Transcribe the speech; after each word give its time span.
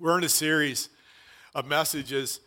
We're 0.00 0.16
in 0.16 0.24
a 0.24 0.30
series 0.30 0.88
of 1.54 1.66
messages 1.66 2.40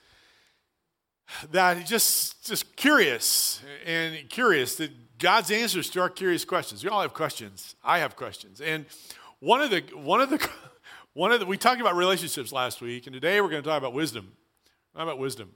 that 1.52 1.86
just 1.86 2.44
just 2.48 2.76
curious 2.76 3.62
and 3.86 4.28
curious 4.28 4.76
that 4.78 5.20
God's 5.20 5.52
answers 5.52 5.88
to 5.92 6.02
our 6.02 6.10
curious 6.10 6.46
questions. 6.46 6.84
We 6.84 6.90
all 6.90 7.04
have 7.04 7.14
questions. 7.14 7.76
I 7.84 8.00
have 8.00 8.16
questions. 8.16 8.60
And 8.60 8.88
one 9.40 9.62
of 9.62 9.70
the 9.70 9.82
one 9.94 10.20
of 10.20 10.32
the 10.32 10.50
one 11.14 11.32
of 11.32 11.40
the 11.40 11.46
we 11.46 11.56
talked 11.56 11.80
about 11.80 11.96
relationships 11.96 12.52
last 12.52 12.82
week, 12.82 13.06
and 13.06 13.14
today 13.14 13.40
we're 13.40 13.50
going 13.50 13.62
to 13.62 13.70
talk 13.70 13.78
about 13.78 13.94
wisdom. 13.94 14.32
Talk 14.96 15.04
about 15.04 15.20
wisdom. 15.20 15.52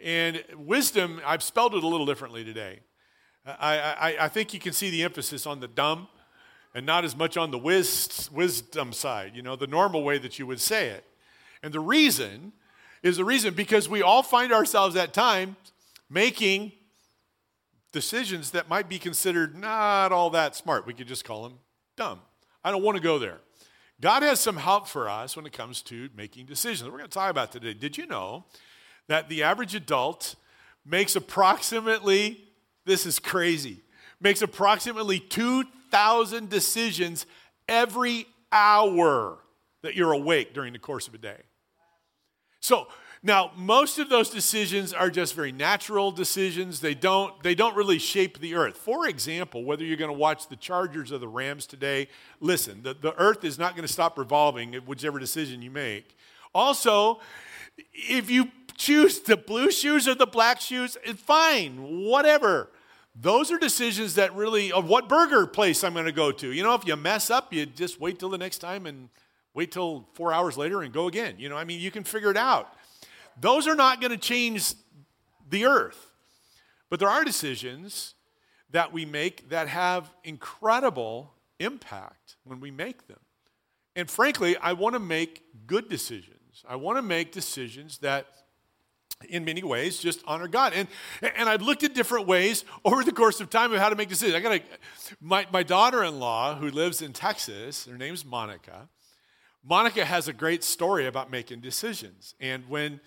And 0.00 0.44
wisdom, 0.56 1.20
I've 1.26 1.42
spelled 1.42 1.74
it 1.74 1.82
a 1.82 1.88
little 1.88 2.06
differently 2.06 2.44
today. 2.44 2.80
I, 3.44 3.78
I, 3.78 4.16
I 4.26 4.28
think 4.28 4.54
you 4.54 4.60
can 4.60 4.72
see 4.72 4.90
the 4.90 5.02
emphasis 5.02 5.44
on 5.44 5.58
the 5.58 5.68
dumb 5.68 6.06
and 6.72 6.86
not 6.86 7.04
as 7.04 7.16
much 7.16 7.36
on 7.36 7.50
the 7.50 7.58
wis- 7.58 8.30
wisdom 8.30 8.92
side, 8.92 9.32
you 9.34 9.42
know, 9.42 9.56
the 9.56 9.66
normal 9.66 10.04
way 10.04 10.18
that 10.18 10.38
you 10.38 10.46
would 10.46 10.60
say 10.60 10.90
it. 10.90 11.04
And 11.62 11.72
the 11.72 11.80
reason 11.80 12.52
is 13.02 13.16
the 13.16 13.24
reason 13.24 13.54
because 13.54 13.88
we 13.88 14.02
all 14.02 14.22
find 14.22 14.52
ourselves 14.52 14.96
at 14.96 15.12
times 15.12 15.56
making 16.10 16.72
decisions 17.92 18.50
that 18.50 18.68
might 18.68 18.88
be 18.88 18.98
considered 18.98 19.56
not 19.56 20.12
all 20.12 20.30
that 20.30 20.54
smart. 20.54 20.86
We 20.86 20.94
could 20.94 21.08
just 21.08 21.24
call 21.24 21.44
them 21.44 21.58
dumb. 21.96 22.20
I 22.64 22.70
don't 22.70 22.82
want 22.82 22.96
to 22.96 23.02
go 23.02 23.18
there. 23.18 23.38
God 24.00 24.22
has 24.22 24.40
some 24.40 24.56
help 24.56 24.86
for 24.86 25.08
us 25.08 25.36
when 25.36 25.46
it 25.46 25.52
comes 25.52 25.80
to 25.82 26.10
making 26.14 26.46
decisions. 26.46 26.90
We're 26.90 26.98
going 26.98 27.08
to 27.08 27.14
talk 27.14 27.30
about 27.30 27.52
today. 27.52 27.72
Did 27.72 27.96
you 27.96 28.06
know 28.06 28.44
that 29.08 29.28
the 29.28 29.42
average 29.42 29.74
adult 29.74 30.34
makes 30.84 31.16
approximately, 31.16 32.44
this 32.84 33.06
is 33.06 33.18
crazy, 33.18 33.80
makes 34.20 34.42
approximately 34.42 35.18
2,000 35.18 36.50
decisions 36.50 37.24
every 37.68 38.26
hour 38.52 39.38
that 39.86 39.96
you're 39.96 40.12
awake 40.12 40.52
during 40.52 40.72
the 40.72 40.78
course 40.78 41.08
of 41.08 41.14
a 41.14 41.18
day? 41.18 41.40
So 42.60 42.88
now 43.22 43.52
most 43.56 43.98
of 43.98 44.08
those 44.08 44.28
decisions 44.28 44.92
are 44.92 45.10
just 45.10 45.34
very 45.34 45.52
natural 45.52 46.10
decisions. 46.10 46.80
They 46.80 46.94
don't 46.94 47.42
they 47.42 47.54
don't 47.54 47.76
really 47.76 47.98
shape 47.98 48.40
the 48.40 48.54
earth. 48.54 48.76
For 48.76 49.08
example, 49.08 49.64
whether 49.64 49.84
you're 49.84 49.96
going 49.96 50.10
to 50.10 50.18
watch 50.18 50.48
the 50.48 50.56
Chargers 50.56 51.12
or 51.12 51.18
the 51.18 51.28
Rams 51.28 51.66
today, 51.66 52.08
listen, 52.40 52.82
the, 52.82 52.94
the 52.94 53.14
earth 53.20 53.44
is 53.44 53.58
not 53.58 53.74
going 53.74 53.86
to 53.86 53.92
stop 53.92 54.18
revolving 54.18 54.74
whichever 54.86 55.18
decision 55.18 55.62
you 55.62 55.70
make. 55.70 56.16
Also, 56.54 57.20
if 57.92 58.30
you 58.30 58.50
choose 58.76 59.20
the 59.20 59.36
blue 59.36 59.70
shoes 59.70 60.06
or 60.06 60.14
the 60.14 60.26
black 60.26 60.60
shoes, 60.60 60.96
it's 61.04 61.20
fine, 61.20 62.04
whatever. 62.06 62.70
Those 63.18 63.50
are 63.50 63.58
decisions 63.58 64.14
that 64.16 64.34
really, 64.34 64.70
of 64.70 64.86
what 64.86 65.08
burger 65.08 65.46
place 65.46 65.82
I'm 65.82 65.94
going 65.94 66.04
to 66.04 66.12
go 66.12 66.32
to. 66.32 66.52
You 66.52 66.62
know, 66.62 66.74
if 66.74 66.86
you 66.86 66.96
mess 66.96 67.30
up, 67.30 67.52
you 67.52 67.64
just 67.64 67.98
wait 67.98 68.18
till 68.18 68.28
the 68.28 68.38
next 68.38 68.58
time 68.58 68.84
and 68.86 69.08
wait 69.56 69.72
till 69.72 70.06
four 70.12 70.32
hours 70.32 70.58
later 70.58 70.82
and 70.82 70.92
go 70.92 71.08
again. 71.08 71.34
You 71.38 71.48
know, 71.48 71.56
I 71.56 71.64
mean, 71.64 71.80
you 71.80 71.90
can 71.90 72.04
figure 72.04 72.30
it 72.30 72.36
out. 72.36 72.74
Those 73.40 73.66
are 73.66 73.74
not 73.74 74.00
going 74.00 74.12
to 74.12 74.18
change 74.18 74.74
the 75.48 75.64
earth. 75.64 76.12
But 76.90 77.00
there 77.00 77.08
are 77.08 77.24
decisions 77.24 78.14
that 78.70 78.92
we 78.92 79.06
make 79.06 79.48
that 79.48 79.66
have 79.68 80.12
incredible 80.24 81.32
impact 81.58 82.36
when 82.44 82.60
we 82.60 82.70
make 82.70 83.08
them. 83.08 83.18
And 83.96 84.10
frankly, 84.10 84.58
I 84.58 84.74
want 84.74 84.92
to 84.92 85.00
make 85.00 85.42
good 85.66 85.88
decisions. 85.88 86.64
I 86.68 86.76
want 86.76 86.98
to 86.98 87.02
make 87.02 87.32
decisions 87.32 87.98
that 87.98 88.26
in 89.30 89.46
many 89.46 89.62
ways 89.62 89.98
just 89.98 90.22
honor 90.26 90.48
God. 90.48 90.74
And, 90.74 90.86
and 91.34 91.48
I've 91.48 91.62
looked 91.62 91.82
at 91.82 91.94
different 91.94 92.26
ways 92.26 92.66
over 92.84 93.02
the 93.02 93.12
course 93.12 93.40
of 93.40 93.48
time 93.48 93.72
of 93.72 93.78
how 93.78 93.88
to 93.88 93.96
make 93.96 94.10
decisions. 94.10 94.36
I 94.36 94.40
got 94.40 94.56
a, 94.56 94.62
my, 95.18 95.46
my 95.50 95.62
daughter-in-law 95.62 96.56
who 96.56 96.70
lives 96.70 97.00
in 97.00 97.14
Texas, 97.14 97.86
her 97.86 97.96
name's 97.96 98.22
Monica. 98.22 98.90
Monica 99.68 100.04
has 100.04 100.28
a 100.28 100.32
great 100.32 100.62
story 100.62 101.06
about 101.06 101.28
making 101.28 101.58
decisions. 101.58 102.36
And 102.40 102.68
when 102.68 103.00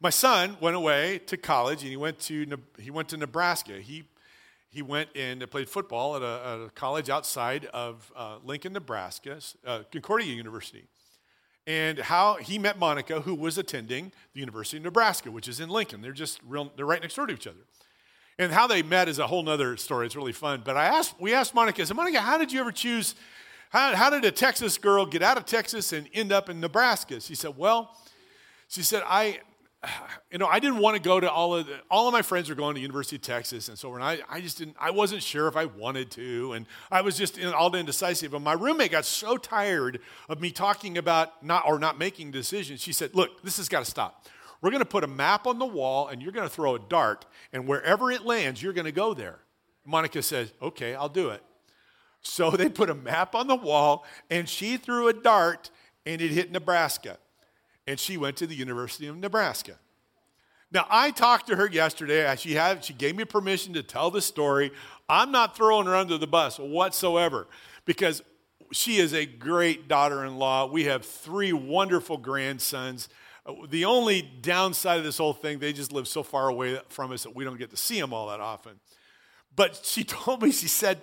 my 0.00 0.08
son 0.08 0.56
went 0.62 0.74
away 0.74 1.18
to 1.26 1.36
college 1.36 1.82
and 1.82 1.90
he 1.90 1.96
went 1.96 2.18
to, 2.20 2.46
he 2.78 2.90
went 2.90 3.10
to 3.10 3.18
Nebraska, 3.18 3.74
he, 3.74 4.08
he 4.70 4.80
went 4.80 5.10
and 5.14 5.48
played 5.50 5.68
football 5.68 6.16
at 6.16 6.22
a, 6.22 6.64
a 6.64 6.70
college 6.70 7.10
outside 7.10 7.66
of 7.66 8.10
uh, 8.16 8.38
Lincoln, 8.42 8.72
Nebraska, 8.72 9.40
uh, 9.66 9.82
Concordia 9.92 10.34
University. 10.34 10.84
And 11.66 11.98
how 11.98 12.36
he 12.36 12.58
met 12.58 12.78
Monica, 12.78 13.20
who 13.20 13.34
was 13.34 13.58
attending 13.58 14.10
the 14.32 14.40
University 14.40 14.78
of 14.78 14.84
Nebraska, 14.84 15.30
which 15.30 15.48
is 15.48 15.60
in 15.60 15.68
Lincoln. 15.68 16.00
They're 16.00 16.12
just 16.12 16.40
real, 16.46 16.72
they're 16.76 16.86
right 16.86 17.02
next 17.02 17.16
door 17.16 17.26
to 17.26 17.34
each 17.34 17.46
other. 17.46 17.66
And 18.38 18.52
how 18.52 18.66
they 18.66 18.82
met 18.82 19.08
is 19.08 19.18
a 19.18 19.26
whole 19.26 19.46
other 19.48 19.76
story. 19.76 20.06
It's 20.06 20.16
really 20.16 20.32
fun. 20.32 20.62
But 20.64 20.78
I 20.78 20.86
asked, 20.86 21.20
we 21.20 21.34
asked 21.34 21.54
Monica, 21.54 21.82
I 21.82 21.84
said, 21.84 21.96
Monica, 21.96 22.20
how 22.20 22.38
did 22.38 22.52
you 22.52 22.60
ever 22.60 22.72
choose 22.72 23.14
how, 23.70 23.94
how 23.94 24.10
did 24.10 24.24
a 24.24 24.30
Texas 24.30 24.78
girl 24.78 25.06
get 25.06 25.22
out 25.22 25.36
of 25.36 25.44
Texas 25.44 25.92
and 25.92 26.08
end 26.12 26.32
up 26.32 26.48
in 26.48 26.60
Nebraska? 26.60 27.20
She 27.20 27.34
said, 27.34 27.56
Well, 27.56 27.96
she 28.68 28.82
said, 28.82 29.02
I, 29.06 29.40
you 30.30 30.38
know, 30.38 30.46
I 30.46 30.58
didn't 30.58 30.78
want 30.78 30.96
to 30.96 31.02
go 31.02 31.20
to 31.20 31.30
all 31.30 31.54
of 31.54 31.66
the, 31.66 31.78
all 31.90 32.08
of 32.08 32.12
my 32.12 32.22
friends 32.22 32.48
were 32.48 32.54
going 32.54 32.74
to 32.74 32.80
University 32.80 33.16
of 33.16 33.22
Texas, 33.22 33.68
and 33.68 33.78
so 33.78 33.90
when 33.90 34.02
I, 34.02 34.20
I 34.28 34.40
just 34.40 34.58
didn't, 34.58 34.76
I 34.80 34.90
wasn't 34.90 35.22
sure 35.22 35.48
if 35.48 35.56
I 35.56 35.66
wanted 35.66 36.10
to, 36.12 36.52
and 36.52 36.66
I 36.90 37.02
was 37.02 37.16
just 37.16 37.38
in, 37.38 37.52
all 37.52 37.74
indecisive. 37.74 38.34
And 38.34 38.44
my 38.44 38.54
roommate 38.54 38.90
got 38.90 39.04
so 39.04 39.36
tired 39.36 40.00
of 40.28 40.40
me 40.40 40.50
talking 40.50 40.98
about 40.98 41.44
not 41.44 41.64
or 41.66 41.78
not 41.78 41.98
making 41.98 42.30
decisions. 42.30 42.80
She 42.80 42.92
said, 42.92 43.14
"Look, 43.14 43.42
this 43.42 43.58
has 43.58 43.68
got 43.68 43.84
to 43.84 43.90
stop. 43.90 44.26
We're 44.60 44.70
going 44.70 44.82
to 44.82 44.88
put 44.88 45.04
a 45.04 45.08
map 45.08 45.46
on 45.46 45.58
the 45.58 45.66
wall, 45.66 46.08
and 46.08 46.22
you're 46.22 46.32
going 46.32 46.48
to 46.48 46.54
throw 46.54 46.74
a 46.74 46.78
dart, 46.78 47.26
and 47.52 47.68
wherever 47.68 48.10
it 48.10 48.24
lands, 48.24 48.62
you're 48.62 48.72
going 48.72 48.86
to 48.86 48.92
go 48.92 49.14
there." 49.14 49.38
Monica 49.84 50.22
says, 50.22 50.52
"Okay, 50.60 50.94
I'll 50.94 51.08
do 51.08 51.30
it." 51.30 51.42
So 52.26 52.50
they 52.52 52.68
put 52.68 52.90
a 52.90 52.94
map 52.94 53.34
on 53.34 53.46
the 53.46 53.56
wall, 53.56 54.04
and 54.30 54.48
she 54.48 54.76
threw 54.76 55.08
a 55.08 55.12
dart, 55.12 55.70
and 56.04 56.20
it 56.20 56.30
hit 56.30 56.50
Nebraska. 56.50 57.18
And 57.86 57.98
she 57.98 58.16
went 58.16 58.36
to 58.38 58.46
the 58.46 58.54
University 58.54 59.06
of 59.06 59.16
Nebraska. 59.16 59.78
Now, 60.72 60.86
I 60.90 61.12
talked 61.12 61.46
to 61.46 61.56
her 61.56 61.68
yesterday. 61.68 62.34
She, 62.36 62.54
had, 62.54 62.84
she 62.84 62.92
gave 62.92 63.14
me 63.16 63.24
permission 63.24 63.72
to 63.74 63.82
tell 63.82 64.10
the 64.10 64.20
story. 64.20 64.72
I'm 65.08 65.30
not 65.30 65.56
throwing 65.56 65.86
her 65.86 65.94
under 65.94 66.18
the 66.18 66.26
bus 66.26 66.58
whatsoever 66.58 67.46
because 67.84 68.22
she 68.72 68.96
is 68.96 69.14
a 69.14 69.24
great 69.24 69.86
daughter 69.86 70.24
in 70.24 70.36
law. 70.36 70.66
We 70.66 70.84
have 70.84 71.04
three 71.04 71.52
wonderful 71.52 72.16
grandsons. 72.16 73.08
The 73.68 73.84
only 73.84 74.22
downside 74.22 74.98
of 74.98 75.04
this 75.04 75.18
whole 75.18 75.32
thing, 75.32 75.60
they 75.60 75.72
just 75.72 75.92
live 75.92 76.08
so 76.08 76.24
far 76.24 76.48
away 76.48 76.80
from 76.88 77.12
us 77.12 77.22
that 77.22 77.36
we 77.36 77.44
don't 77.44 77.58
get 77.58 77.70
to 77.70 77.76
see 77.76 78.00
them 78.00 78.12
all 78.12 78.28
that 78.28 78.40
often. 78.40 78.80
But 79.54 79.80
she 79.84 80.04
told 80.04 80.42
me, 80.42 80.50
she 80.52 80.68
said, 80.68 81.00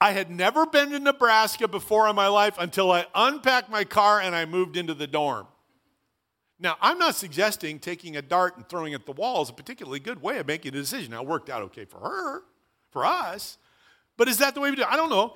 I 0.00 0.12
had 0.12 0.30
never 0.30 0.64
been 0.64 0.90
to 0.90 0.98
Nebraska 0.98 1.66
before 1.66 2.08
in 2.08 2.14
my 2.14 2.28
life 2.28 2.54
until 2.58 2.92
I 2.92 3.06
unpacked 3.14 3.68
my 3.68 3.84
car 3.84 4.20
and 4.20 4.34
I 4.34 4.44
moved 4.44 4.76
into 4.76 4.94
the 4.94 5.06
dorm. 5.06 5.46
Now, 6.60 6.76
I'm 6.80 6.98
not 6.98 7.14
suggesting 7.14 7.78
taking 7.78 8.16
a 8.16 8.22
dart 8.22 8.56
and 8.56 8.68
throwing 8.68 8.92
it 8.92 8.96
at 8.96 9.06
the 9.06 9.12
wall 9.12 9.42
is 9.42 9.50
a 9.50 9.52
particularly 9.52 10.00
good 10.00 10.20
way 10.20 10.38
of 10.38 10.46
making 10.46 10.70
a 10.70 10.72
decision. 10.72 11.12
Now, 11.12 11.22
it 11.22 11.28
worked 11.28 11.50
out 11.50 11.62
okay 11.62 11.84
for 11.84 11.98
her, 11.98 12.42
for 12.90 13.06
us, 13.06 13.58
but 14.16 14.28
is 14.28 14.38
that 14.38 14.54
the 14.54 14.60
way 14.60 14.70
we 14.70 14.76
do 14.76 14.82
it? 14.82 14.88
I 14.88 14.96
don't 14.96 15.10
know. 15.10 15.34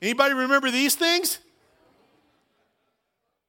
Anybody 0.00 0.34
remember 0.34 0.70
these 0.70 0.94
things? 0.94 1.40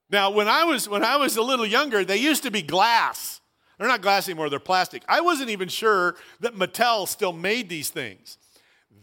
Now, 0.10 0.32
when 0.32 0.48
I 0.48 0.66
was 0.66 0.90
when 0.90 1.06
I 1.06 1.16
was 1.16 1.38
a 1.38 1.42
little 1.42 1.66
younger, 1.66 2.04
they 2.04 2.18
used 2.18 2.44
to 2.44 2.52
be 2.52 2.62
glass. 2.62 3.40
They're 3.78 3.88
not 3.88 4.02
glass 4.02 4.28
anymore, 4.28 4.50
they're 4.50 4.60
plastic. 4.60 5.04
I 5.08 5.22
wasn't 5.22 5.50
even 5.50 5.70
sure 5.70 6.16
that 6.42 6.56
Mattel 6.56 7.08
still 7.08 7.34
made 7.34 7.70
these 7.70 7.90
things. 7.90 8.38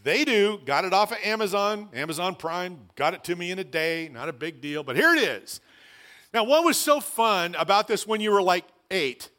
They 0.03 0.23
do. 0.23 0.59
Got 0.65 0.85
it 0.85 0.93
off 0.93 1.11
of 1.11 1.17
Amazon, 1.23 1.89
Amazon 1.93 2.35
Prime, 2.35 2.79
got 2.95 3.13
it 3.13 3.23
to 3.25 3.35
me 3.35 3.51
in 3.51 3.59
a 3.59 3.63
day. 3.63 4.09
Not 4.11 4.29
a 4.29 4.33
big 4.33 4.61
deal, 4.61 4.83
but 4.83 4.95
here 4.95 5.13
it 5.13 5.23
is. 5.23 5.59
Now, 6.33 6.43
what 6.43 6.63
was 6.63 6.77
so 6.77 6.99
fun 6.99 7.55
about 7.55 7.87
this 7.87 8.07
when 8.07 8.21
you 8.21 8.31
were 8.31 8.41
like 8.41 8.65
eight? 8.91 9.29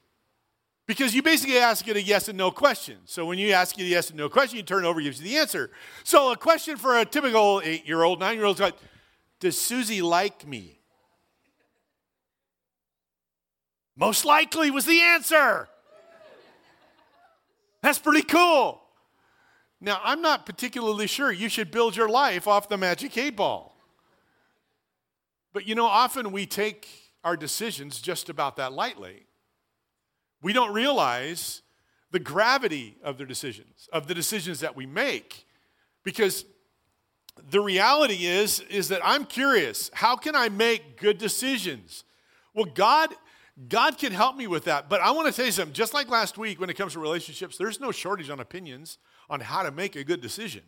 Because 0.86 1.14
you 1.14 1.22
basically 1.22 1.56
ask 1.56 1.86
it 1.86 1.96
a 1.96 2.02
yes 2.02 2.28
and 2.28 2.36
no 2.36 2.50
question. 2.50 2.98
So 3.04 3.24
when 3.24 3.38
you 3.38 3.52
ask 3.52 3.78
it 3.78 3.82
a 3.82 3.86
yes 3.86 4.10
and 4.10 4.18
no 4.18 4.28
question, 4.28 4.56
you 4.56 4.64
turn 4.64 4.84
over, 4.84 5.00
gives 5.00 5.22
you 5.22 5.28
the 5.28 5.36
answer. 5.36 5.70
So 6.02 6.32
a 6.32 6.36
question 6.36 6.76
for 6.76 6.98
a 6.98 7.04
typical 7.04 7.62
eight 7.64 7.86
year 7.86 8.02
old, 8.02 8.18
nine 8.18 8.36
year 8.36 8.44
old 8.44 8.56
is 8.56 8.60
like, 8.60 8.74
Does 9.38 9.58
Susie 9.58 10.02
like 10.02 10.46
me? 10.46 10.80
Most 13.96 14.24
likely 14.24 14.70
was 14.70 14.84
the 14.84 15.00
answer. 15.00 15.68
That's 17.82 17.98
pretty 17.98 18.22
cool. 18.22 18.79
Now, 19.80 20.00
I'm 20.04 20.20
not 20.20 20.44
particularly 20.44 21.06
sure 21.06 21.32
you 21.32 21.48
should 21.48 21.70
build 21.70 21.96
your 21.96 22.08
life 22.08 22.46
off 22.46 22.68
the 22.68 22.76
magic 22.76 23.16
eight 23.16 23.36
ball. 23.36 23.76
But 25.52 25.66
you 25.66 25.74
know, 25.74 25.86
often 25.86 26.32
we 26.32 26.46
take 26.46 26.88
our 27.24 27.36
decisions 27.36 28.00
just 28.00 28.28
about 28.28 28.56
that 28.56 28.72
lightly. 28.72 29.26
We 30.42 30.52
don't 30.52 30.72
realize 30.72 31.62
the 32.10 32.18
gravity 32.18 32.96
of 33.02 33.18
the 33.18 33.24
decisions, 33.24 33.88
of 33.92 34.06
the 34.06 34.14
decisions 34.14 34.60
that 34.60 34.76
we 34.76 34.86
make. 34.86 35.46
Because 36.02 36.44
the 37.50 37.60
reality 37.60 38.26
is, 38.26 38.60
is 38.60 38.88
that 38.88 39.00
I'm 39.04 39.24
curious, 39.24 39.90
how 39.94 40.16
can 40.16 40.34
I 40.34 40.48
make 40.48 40.98
good 40.98 41.18
decisions? 41.18 42.04
Well, 42.54 42.66
God, 42.66 43.14
God 43.68 43.98
can 43.98 44.12
help 44.12 44.36
me 44.36 44.46
with 44.46 44.64
that. 44.64 44.88
But 44.88 45.00
I 45.00 45.10
want 45.10 45.28
to 45.28 45.32
tell 45.32 45.46
you 45.46 45.52
something, 45.52 45.74
just 45.74 45.94
like 45.94 46.08
last 46.08 46.38
week 46.38 46.60
when 46.60 46.70
it 46.70 46.74
comes 46.74 46.94
to 46.94 47.00
relationships, 47.00 47.56
there's 47.56 47.80
no 47.80 47.92
shortage 47.92 48.30
on 48.30 48.40
opinions 48.40 48.98
on 49.30 49.40
how 49.40 49.62
to 49.62 49.70
make 49.70 49.96
a 49.96 50.04
good 50.04 50.20
decision. 50.20 50.62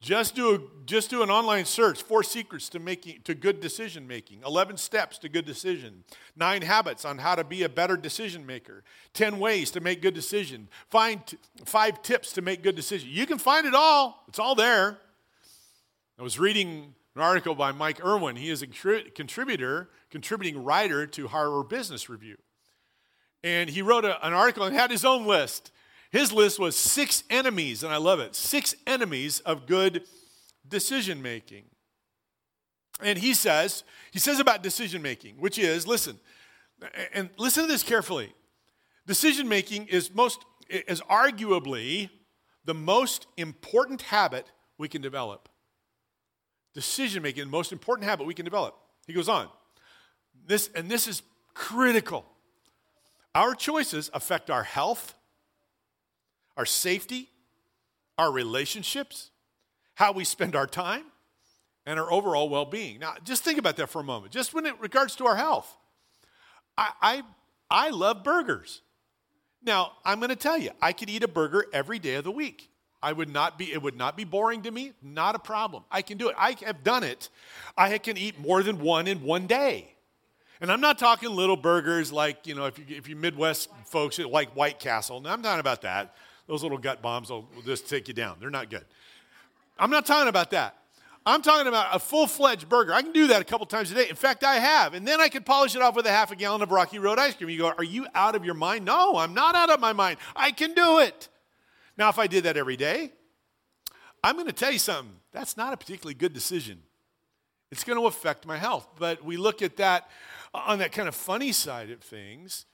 Just 0.00 0.34
do, 0.34 0.54
a, 0.54 0.86
just 0.86 1.10
do 1.10 1.22
an 1.22 1.30
online 1.30 1.66
search 1.66 2.02
four 2.02 2.22
secrets 2.22 2.70
to, 2.70 2.78
making, 2.78 3.20
to 3.24 3.34
good 3.34 3.60
decision 3.60 4.06
making, 4.06 4.40
11 4.46 4.78
steps 4.78 5.18
to 5.18 5.28
good 5.28 5.44
decision, 5.44 6.04
nine 6.34 6.62
habits 6.62 7.04
on 7.04 7.18
how 7.18 7.34
to 7.34 7.44
be 7.44 7.64
a 7.64 7.68
better 7.68 7.98
decision 7.98 8.46
maker, 8.46 8.82
10 9.12 9.38
ways 9.38 9.70
to 9.72 9.80
make 9.80 10.00
good 10.00 10.14
decision, 10.14 10.68
find 10.88 11.26
t- 11.26 11.36
five 11.66 12.00
tips 12.00 12.32
to 12.32 12.40
make 12.40 12.62
good 12.62 12.74
decisions. 12.74 13.12
You 13.12 13.26
can 13.26 13.36
find 13.36 13.66
it 13.66 13.74
all, 13.74 14.24
it's 14.26 14.38
all 14.38 14.54
there. 14.54 14.98
I 16.18 16.22
was 16.22 16.38
reading 16.38 16.94
an 17.14 17.20
article 17.20 17.54
by 17.54 17.70
Mike 17.72 18.02
Irwin. 18.02 18.36
He 18.36 18.48
is 18.48 18.62
a 18.62 18.66
contributor, 18.66 19.90
contributing 20.10 20.64
writer 20.64 21.06
to 21.08 21.28
Harvard 21.28 21.68
Business 21.68 22.08
Review. 22.08 22.38
And 23.44 23.68
he 23.68 23.82
wrote 23.82 24.06
a, 24.06 24.26
an 24.26 24.32
article 24.32 24.64
and 24.64 24.74
had 24.74 24.90
his 24.90 25.04
own 25.04 25.26
list. 25.26 25.72
His 26.10 26.32
list 26.32 26.58
was 26.58 26.76
six 26.76 27.22
enemies, 27.30 27.82
and 27.82 27.92
I 27.92 27.96
love 27.96 28.20
it 28.20 28.34
six 28.34 28.74
enemies 28.86 29.40
of 29.40 29.66
good 29.66 30.04
decision 30.68 31.22
making. 31.22 31.64
And 33.02 33.18
he 33.18 33.32
says, 33.32 33.84
he 34.10 34.18
says 34.18 34.40
about 34.40 34.62
decision 34.62 35.02
making, 35.02 35.36
which 35.36 35.58
is, 35.58 35.86
listen, 35.86 36.18
and 37.14 37.30
listen 37.38 37.64
to 37.64 37.68
this 37.68 37.82
carefully. 37.82 38.32
Decision 39.06 39.48
making 39.48 39.86
is 39.86 40.14
most 40.14 40.44
is 40.68 41.00
arguably 41.02 42.10
the 42.64 42.74
most 42.74 43.26
important 43.36 44.02
habit 44.02 44.46
we 44.78 44.88
can 44.88 45.02
develop. 45.02 45.48
Decision 46.74 47.22
making, 47.22 47.44
the 47.44 47.50
most 47.50 47.72
important 47.72 48.08
habit 48.08 48.26
we 48.26 48.34
can 48.34 48.44
develop. 48.44 48.76
He 49.06 49.12
goes 49.12 49.28
on. 49.28 49.48
This 50.46 50.70
and 50.74 50.90
this 50.90 51.08
is 51.08 51.22
critical. 51.54 52.24
Our 53.34 53.54
choices 53.54 54.10
affect 54.12 54.50
our 54.50 54.62
health, 54.62 55.14
our 56.60 56.66
safety, 56.66 57.26
our 58.18 58.30
relationships, 58.30 59.30
how 59.94 60.12
we 60.12 60.24
spend 60.24 60.54
our 60.54 60.66
time, 60.66 61.04
and 61.86 61.98
our 61.98 62.12
overall 62.12 62.50
well 62.50 62.66
being. 62.66 62.98
Now, 62.98 63.14
just 63.24 63.42
think 63.42 63.58
about 63.58 63.76
that 63.76 63.86
for 63.86 64.02
a 64.02 64.04
moment, 64.04 64.30
just 64.30 64.52
when 64.52 64.66
it 64.66 64.78
regards 64.78 65.16
to 65.16 65.26
our 65.26 65.36
health. 65.36 65.74
I, 66.76 66.90
I, 67.00 67.22
I 67.70 67.88
love 67.88 68.22
burgers. 68.22 68.82
Now, 69.62 69.92
I'm 70.04 70.18
going 70.18 70.28
to 70.28 70.36
tell 70.36 70.58
you, 70.58 70.68
I 70.82 70.92
could 70.92 71.08
eat 71.08 71.22
a 71.22 71.28
burger 71.28 71.64
every 71.72 71.98
day 71.98 72.16
of 72.16 72.24
the 72.24 72.30
week. 72.30 72.68
I 73.02 73.14
would 73.14 73.30
not 73.30 73.56
be, 73.56 73.72
it 73.72 73.80
would 73.80 73.96
not 73.96 74.14
be 74.14 74.24
boring 74.24 74.60
to 74.64 74.70
me, 74.70 74.92
not 75.02 75.34
a 75.34 75.38
problem. 75.38 75.84
I 75.90 76.02
can 76.02 76.18
do 76.18 76.28
it. 76.28 76.34
I 76.36 76.58
have 76.66 76.84
done 76.84 77.04
it. 77.04 77.30
I 77.74 77.96
can 77.96 78.18
eat 78.18 78.38
more 78.38 78.62
than 78.62 78.80
one 78.80 79.06
in 79.06 79.22
one 79.22 79.46
day. 79.46 79.94
And 80.60 80.70
I'm 80.70 80.82
not 80.82 80.98
talking 80.98 81.30
little 81.30 81.56
burgers 81.56 82.12
like, 82.12 82.46
you 82.46 82.54
know, 82.54 82.66
if 82.66 82.78
you, 82.78 82.84
if 82.90 83.08
you 83.08 83.16
Midwest 83.16 83.70
folks 83.86 84.18
like 84.18 84.54
White 84.54 84.78
Castle. 84.78 85.22
No, 85.22 85.30
I'm 85.30 85.40
not 85.40 85.58
about 85.58 85.80
that. 85.80 86.14
Those 86.50 86.64
little 86.64 86.78
gut 86.78 87.00
bombs 87.00 87.30
will, 87.30 87.48
just 87.64 87.88
take 87.88 88.08
you 88.08 88.14
down. 88.14 88.38
They're 88.40 88.50
not 88.50 88.70
good. 88.70 88.84
I'm 89.78 89.88
not 89.88 90.04
talking 90.04 90.26
about 90.26 90.50
that. 90.50 90.76
I'm 91.24 91.42
talking 91.42 91.68
about 91.68 91.94
a 91.94 92.00
full 92.00 92.26
fledged 92.26 92.68
burger. 92.68 92.92
I 92.92 93.02
can 93.02 93.12
do 93.12 93.28
that 93.28 93.40
a 93.40 93.44
couple 93.44 93.66
times 93.66 93.92
a 93.92 93.94
day. 93.94 94.08
In 94.08 94.16
fact, 94.16 94.42
I 94.42 94.56
have. 94.56 94.92
And 94.94 95.06
then 95.06 95.20
I 95.20 95.28
can 95.28 95.44
polish 95.44 95.76
it 95.76 95.80
off 95.80 95.94
with 95.94 96.06
a 96.06 96.10
half 96.10 96.32
a 96.32 96.36
gallon 96.36 96.60
of 96.60 96.72
Rocky 96.72 96.98
Road 96.98 97.20
ice 97.20 97.34
cream. 97.34 97.50
You 97.50 97.58
go, 97.58 97.68
Are 97.68 97.84
you 97.84 98.04
out 98.16 98.34
of 98.34 98.44
your 98.44 98.54
mind? 98.54 98.84
No, 98.84 99.16
I'm 99.16 99.32
not 99.32 99.54
out 99.54 99.70
of 99.70 99.78
my 99.78 99.92
mind. 99.92 100.18
I 100.34 100.50
can 100.50 100.74
do 100.74 100.98
it. 100.98 101.28
Now, 101.96 102.08
if 102.08 102.18
I 102.18 102.26
did 102.26 102.42
that 102.42 102.56
every 102.56 102.76
day, 102.76 103.12
I'm 104.24 104.34
going 104.34 104.48
to 104.48 104.52
tell 104.52 104.72
you 104.72 104.80
something. 104.80 105.14
That's 105.30 105.56
not 105.56 105.72
a 105.72 105.76
particularly 105.76 106.14
good 106.14 106.32
decision. 106.32 106.82
It's 107.70 107.84
going 107.84 107.96
to 107.96 108.06
affect 108.06 108.44
my 108.44 108.56
health. 108.56 108.88
But 108.98 109.24
we 109.24 109.36
look 109.36 109.62
at 109.62 109.76
that 109.76 110.10
on 110.52 110.80
that 110.80 110.90
kind 110.90 111.06
of 111.06 111.14
funny 111.14 111.52
side 111.52 111.92
of 111.92 112.00
things. 112.00 112.66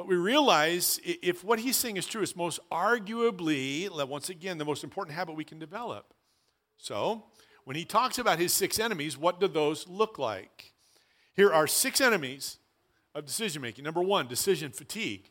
But 0.00 0.06
we 0.06 0.16
realize 0.16 0.98
if 1.04 1.44
what 1.44 1.58
he's 1.58 1.76
saying 1.76 1.98
is 1.98 2.06
true, 2.06 2.22
it's 2.22 2.34
most 2.34 2.58
arguably, 2.72 3.86
once 4.08 4.30
again, 4.30 4.56
the 4.56 4.64
most 4.64 4.82
important 4.82 5.14
habit 5.14 5.36
we 5.36 5.44
can 5.44 5.58
develop. 5.58 6.14
So, 6.78 7.26
when 7.64 7.76
he 7.76 7.84
talks 7.84 8.18
about 8.18 8.38
his 8.38 8.50
six 8.54 8.78
enemies, 8.78 9.18
what 9.18 9.40
do 9.40 9.46
those 9.46 9.86
look 9.86 10.18
like? 10.18 10.72
Here 11.34 11.52
are 11.52 11.66
six 11.66 12.00
enemies 12.00 12.56
of 13.14 13.26
decision 13.26 13.60
making. 13.60 13.84
Number 13.84 14.00
one, 14.00 14.26
decision 14.26 14.72
fatigue. 14.72 15.28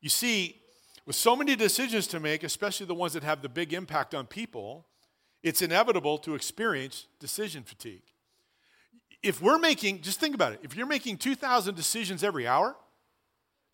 You 0.00 0.08
see, 0.08 0.62
with 1.04 1.16
so 1.16 1.34
many 1.34 1.56
decisions 1.56 2.06
to 2.06 2.20
make, 2.20 2.44
especially 2.44 2.86
the 2.86 2.94
ones 2.94 3.14
that 3.14 3.24
have 3.24 3.42
the 3.42 3.48
big 3.48 3.72
impact 3.72 4.14
on 4.14 4.28
people, 4.28 4.86
it's 5.42 5.62
inevitable 5.62 6.16
to 6.18 6.36
experience 6.36 7.06
decision 7.18 7.64
fatigue. 7.64 8.04
If 9.20 9.42
we're 9.42 9.58
making, 9.58 10.02
just 10.02 10.20
think 10.20 10.36
about 10.36 10.52
it, 10.52 10.60
if 10.62 10.76
you're 10.76 10.86
making 10.86 11.16
2,000 11.16 11.74
decisions 11.74 12.22
every 12.22 12.46
hour, 12.46 12.76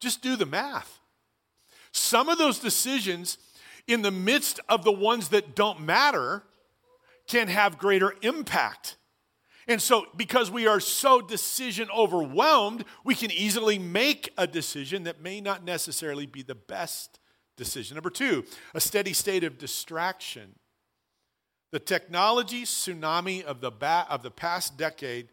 just 0.00 0.22
do 0.22 0.37
the 0.37 0.46
math. 0.46 1.00
Some 1.93 2.28
of 2.28 2.38
those 2.38 2.58
decisions, 2.58 3.38
in 3.87 4.02
the 4.02 4.10
midst 4.10 4.60
of 4.69 4.84
the 4.84 4.93
ones 4.93 5.28
that 5.28 5.54
don't 5.54 5.81
matter, 5.81 6.43
can 7.26 7.48
have 7.48 7.78
greater 7.78 8.14
impact. 8.22 8.96
And 9.69 9.82
so, 9.82 10.06
because 10.16 10.50
we 10.50 10.66
are 10.66 10.78
so 10.78 11.20
decision 11.20 11.88
overwhelmed, 11.94 12.84
we 13.04 13.16
can 13.16 13.32
easily 13.32 13.78
make 13.78 14.32
a 14.38 14.46
decision 14.46 15.04
that 15.04 15.20
may 15.20 15.40
not 15.40 15.64
necessarily 15.64 16.26
be 16.26 16.42
the 16.42 16.54
best 16.54 17.19
decision. 17.56 17.96
Number 17.96 18.10
two, 18.10 18.44
a 18.75 18.81
steady 18.81 19.12
state 19.12 19.42
of 19.42 19.58
distraction. 19.58 20.54
The 21.72 21.81
technology 21.81 22.62
tsunami 22.62 23.42
of 23.42 23.60
the, 23.60 23.72
ba- 23.72 24.06
of 24.08 24.22
the 24.22 24.31
past 24.31 24.76
decade 24.76 25.31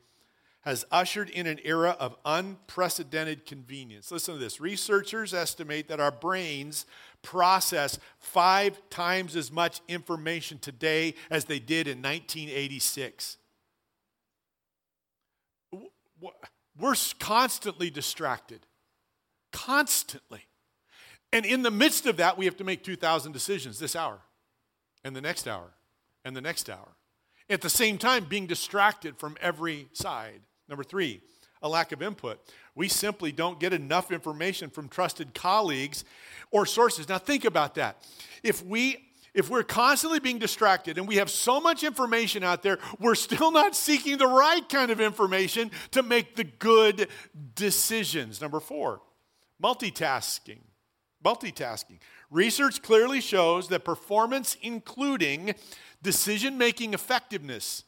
has 0.64 0.86
ushered 0.92 1.30
in 1.30 1.46
an 1.46 1.60
era 1.64 1.96
of 2.00 2.16
unprecedented 2.26 3.46
convenience. 3.46 4.12
Listen 4.12 4.36
to 4.36 4.40
this. 4.40 4.62
Researchers 4.62 5.34
estimate 5.34 5.90
that 5.90 6.00
our 6.00 6.12
brains 6.12 6.86
process 7.22 8.00
five 8.20 8.82
times 8.90 9.36
as 9.36 9.52
much 9.52 9.82
information 9.88 10.58
today 10.58 11.16
as 11.30 11.46
they 11.46 11.60
did 11.60 11.88
in 11.88 11.98
1986. 11.98 13.38
We're 16.80 16.96
constantly 17.20 17.90
distracted. 17.90 18.66
Constantly. 19.52 20.42
And 21.34 21.46
in 21.46 21.62
the 21.62 21.72
midst 21.72 22.06
of 22.06 22.18
that, 22.18 22.38
we 22.38 22.46
have 22.46 22.58
to 22.58 22.64
make 22.64 22.84
2,000 22.84 23.32
decisions 23.32 23.80
this 23.80 23.96
hour, 23.96 24.20
and 25.04 25.16
the 25.16 25.22
next 25.22 25.48
hour, 25.48 25.74
and 26.24 26.36
the 26.36 26.42
next 26.42 26.70
hour. 26.70 26.96
At 27.50 27.62
the 27.62 27.70
same 27.70 27.98
time, 27.98 28.26
being 28.26 28.48
distracted 28.48 29.18
from 29.18 29.36
every 29.42 29.90
side. 29.94 30.42
Number 30.74 30.84
three, 30.84 31.22
a 31.62 31.70
lack 31.70 31.92
of 31.92 32.02
input. 32.02 32.40
We 32.74 32.88
simply 32.88 33.32
don't 33.32 33.60
get 33.60 33.74
enough 33.74 34.12
information 34.12 34.72
from 34.72 34.90
trusted 34.90 35.36
colleagues 35.36 36.04
or 36.50 36.66
sources. 36.66 37.08
Now 37.08 37.20
think 37.20 37.46
about 37.46 37.76
that. 37.76 38.04
If 38.42 38.66
we 38.66 39.12
if 39.36 39.52
we're 39.52 39.62
constantly 39.62 40.20
being 40.20 40.40
distracted 40.40 40.98
and 40.98 41.08
we 41.08 41.18
have 41.18 41.30
so 41.30 41.62
much 41.62 41.84
information 41.84 42.44
out 42.44 42.64
there, 42.64 42.80
we're 43.00 43.14
still 43.14 43.52
not 43.52 43.76
seeking 43.76 44.18
the 44.18 44.26
right 44.26 44.68
kind 44.68 44.90
of 44.90 45.00
information 45.00 45.70
to 45.92 46.02
make 46.02 46.36
the 46.36 46.44
good 46.44 47.08
decisions. 47.54 48.42
Number 48.42 48.60
4, 48.60 49.00
multitasking. 49.62 50.62
Multitasking. 51.24 52.00
Research 52.32 52.82
clearly 52.82 53.22
shows 53.22 53.68
that 53.68 53.86
performance 53.86 54.58
including 54.64 55.54
decision-making 56.02 56.96
effectiveness 56.96 57.84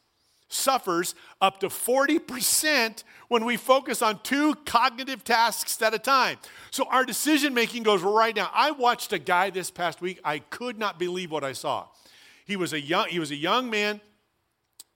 suffers 0.48 1.14
up 1.40 1.60
to 1.60 1.68
40% 1.68 3.04
when 3.28 3.44
we 3.44 3.56
focus 3.56 4.02
on 4.02 4.20
two 4.22 4.54
cognitive 4.66 5.24
tasks 5.24 5.80
at 5.82 5.94
a 5.94 5.98
time. 5.98 6.38
So 6.70 6.86
our 6.90 7.04
decision 7.04 7.54
making 7.54 7.82
goes 7.82 8.02
right 8.02 8.34
now. 8.34 8.50
I 8.52 8.70
watched 8.70 9.12
a 9.12 9.18
guy 9.18 9.50
this 9.50 9.70
past 9.70 10.00
week. 10.00 10.20
I 10.24 10.38
could 10.38 10.78
not 10.78 10.98
believe 10.98 11.30
what 11.30 11.44
I 11.44 11.52
saw. 11.52 11.86
He 12.44 12.56
was 12.56 12.72
a 12.72 12.80
young, 12.80 13.08
he 13.08 13.18
was 13.18 13.30
a 13.30 13.36
young 13.36 13.70
man 13.70 14.00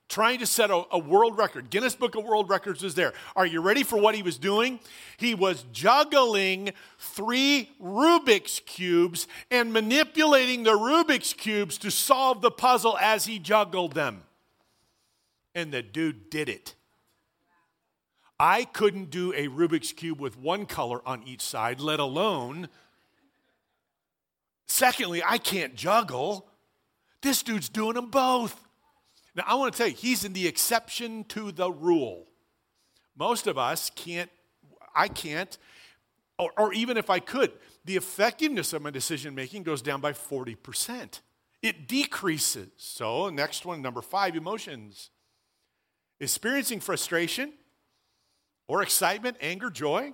trying 0.09 0.41
to 0.41 0.47
set 0.47 0.71
a, 0.71 0.83
a, 0.91 0.99
world 0.99 1.39
record. 1.39 1.71
Guinness 1.71 1.95
Book 1.95 2.17
of 2.17 2.25
World 2.25 2.51
Records 2.51 2.83
was 2.83 2.97
there. 2.97 3.13
Are 3.37 3.47
you 3.47 3.61
ready 3.61 3.85
for 3.85 3.97
what 3.97 4.17
he 4.17 4.23
was 4.23 4.39
doing? 4.39 4.81
He 5.17 5.37
was 5.37 5.65
juggling 5.73 6.73
three 6.99 7.71
Rubik's 7.81 8.61
Cubes 8.67 9.29
and 9.53 9.73
manipulating 9.73 10.65
the 10.65 10.73
Rubik's 10.73 11.33
Cubes 11.33 11.79
to 11.79 11.93
solve 11.93 12.43
the 12.43 12.51
puzzle 12.51 12.99
as 13.01 13.25
he 13.25 13.39
juggled 13.39 13.93
them. 13.93 14.25
And 15.55 15.73
the 15.73 15.83
dude 15.83 16.31
did 16.31 16.49
it. 16.49 16.75
I 18.39 18.65
couldn't 18.65 19.11
do 19.11 19.35
a 19.35 19.49
Rubik's 19.49 19.93
Cube 19.93 20.19
with 20.19 20.39
one 20.39 20.65
color 20.65 21.07
on 21.07 21.23
each 21.25 21.43
side, 21.43 21.79
let 21.79 22.01
alone. 22.01 22.69
Secondly, 24.67 25.23
I 25.23 25.37
can't 25.37 25.75
juggle. 25.75 26.49
This 27.21 27.43
dude's 27.43 27.69
doing 27.69 27.95
them 27.95 28.09
both. 28.09 28.59
Now, 29.35 29.45
I 29.47 29.55
want 29.57 29.75
to 29.75 29.79
tell 29.79 29.89
you, 29.89 29.95
he's 29.95 30.25
in 30.25 30.33
the 30.33 30.47
exception 30.47 31.25
to 31.25 31.53
the 31.53 31.71
rule. 31.71 32.29
Most 33.17 33.47
of 33.47 33.59
us 33.59 33.91
can't, 33.95 34.31
I 34.95 35.09
can't, 35.09 35.59
or, 36.39 36.51
or 36.57 36.73
even 36.73 36.97
if 36.97 37.11
I 37.11 37.19
could, 37.19 37.53
the 37.85 37.97
effectiveness 37.97 38.73
of 38.73 38.81
my 38.81 38.91
decision 38.91 39.35
making 39.35 39.65
goes 39.65 39.83
down 39.83 40.01
by 40.01 40.13
40%. 40.13 41.21
It 41.63 41.87
decreases. 41.87 42.71
So, 42.79 43.29
next 43.29 43.67
one, 43.67 43.83
number 43.83 44.01
five, 44.01 44.35
emotions. 44.35 45.11
Experiencing 46.21 46.81
frustration 46.81 47.53
or 48.69 48.83
excitement, 48.83 49.37
anger, 49.41 49.71
joy 49.71 50.13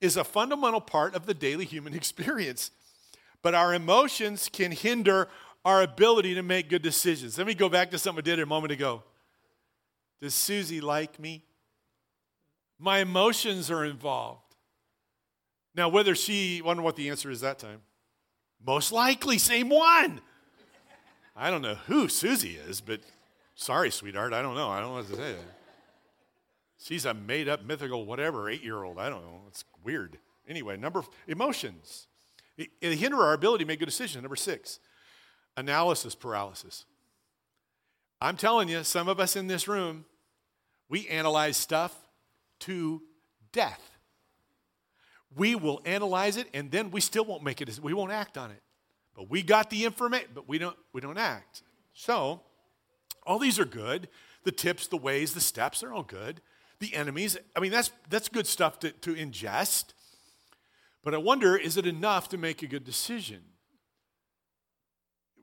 is 0.00 0.16
a 0.16 0.24
fundamental 0.24 0.80
part 0.80 1.14
of 1.14 1.26
the 1.26 1.34
daily 1.34 1.64
human 1.64 1.94
experience. 2.02 2.70
But 3.42 3.54
our 3.54 3.74
emotions 3.74 4.48
can 4.52 4.72
hinder 4.72 5.28
our 5.64 5.82
ability 5.82 6.34
to 6.34 6.42
make 6.42 6.68
good 6.68 6.82
decisions. 6.82 7.38
Let 7.38 7.46
me 7.46 7.54
go 7.54 7.68
back 7.68 7.90
to 7.90 7.98
something 7.98 8.22
I 8.22 8.24
did 8.24 8.40
a 8.40 8.46
moment 8.46 8.72
ago. 8.72 9.02
Does 10.20 10.34
Susie 10.34 10.80
like 10.80 11.18
me? 11.18 11.44
My 12.78 12.98
emotions 13.00 13.70
are 13.70 13.84
involved. 13.84 14.42
Now, 15.74 15.88
whether 15.88 16.14
she, 16.14 16.60
wonder 16.62 16.82
what 16.82 16.96
the 16.96 17.08
answer 17.08 17.30
is 17.30 17.40
that 17.40 17.58
time. 17.58 17.82
Most 18.64 18.92
likely, 18.92 19.38
same 19.38 19.68
one. 19.68 20.20
I 21.36 21.50
don't 21.50 21.62
know 21.62 21.76
who 21.86 22.08
Susie 22.08 22.56
is, 22.56 22.80
but 22.80 23.00
sorry, 23.58 23.90
sweetheart, 23.90 24.32
I 24.32 24.40
don't 24.40 24.54
know. 24.54 24.70
I 24.70 24.80
don't 24.80 24.90
know 24.90 24.94
what 24.96 25.08
to 25.10 25.16
say. 25.16 25.34
She's 26.80 27.04
a 27.04 27.12
made 27.12 27.48
up, 27.48 27.64
mythical, 27.64 28.06
whatever, 28.06 28.48
eight 28.48 28.62
year 28.62 28.84
old. 28.84 28.98
I 28.98 29.10
don't 29.10 29.22
know. 29.22 29.42
It's 29.48 29.64
weird. 29.84 30.18
Anyway, 30.48 30.76
number 30.76 31.02
emotions. 31.26 32.06
It, 32.56 32.68
it 32.80 32.96
hinder 32.96 33.18
our 33.18 33.34
ability 33.34 33.64
to 33.64 33.68
make 33.68 33.80
good 33.80 33.86
decisions. 33.86 34.22
Number 34.22 34.36
six, 34.36 34.78
analysis 35.56 36.14
paralysis. 36.14 36.86
I'm 38.20 38.36
telling 38.36 38.68
you, 38.68 38.84
some 38.84 39.08
of 39.08 39.20
us 39.20 39.36
in 39.36 39.48
this 39.48 39.68
room, 39.68 40.04
we 40.88 41.06
analyze 41.08 41.56
stuff 41.56 41.94
to 42.60 43.02
death. 43.52 43.98
We 45.36 45.54
will 45.54 45.82
analyze 45.84 46.36
it 46.36 46.48
and 46.54 46.70
then 46.70 46.90
we 46.90 47.00
still 47.00 47.24
won't 47.24 47.42
make 47.42 47.60
it, 47.60 47.78
we 47.82 47.92
won't 47.92 48.12
act 48.12 48.38
on 48.38 48.50
it. 48.50 48.62
But 49.14 49.28
we 49.28 49.42
got 49.42 49.68
the 49.68 49.84
information, 49.84 50.28
but 50.34 50.48
we 50.48 50.58
don't, 50.58 50.76
we 50.92 51.00
don't 51.00 51.18
act. 51.18 51.62
So, 51.92 52.40
all 53.28 53.38
these 53.38 53.58
are 53.58 53.64
good. 53.64 54.08
The 54.44 54.50
tips, 54.50 54.86
the 54.86 54.96
ways, 54.96 55.34
the 55.34 55.40
steps, 55.40 55.80
they're 55.80 55.92
all 55.92 56.02
good. 56.02 56.40
The 56.80 56.94
enemies, 56.94 57.36
I 57.54 57.60
mean, 57.60 57.70
that's, 57.70 57.92
that's 58.08 58.28
good 58.28 58.46
stuff 58.46 58.78
to, 58.80 58.90
to 58.90 59.14
ingest. 59.14 59.92
But 61.04 61.14
I 61.14 61.18
wonder, 61.18 61.56
is 61.56 61.76
it 61.76 61.86
enough 61.86 62.28
to 62.30 62.38
make 62.38 62.62
a 62.62 62.66
good 62.66 62.84
decision? 62.84 63.42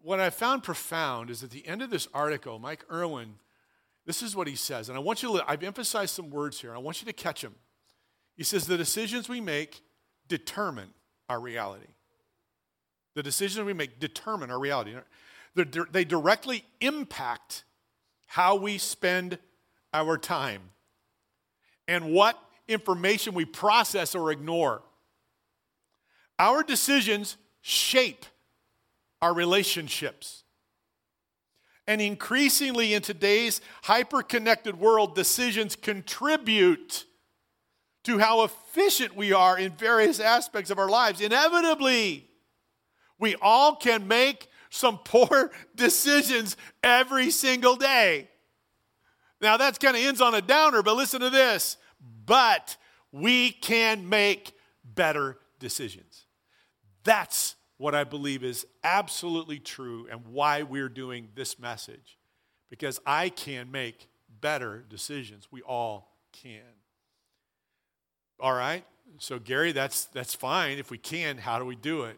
What 0.01 0.20
I 0.20 0.30
found 0.30 0.63
profound 0.63 1.30
is 1.30 1.44
at 1.44 1.51
the 1.51 1.68
end 1.68 1.82
of 1.82 1.89
this 1.89 2.08
article, 2.13 2.58
Mike 2.58 2.86
Irwin, 2.92 3.36
this 4.06 4.22
is 4.22 4.36
what 4.36 4.48
he 4.48 4.56
says. 4.56 4.89
And 4.89 4.98
I 4.98 5.01
want 5.01 5.24
you 5.24 5.38
to, 5.38 5.44
I've 5.48 5.63
emphasized 5.63 6.15
some 6.15 6.30
words 6.30 6.60
here. 6.62 6.75
I 6.75 6.80
want 6.80 7.01
you 7.01 7.06
to 7.06 7.13
catch 7.13 7.42
them. 7.42 7.56
He 8.36 8.44
says, 8.44 8.65
the 8.68 8.77
decisions 8.77 9.30
we 9.30 9.42
make 9.42 9.82
determine 10.27 10.89
our 11.30 11.39
reality. 11.39 11.88
The 13.15 13.24
decisions 13.24 13.65
we 13.65 13.74
make 13.74 14.00
determine 14.00 14.51
our 14.51 14.60
reality. 14.60 14.96
They 15.56 16.04
directly 16.04 16.65
impact 16.82 17.63
how 18.36 18.54
we 18.58 18.77
spend 18.77 19.38
our 19.94 20.18
time 20.18 20.62
and 21.88 22.12
what 22.12 22.38
information 22.68 23.34
we 23.34 23.46
process 23.46 24.13
or 24.13 24.30
ignore. 24.30 24.82
Our 26.38 26.62
decisions 26.62 27.38
shape 27.62 28.25
our 29.22 29.34
relationships. 29.34 30.44
And 31.88 32.01
increasingly 32.01 32.94
in 32.94 33.01
today's 33.01 33.62
hyper 33.84 34.22
connected 34.22 34.82
world, 34.82 35.15
decisions 35.15 35.77
contribute 35.77 37.06
to 38.04 38.18
how 38.18 38.44
efficient 38.44 39.15
we 39.15 39.32
are 39.32 39.58
in 39.58 39.72
various 39.72 40.20
aspects 40.20 40.70
of 40.70 40.77
our 40.77 40.89
lives. 40.89 41.22
Inevitably, 41.22 42.27
we 43.18 43.36
all 43.42 43.77
can 43.77 44.10
make 44.10 44.50
some 44.75 45.00
poor 45.00 45.51
decisions 45.75 46.58
every 46.84 47.32
single 47.32 47.75
day. 47.75 48.29
Now, 49.41 49.58
that's 49.58 49.77
kind 49.77 49.96
of 49.96 50.03
ends 50.03 50.22
on 50.22 50.34
a 50.34 50.41
downer, 50.41 50.82
but 50.82 50.96
listen 50.96 51.22
to 51.22 51.29
this. 51.29 51.77
But 52.25 52.77
we 53.12 53.51
can 53.51 54.08
make 54.08 54.53
better 54.84 55.38
decisions. 55.60 56.25
That's 57.03 57.55
what 57.77 57.94
I 57.94 58.03
believe 58.03 58.44
is 58.44 58.65
absolutely 58.84 59.60
true 59.60 60.08
and 60.10 60.25
why 60.27 60.63
we're 60.63 60.89
doing 60.89 61.29
this 61.36 61.60
message. 61.60 62.17
Because 62.70 63.00
I 63.05 63.29
can 63.29 63.72
make 63.72 64.08
better 64.41 64.84
decisions. 64.89 65.48
We 65.51 65.62
all 65.62 66.17
can. 66.32 66.62
All 68.39 68.53
right? 68.53 68.86
So, 69.20 69.39
Gary, 69.39 69.72
that's, 69.72 70.05
that's 70.05 70.34
fine. 70.34 70.77
If 70.77 70.89
we 70.89 70.98
can, 70.98 71.38
how 71.38 71.60
do 71.60 71.65
we 71.65 71.75
do 71.75 72.03
it? 72.03 72.17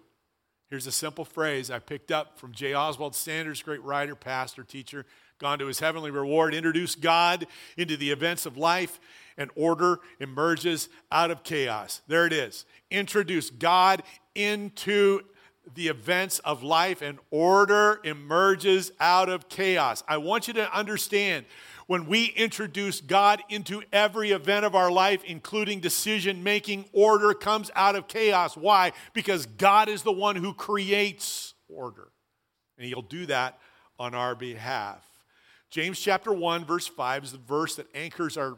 Here's 0.69 0.87
a 0.87 0.91
simple 0.91 1.23
phrase 1.23 1.71
I 1.71 1.79
picked 1.79 2.11
up 2.11 2.37
from 2.37 2.51
J. 2.51 2.73
Oswald 2.73 3.15
Sanders, 3.15 3.61
great 3.61 3.81
writer, 3.83 4.15
pastor, 4.15 4.63
teacher, 4.63 5.05
gone 5.39 5.59
to 5.59 5.67
his 5.67 5.79
heavenly 5.79 6.11
reward. 6.11 6.53
Introduce 6.53 6.93
God 6.93 7.47
into 7.77 7.95
the 7.95 8.11
events 8.11 8.45
of 8.45 8.57
life, 8.57 8.99
and 9.37 9.49
order 9.55 9.99
emerges 10.19 10.89
out 11.09 11.31
of 11.31 11.43
chaos. 11.43 12.01
There 12.07 12.25
it 12.25 12.33
is. 12.33 12.65
Introduce 12.91 13.49
God 13.49 14.03
into 14.35 15.21
the 15.73 15.87
events 15.87 16.39
of 16.39 16.63
life, 16.63 17.01
and 17.01 17.17
order 17.31 18.01
emerges 18.03 18.91
out 18.99 19.29
of 19.29 19.47
chaos. 19.47 20.03
I 20.05 20.17
want 20.17 20.49
you 20.49 20.53
to 20.55 20.77
understand 20.77 21.45
when 21.87 22.05
we 22.05 22.25
introduce 22.25 23.01
God 23.01 23.41
into 23.49 23.81
every 23.91 24.31
event 24.31 24.65
of 24.65 24.75
our 24.75 24.91
life, 24.91 25.23
including 25.23 25.79
decision 25.79 26.43
making, 26.43 26.85
order 26.91 27.33
comes 27.33 27.71
out 27.75 27.95
of 27.95 28.07
chaos. 28.07 28.55
Why? 28.55 28.91
Because 29.13 29.45
God 29.45 29.87
is 29.89 30.03
the 30.03 30.11
one 30.11 30.35
who 30.35 30.53
creates 30.53 31.53
order. 31.69 32.09
And 32.77 32.87
He'll 32.87 33.01
do 33.01 33.25
that 33.27 33.57
on 33.97 34.13
our 34.13 34.35
behalf. 34.35 35.05
James 35.69 35.99
chapter 35.99 36.31
1, 36.31 36.65
verse 36.65 36.87
5 36.87 37.23
is 37.23 37.31
the 37.31 37.37
verse 37.37 37.75
that 37.75 37.87
anchors 37.95 38.37
our, 38.37 38.57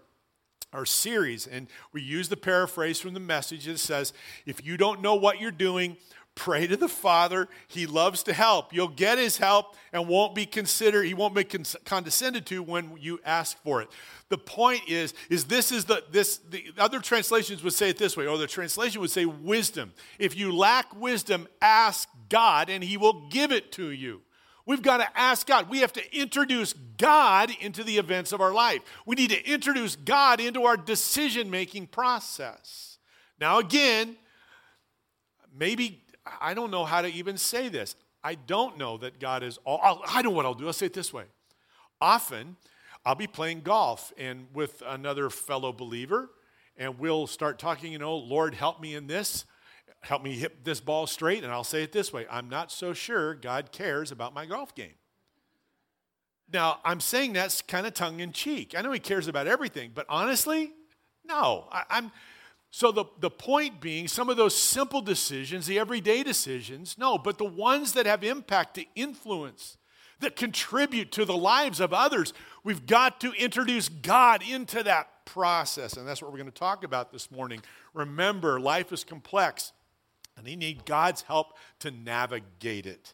our 0.73 0.85
series. 0.85 1.47
And 1.47 1.67
we 1.93 2.01
use 2.01 2.29
the 2.29 2.37
paraphrase 2.37 2.99
from 2.99 3.13
the 3.13 3.19
message 3.19 3.65
that 3.65 3.79
says, 3.79 4.11
If 4.45 4.65
you 4.65 4.75
don't 4.75 5.01
know 5.01 5.15
what 5.15 5.39
you're 5.39 5.51
doing, 5.51 5.97
Pray 6.39 6.67
to 6.67 6.77
the 6.77 6.87
Father. 6.87 7.49
He 7.67 7.85
loves 7.85 8.23
to 8.23 8.33
help. 8.33 8.73
You'll 8.73 8.87
get 8.87 9.17
his 9.17 9.35
help 9.35 9.75
and 9.91 10.07
won't 10.07 10.33
be 10.33 10.45
considered, 10.45 11.03
he 11.03 11.13
won't 11.13 11.35
be 11.35 11.43
condescended 11.43 12.45
to 12.45 12.63
when 12.63 12.95
you 12.97 13.19
ask 13.25 13.61
for 13.61 13.81
it. 13.81 13.89
The 14.29 14.37
point 14.37 14.83
is, 14.87 15.13
is 15.29 15.45
this 15.45 15.69
is 15.73 15.83
the 15.83 16.01
this 16.11 16.37
the 16.49 16.71
other 16.77 17.01
translations 17.01 17.61
would 17.61 17.73
say 17.73 17.89
it 17.89 17.97
this 17.97 18.15
way, 18.15 18.25
or 18.25 18.37
the 18.37 18.47
translation 18.47 19.01
would 19.01 19.11
say 19.11 19.25
wisdom. 19.25 19.91
If 20.17 20.37
you 20.37 20.55
lack 20.55 20.95
wisdom, 20.95 21.45
ask 21.61 22.07
God 22.29 22.69
and 22.69 22.85
he 22.85 22.95
will 22.95 23.27
give 23.27 23.51
it 23.51 23.73
to 23.73 23.89
you. 23.91 24.21
We've 24.65 24.81
got 24.81 24.97
to 24.99 25.19
ask 25.19 25.45
God. 25.45 25.69
We 25.69 25.79
have 25.79 25.91
to 25.91 26.17
introduce 26.17 26.71
God 26.97 27.51
into 27.59 27.83
the 27.83 27.97
events 27.97 28.31
of 28.31 28.39
our 28.39 28.53
life. 28.53 28.81
We 29.05 29.17
need 29.17 29.31
to 29.31 29.45
introduce 29.45 29.97
God 29.97 30.39
into 30.39 30.63
our 30.63 30.77
decision 30.77 31.51
making 31.51 31.87
process. 31.87 32.97
Now, 33.41 33.59
again, 33.59 34.15
maybe 35.53 36.05
I 36.39 36.53
don't 36.53 36.71
know 36.71 36.85
how 36.85 37.01
to 37.01 37.07
even 37.07 37.37
say 37.37 37.69
this. 37.69 37.95
I 38.23 38.35
don't 38.35 38.77
know 38.77 38.97
that 38.97 39.19
God 39.19 39.43
is 39.43 39.59
all. 39.65 40.01
I 40.07 40.21
don't 40.21 40.31
know 40.31 40.37
what 40.37 40.45
I'll 40.45 40.53
do. 40.53 40.67
I'll 40.67 40.73
say 40.73 40.87
it 40.87 40.93
this 40.93 41.13
way. 41.13 41.25
Often, 42.01 42.57
I'll 43.05 43.15
be 43.15 43.27
playing 43.27 43.61
golf 43.61 44.11
and 44.17 44.47
with 44.53 44.83
another 44.85 45.29
fellow 45.29 45.71
believer, 45.71 46.29
and 46.77 46.99
we'll 46.99 47.27
start 47.27 47.59
talking, 47.59 47.91
you 47.91 47.99
know, 47.99 48.15
Lord, 48.15 48.53
help 48.53 48.81
me 48.81 48.95
in 48.95 49.07
this. 49.07 49.45
Help 50.01 50.23
me 50.23 50.33
hit 50.33 50.63
this 50.63 50.79
ball 50.79 51.07
straight. 51.07 51.43
And 51.43 51.51
I'll 51.51 51.63
say 51.63 51.83
it 51.83 51.91
this 51.91 52.13
way 52.13 52.25
I'm 52.29 52.49
not 52.49 52.71
so 52.71 52.93
sure 52.93 53.33
God 53.33 53.71
cares 53.71 54.11
about 54.11 54.33
my 54.33 54.45
golf 54.45 54.73
game. 54.75 54.93
Now, 56.51 56.79
I'm 56.83 56.99
saying 56.99 57.33
that's 57.33 57.61
kind 57.61 57.85
of 57.85 57.93
tongue 57.93 58.21
in 58.21 58.31
cheek. 58.31 58.73
I 58.77 58.81
know 58.81 58.91
He 58.91 58.99
cares 58.99 59.27
about 59.27 59.47
everything, 59.47 59.91
but 59.93 60.05
honestly, 60.09 60.71
no. 61.25 61.67
I, 61.71 61.83
I'm 61.89 62.11
so, 62.71 62.91
the, 62.91 63.05
the 63.19 63.31
point 63.31 63.81
being, 63.81 64.07
some 64.07 64.29
of 64.29 64.37
those 64.37 64.55
simple 64.55 65.01
decisions, 65.01 65.65
the 65.65 65.79
everyday 65.79 66.21
decisions, 66.21 66.97
no, 66.99 67.17
but 67.17 67.39
the 67.39 67.45
ones 67.45 67.93
that 67.93 68.05
have 68.05 68.23
impact, 68.23 68.75
the 68.75 68.87
influence, 68.95 69.77
that 70.19 70.35
contribute 70.35 71.11
to 71.13 71.25
the 71.25 71.35
lives 71.35 71.79
of 71.79 71.93
others, 71.93 72.33
we've 72.63 72.85
got 72.85 73.21
to 73.21 73.31
introduce 73.33 73.89
God 73.89 74.43
into 74.47 74.83
that 74.83 75.25
process. 75.25 75.97
And 75.97 76.07
that's 76.07 76.21
what 76.21 76.31
we're 76.31 76.37
going 76.37 76.51
to 76.51 76.59
talk 76.59 76.83
about 76.83 77.11
this 77.11 77.31
morning. 77.31 77.61
Remember, 77.93 78.59
life 78.59 78.91
is 78.91 79.03
complex, 79.03 79.71
and 80.37 80.47
you 80.47 80.57
need 80.57 80.85
God's 80.85 81.23
help 81.23 81.57
to 81.79 81.89
navigate 81.89 82.85
it. 82.85 83.13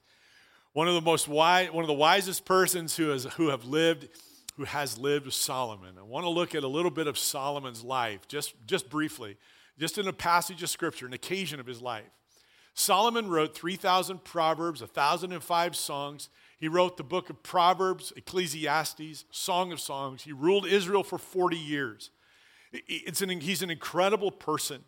One 0.74 0.90
of 0.90 0.96
the 0.96 1.02
most 1.02 1.30
wise, 1.30 1.72
one 1.72 1.84
of 1.84 1.88
the 1.88 1.94
wisest 1.94 2.44
persons 2.44 2.98
who, 2.98 3.10
has, 3.10 3.24
who 3.36 3.50
have 3.50 3.64
lived 3.64 4.10
who 4.58 4.64
has 4.64 4.98
lived 4.98 5.26
with 5.26 5.34
Solomon. 5.34 5.96
I 6.00 6.04
want 6.04 6.26
to 6.26 6.30
look 6.30 6.56
at 6.56 6.64
a 6.64 6.68
little 6.68 6.92
bit 6.92 7.08
of 7.08 7.18
Solomon's 7.18 7.84
life, 7.84 8.28
just, 8.28 8.54
just 8.66 8.90
briefly, 8.90 9.38
just 9.78 9.98
in 9.98 10.08
a 10.08 10.14
passage 10.14 10.64
of 10.64 10.70
scripture, 10.70 11.06
an 11.06 11.14
occasion 11.14 11.60
of 11.60 11.66
his 11.66 11.82
life. 11.82 12.06
Solomon 12.74 13.30
wrote 13.30 13.56
3,000 13.56 14.24
Proverbs, 14.24 14.82
1,005 14.82 15.76
songs. 15.76 16.30
He 16.58 16.68
wrote 16.68 16.98
the 16.98 17.04
book 17.04 17.30
of 17.30 17.42
Proverbs, 17.42 18.12
Ecclesiastes, 18.16 19.26
Song 19.32 19.72
of 19.72 19.80
Songs. 19.80 20.24
He 20.24 20.34
ruled 20.34 20.66
Israel 20.66 21.04
for 21.04 21.18
40 21.18 21.58
years. 21.58 22.12
It's 22.74 23.22
an, 23.22 23.30
he's 23.30 23.62
an 23.62 23.70
incredible 23.70 24.32
person. 24.32 24.84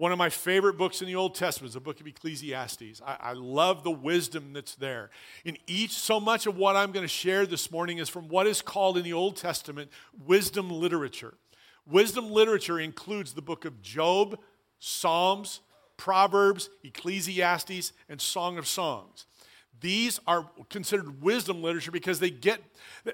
One 0.00 0.12
of 0.12 0.18
my 0.18 0.30
favorite 0.30 0.78
books 0.78 1.02
in 1.02 1.08
the 1.08 1.14
Old 1.14 1.34
Testament 1.34 1.68
is 1.68 1.74
the 1.74 1.80
book 1.80 2.00
of 2.00 2.06
Ecclesiastes. 2.06 3.02
I, 3.06 3.16
I, 3.20 3.32
love 3.34 3.84
the 3.84 3.90
wisdom 3.90 4.54
that's 4.54 4.74
there. 4.74 5.10
In 5.44 5.58
each, 5.66 5.90
so 5.90 6.18
much 6.18 6.46
of 6.46 6.56
what 6.56 6.74
I'm 6.74 6.90
going 6.90 7.04
to 7.04 7.06
share 7.06 7.44
this 7.44 7.70
morning 7.70 7.98
is 7.98 8.08
from 8.08 8.26
what 8.28 8.46
is 8.46 8.62
called 8.62 8.96
in 8.96 9.04
the 9.04 9.12
Old 9.12 9.36
Testament 9.36 9.90
wisdom 10.24 10.70
literature. 10.70 11.34
Wisdom 11.86 12.30
literature 12.30 12.80
includes 12.80 13.34
the 13.34 13.42
book 13.42 13.66
of 13.66 13.82
Job, 13.82 14.38
Psalms, 14.78 15.60
Proverbs, 15.98 16.70
Ecclesiastes, 16.82 17.92
and 18.08 18.22
Song 18.22 18.56
of 18.56 18.66
Songs. 18.66 19.26
These 19.80 20.20
are 20.26 20.50
considered 20.68 21.22
wisdom 21.22 21.62
literature 21.62 21.90
because 21.90 22.20
they 22.20 22.30
get 22.30 22.60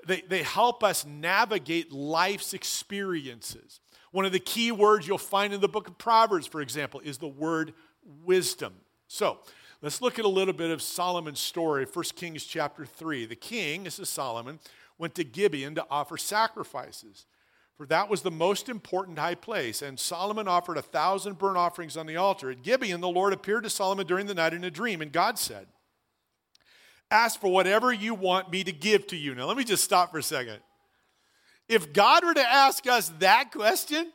they, 0.06 0.22
they 0.22 0.42
help 0.42 0.82
us 0.82 1.06
navigate 1.06 1.92
life's 1.92 2.54
experiences. 2.54 3.80
One 4.10 4.24
of 4.24 4.32
the 4.32 4.40
key 4.40 4.72
words 4.72 5.06
you'll 5.06 5.18
find 5.18 5.52
in 5.52 5.60
the 5.60 5.68
book 5.68 5.88
of 5.88 5.98
Proverbs, 5.98 6.46
for 6.46 6.60
example, 6.60 7.00
is 7.00 7.18
the 7.18 7.28
word 7.28 7.74
wisdom. 8.24 8.74
So 9.08 9.38
let's 9.82 10.00
look 10.00 10.18
at 10.18 10.24
a 10.24 10.28
little 10.28 10.54
bit 10.54 10.70
of 10.70 10.80
Solomon's 10.82 11.40
story, 11.40 11.84
1 11.84 12.04
Kings 12.16 12.44
chapter 12.44 12.86
3. 12.86 13.26
The 13.26 13.36
king, 13.36 13.84
this 13.84 13.98
is 13.98 14.08
Solomon, 14.08 14.58
went 14.98 15.14
to 15.16 15.24
Gibeon 15.24 15.74
to 15.74 15.86
offer 15.90 16.16
sacrifices. 16.16 17.26
For 17.76 17.84
that 17.86 18.08
was 18.08 18.22
the 18.22 18.30
most 18.30 18.70
important 18.70 19.18
high 19.18 19.34
place. 19.34 19.82
And 19.82 20.00
Solomon 20.00 20.48
offered 20.48 20.78
a 20.78 20.82
thousand 20.82 21.36
burnt 21.36 21.58
offerings 21.58 21.96
on 21.96 22.06
the 22.06 22.16
altar. 22.16 22.50
At 22.50 22.62
Gibeon, 22.62 23.02
the 23.02 23.08
Lord 23.08 23.34
appeared 23.34 23.64
to 23.64 23.70
Solomon 23.70 24.06
during 24.06 24.26
the 24.26 24.34
night 24.34 24.54
in 24.54 24.64
a 24.64 24.70
dream, 24.70 25.02
and 25.02 25.12
God 25.12 25.38
said, 25.38 25.66
Ask 27.10 27.40
for 27.40 27.48
whatever 27.48 27.92
you 27.92 28.14
want 28.14 28.50
me 28.50 28.64
to 28.64 28.72
give 28.72 29.06
to 29.08 29.16
you. 29.16 29.34
Now, 29.34 29.46
let 29.46 29.56
me 29.56 29.64
just 29.64 29.84
stop 29.84 30.10
for 30.10 30.18
a 30.18 30.22
second. 30.22 30.58
If 31.68 31.92
God 31.92 32.24
were 32.24 32.34
to 32.34 32.48
ask 32.48 32.86
us 32.86 33.08
that 33.20 33.52
question, 33.52 34.12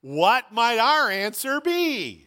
what 0.00 0.52
might 0.52 0.78
our 0.78 1.10
answer 1.10 1.60
be? 1.60 2.26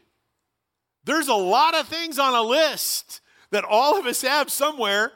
There's 1.04 1.28
a 1.28 1.36
lot 1.36 1.76
of 1.76 1.88
things 1.88 2.20
on 2.20 2.34
a 2.34 2.42
list 2.42 3.22
that 3.52 3.64
all 3.64 4.00
of 4.00 4.06
us 4.06 4.22
have 4.24 4.52
somewhere. 4.52 5.12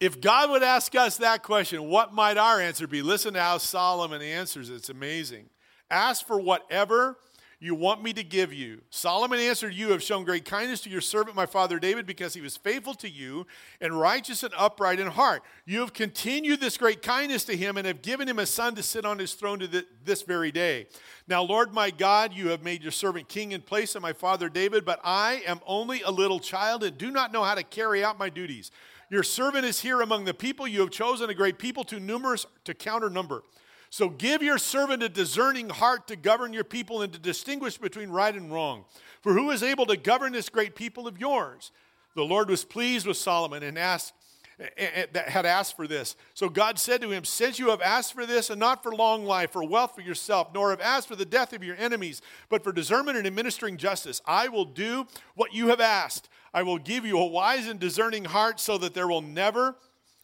If 0.00 0.20
God 0.20 0.50
would 0.50 0.62
ask 0.62 0.94
us 0.94 1.18
that 1.18 1.42
question, 1.42 1.88
what 1.88 2.14
might 2.14 2.38
our 2.38 2.60
answer 2.60 2.86
be? 2.86 3.02
Listen 3.02 3.34
to 3.34 3.40
how 3.40 3.58
Solomon 3.58 4.22
answers. 4.22 4.70
It's 4.70 4.88
amazing. 4.88 5.50
Ask 5.90 6.26
for 6.26 6.40
whatever 6.40 7.16
you 7.58 7.74
want 7.74 8.02
me 8.02 8.12
to 8.12 8.22
give 8.22 8.52
you. 8.52 8.82
Solomon 8.90 9.40
answered, 9.40 9.72
You 9.72 9.92
have 9.92 10.02
shown 10.02 10.24
great 10.24 10.44
kindness 10.44 10.82
to 10.82 10.90
your 10.90 11.00
servant, 11.00 11.34
my 11.34 11.46
father 11.46 11.78
David, 11.78 12.04
because 12.04 12.34
he 12.34 12.42
was 12.42 12.56
faithful 12.56 12.92
to 12.94 13.08
you 13.08 13.46
and 13.80 13.98
righteous 13.98 14.42
and 14.42 14.52
upright 14.58 15.00
in 15.00 15.06
heart. 15.06 15.42
You 15.64 15.80
have 15.80 15.94
continued 15.94 16.60
this 16.60 16.76
great 16.76 17.00
kindness 17.00 17.44
to 17.44 17.56
him 17.56 17.78
and 17.78 17.86
have 17.86 18.02
given 18.02 18.28
him 18.28 18.38
a 18.38 18.44
son 18.44 18.74
to 18.74 18.82
sit 18.82 19.06
on 19.06 19.18
his 19.18 19.32
throne 19.32 19.58
to 19.60 19.86
this 20.04 20.20
very 20.20 20.52
day. 20.52 20.86
Now, 21.26 21.42
Lord 21.42 21.72
my 21.72 21.90
God, 21.90 22.34
you 22.34 22.48
have 22.48 22.62
made 22.62 22.82
your 22.82 22.92
servant 22.92 23.28
king 23.28 23.52
in 23.52 23.62
place 23.62 23.94
of 23.94 24.02
my 24.02 24.12
father 24.12 24.50
David, 24.50 24.84
but 24.84 25.00
I 25.02 25.42
am 25.46 25.60
only 25.66 26.02
a 26.02 26.10
little 26.10 26.40
child 26.40 26.84
and 26.84 26.98
do 26.98 27.10
not 27.10 27.32
know 27.32 27.42
how 27.42 27.54
to 27.54 27.62
carry 27.62 28.04
out 28.04 28.18
my 28.18 28.28
duties. 28.28 28.70
Your 29.08 29.22
servant 29.22 29.64
is 29.64 29.80
here 29.80 30.02
among 30.02 30.24
the 30.24 30.34
people. 30.34 30.66
You 30.68 30.80
have 30.80 30.90
chosen 30.90 31.30
a 31.30 31.34
great 31.34 31.58
people 31.58 31.84
too 31.84 32.00
numerous 32.00 32.44
to 32.64 32.74
counter 32.74 33.08
number. 33.08 33.44
So 33.90 34.08
give 34.08 34.42
your 34.42 34.58
servant 34.58 35.02
a 35.02 35.08
discerning 35.08 35.70
heart 35.70 36.08
to 36.08 36.16
govern 36.16 36.52
your 36.52 36.64
people 36.64 37.02
and 37.02 37.12
to 37.12 37.18
distinguish 37.18 37.78
between 37.78 38.10
right 38.10 38.34
and 38.34 38.52
wrong. 38.52 38.84
For 39.22 39.32
who 39.32 39.50
is 39.50 39.62
able 39.62 39.86
to 39.86 39.96
govern 39.96 40.32
this 40.32 40.48
great 40.48 40.74
people 40.74 41.06
of 41.06 41.18
yours? 41.18 41.72
The 42.14 42.24
Lord 42.24 42.48
was 42.48 42.64
pleased 42.64 43.06
with 43.06 43.16
Solomon 43.16 43.62
and 43.62 43.78
asked, 43.78 44.12
that 44.58 45.28
had 45.28 45.44
asked 45.44 45.76
for 45.76 45.86
this. 45.86 46.16
So 46.32 46.48
God 46.48 46.78
said 46.78 47.02
to 47.02 47.10
him, 47.10 47.24
Since 47.24 47.58
you 47.58 47.68
have 47.68 47.82
asked 47.82 48.14
for 48.14 48.24
this, 48.24 48.48
and 48.48 48.58
not 48.58 48.82
for 48.82 48.94
long 48.94 49.26
life, 49.26 49.54
or 49.54 49.68
wealth 49.68 49.94
for 49.94 50.00
yourself, 50.00 50.48
nor 50.54 50.70
have 50.70 50.80
asked 50.80 51.08
for 51.08 51.16
the 51.16 51.26
death 51.26 51.52
of 51.52 51.62
your 51.62 51.76
enemies, 51.76 52.22
but 52.48 52.64
for 52.64 52.72
discernment 52.72 53.18
and 53.18 53.26
administering 53.26 53.76
justice, 53.76 54.22
I 54.24 54.48
will 54.48 54.64
do 54.64 55.06
what 55.34 55.52
you 55.52 55.68
have 55.68 55.80
asked. 55.80 56.30
I 56.54 56.62
will 56.62 56.78
give 56.78 57.04
you 57.04 57.18
a 57.18 57.26
wise 57.26 57.66
and 57.66 57.78
discerning 57.78 58.24
heart, 58.24 58.58
so 58.58 58.78
that 58.78 58.94
there 58.94 59.08
will 59.08 59.20
never, 59.20 59.76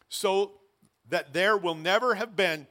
so 0.09 0.53
that 1.11 1.35
there 1.35 1.59
will 1.59 1.75
never 1.75 2.15
have 2.15 2.35
been 2.35 2.67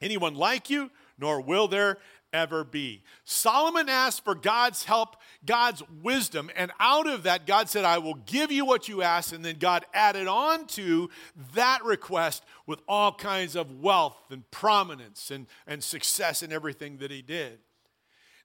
anyone 0.00 0.34
like 0.34 0.70
you, 0.70 0.90
nor 1.18 1.40
will 1.40 1.68
there 1.68 1.98
ever 2.32 2.64
be. 2.64 3.02
Solomon 3.24 3.88
asked 3.88 4.24
for 4.24 4.34
God's 4.34 4.84
help, 4.84 5.16
God's 5.44 5.82
wisdom, 6.02 6.50
and 6.54 6.70
out 6.78 7.08
of 7.08 7.24
that, 7.24 7.46
God 7.46 7.68
said, 7.68 7.84
I 7.84 7.98
will 7.98 8.14
give 8.14 8.52
you 8.52 8.64
what 8.64 8.88
you 8.88 9.02
ask. 9.02 9.34
And 9.34 9.44
then 9.44 9.56
God 9.58 9.84
added 9.92 10.28
on 10.28 10.66
to 10.68 11.10
that 11.54 11.84
request 11.84 12.44
with 12.66 12.80
all 12.86 13.12
kinds 13.12 13.56
of 13.56 13.80
wealth 13.80 14.16
and 14.30 14.48
prominence 14.50 15.30
and, 15.30 15.46
and 15.66 15.82
success 15.82 16.42
in 16.42 16.52
everything 16.52 16.98
that 16.98 17.10
he 17.10 17.22
did. 17.22 17.58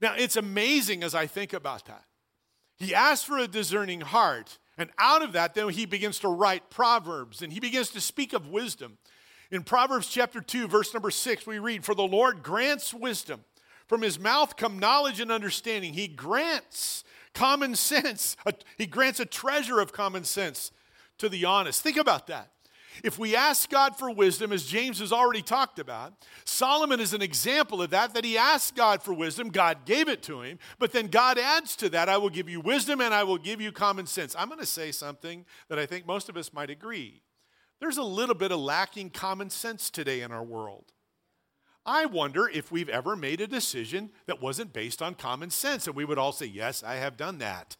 Now, 0.01 0.15
it's 0.17 0.35
amazing 0.35 1.03
as 1.03 1.15
I 1.15 1.27
think 1.27 1.53
about 1.53 1.85
that. 1.85 2.03
He 2.77 2.93
asked 2.93 3.25
for 3.25 3.37
a 3.37 3.47
discerning 3.47 4.01
heart, 4.01 4.57
and 4.77 4.89
out 4.97 5.21
of 5.21 5.31
that, 5.33 5.53
then 5.53 5.69
he 5.69 5.85
begins 5.85 6.19
to 6.19 6.27
write 6.27 6.69
Proverbs 6.69 7.41
and 7.41 7.53
he 7.53 7.61
begins 7.61 7.89
to 7.91 8.01
speak 8.01 8.33
of 8.33 8.49
wisdom. 8.49 8.97
In 9.51 9.63
Proverbs 9.63 10.07
chapter 10.07 10.41
2, 10.41 10.67
verse 10.67 10.93
number 10.93 11.11
6, 11.11 11.45
we 11.45 11.59
read, 11.59 11.85
For 11.85 11.95
the 11.95 12.03
Lord 12.03 12.43
grants 12.43 12.93
wisdom. 12.93 13.43
From 13.87 14.01
his 14.01 14.19
mouth 14.19 14.57
come 14.57 14.79
knowledge 14.79 15.19
and 15.19 15.31
understanding. 15.31 15.93
He 15.93 16.07
grants 16.07 17.03
common 17.33 17.75
sense. 17.75 18.35
He 18.77 18.87
grants 18.87 19.19
a 19.19 19.25
treasure 19.25 19.79
of 19.79 19.93
common 19.93 20.23
sense 20.23 20.71
to 21.19 21.29
the 21.29 21.45
honest. 21.45 21.81
Think 21.81 21.97
about 21.97 22.27
that. 22.27 22.51
If 23.03 23.19
we 23.19 23.35
ask 23.35 23.69
God 23.69 23.97
for 23.97 24.09
wisdom, 24.09 24.53
as 24.53 24.65
James 24.65 24.99
has 24.99 25.11
already 25.11 25.41
talked 25.41 25.79
about, 25.79 26.13
Solomon 26.45 26.99
is 26.99 27.13
an 27.13 27.21
example 27.21 27.81
of 27.81 27.89
that, 27.89 28.13
that 28.13 28.23
he 28.23 28.37
asked 28.37 28.75
God 28.75 29.03
for 29.03 29.13
wisdom, 29.13 29.49
God 29.49 29.85
gave 29.85 30.07
it 30.07 30.23
to 30.23 30.41
him, 30.41 30.59
but 30.79 30.93
then 30.93 31.07
God 31.07 31.37
adds 31.37 31.75
to 31.77 31.89
that, 31.89 32.07
I 32.07 32.17
will 32.17 32.29
give 32.29 32.49
you 32.49 32.61
wisdom 32.61 33.01
and 33.01 33.13
I 33.13 33.23
will 33.23 33.37
give 33.37 33.59
you 33.59 33.73
common 33.73 34.07
sense. 34.07 34.33
I'm 34.37 34.47
going 34.47 34.61
to 34.61 34.65
say 34.65 34.93
something 34.93 35.45
that 35.67 35.77
I 35.77 35.85
think 35.85 36.07
most 36.07 36.29
of 36.29 36.37
us 36.37 36.53
might 36.53 36.69
agree. 36.69 37.21
There's 37.79 37.97
a 37.97 38.03
little 38.03 38.35
bit 38.35 38.51
of 38.51 38.59
lacking 38.59 39.11
common 39.11 39.49
sense 39.49 39.89
today 39.89 40.21
in 40.21 40.31
our 40.31 40.43
world. 40.43 40.93
I 41.85 42.05
wonder 42.05 42.49
if 42.49 42.71
we've 42.71 42.89
ever 42.89 43.15
made 43.15 43.41
a 43.41 43.47
decision 43.47 44.09
that 44.25 44.41
wasn't 44.41 44.73
based 44.73 45.01
on 45.01 45.13
common 45.13 45.51
sense. 45.51 45.85
And 45.85 45.95
we 45.95 46.05
would 46.05 46.17
all 46.17 46.31
say, 46.31 46.47
Yes, 46.47 46.83
I 46.83 46.95
have 46.95 47.17
done 47.17 47.37
that 47.39 47.77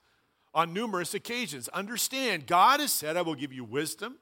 on 0.53 0.73
numerous 0.73 1.13
occasions. 1.13 1.67
Understand, 1.69 2.45
God 2.45 2.79
has 2.79 2.93
said, 2.93 3.17
I 3.17 3.23
will 3.23 3.35
give 3.35 3.51
you 3.51 3.63
wisdom 3.63 4.17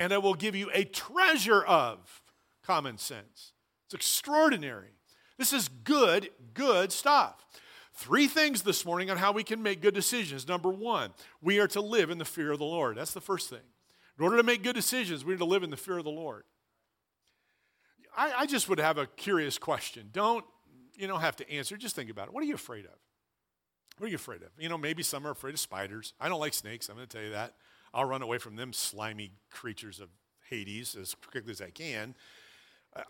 and 0.00 0.12
I 0.12 0.18
will 0.18 0.34
give 0.34 0.54
you 0.54 0.70
a 0.74 0.84
treasure 0.84 1.62
of 1.62 2.22
common 2.64 2.98
sense. 2.98 3.52
It's 3.86 3.94
extraordinary. 3.94 4.90
This 5.38 5.52
is 5.52 5.68
good, 5.68 6.30
good 6.52 6.92
stuff. 6.92 7.44
Three 7.94 8.26
things 8.26 8.62
this 8.62 8.84
morning 8.84 9.10
on 9.10 9.16
how 9.16 9.32
we 9.32 9.42
can 9.42 9.62
make 9.62 9.80
good 9.80 9.94
decisions. 9.94 10.46
Number 10.46 10.68
one, 10.68 11.10
we 11.40 11.58
are 11.58 11.68
to 11.68 11.80
live 11.80 12.10
in 12.10 12.18
the 12.18 12.24
fear 12.24 12.52
of 12.52 12.58
the 12.58 12.64
Lord. 12.64 12.96
That's 12.96 13.14
the 13.14 13.20
first 13.20 13.50
thing. 13.50 13.58
In 14.18 14.24
order 14.24 14.36
to 14.36 14.42
make 14.42 14.62
good 14.62 14.74
decisions, 14.74 15.24
we 15.24 15.32
need 15.32 15.38
to 15.38 15.44
live 15.44 15.62
in 15.62 15.70
the 15.70 15.76
fear 15.76 15.98
of 15.98 16.04
the 16.04 16.10
Lord. 16.10 16.44
I, 18.16 18.32
I 18.38 18.46
just 18.46 18.68
would 18.68 18.80
have 18.80 18.98
a 18.98 19.06
curious 19.06 19.58
question. 19.58 20.08
Don't, 20.12 20.44
you 20.96 21.06
don't 21.06 21.20
have 21.20 21.36
to 21.36 21.50
answer, 21.50 21.76
just 21.76 21.94
think 21.94 22.10
about 22.10 22.28
it. 22.28 22.34
What 22.34 22.42
are 22.42 22.46
you 22.46 22.54
afraid 22.54 22.84
of? 22.84 22.98
What 23.98 24.06
are 24.06 24.10
you 24.10 24.16
afraid 24.16 24.42
of? 24.42 24.48
You 24.58 24.68
know, 24.68 24.78
maybe 24.78 25.02
some 25.02 25.26
are 25.26 25.30
afraid 25.30 25.54
of 25.54 25.60
spiders. 25.60 26.14
I 26.20 26.28
don't 26.28 26.40
like 26.40 26.54
snakes, 26.54 26.88
I'm 26.88 26.96
going 26.96 27.06
to 27.06 27.16
tell 27.16 27.24
you 27.24 27.32
that. 27.32 27.54
I'll 27.94 28.04
run 28.04 28.22
away 28.22 28.38
from 28.38 28.56
them 28.56 28.72
slimy 28.72 29.32
creatures 29.50 30.00
of 30.00 30.08
Hades 30.50 30.96
as 30.96 31.14
quickly 31.14 31.52
as 31.52 31.60
I 31.60 31.70
can. 31.70 32.14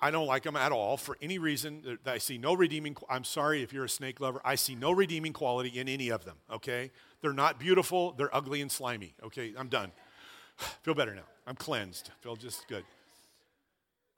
I 0.02 0.10
don't 0.10 0.26
like 0.26 0.42
them 0.42 0.56
at 0.56 0.72
all 0.72 0.96
for 0.96 1.16
any 1.22 1.38
reason. 1.38 1.98
I 2.04 2.18
see 2.18 2.36
no 2.36 2.52
redeeming. 2.52 2.96
I'm 3.08 3.24
sorry 3.24 3.62
if 3.62 3.72
you're 3.72 3.84
a 3.84 3.88
snake 3.88 4.20
lover. 4.20 4.40
I 4.44 4.56
see 4.56 4.74
no 4.74 4.92
redeeming 4.92 5.32
quality 5.32 5.78
in 5.78 5.88
any 5.88 6.10
of 6.10 6.24
them. 6.24 6.36
Okay, 6.52 6.90
they're 7.22 7.32
not 7.32 7.58
beautiful. 7.58 8.12
They're 8.12 8.34
ugly 8.34 8.60
and 8.60 8.70
slimy. 8.70 9.14
Okay, 9.22 9.54
I'm 9.56 9.68
done. 9.68 9.92
Feel 10.82 10.94
better 10.94 11.14
now. 11.14 11.22
I'm 11.46 11.56
cleansed. 11.56 12.10
Feel 12.20 12.36
just 12.36 12.66
good. 12.68 12.84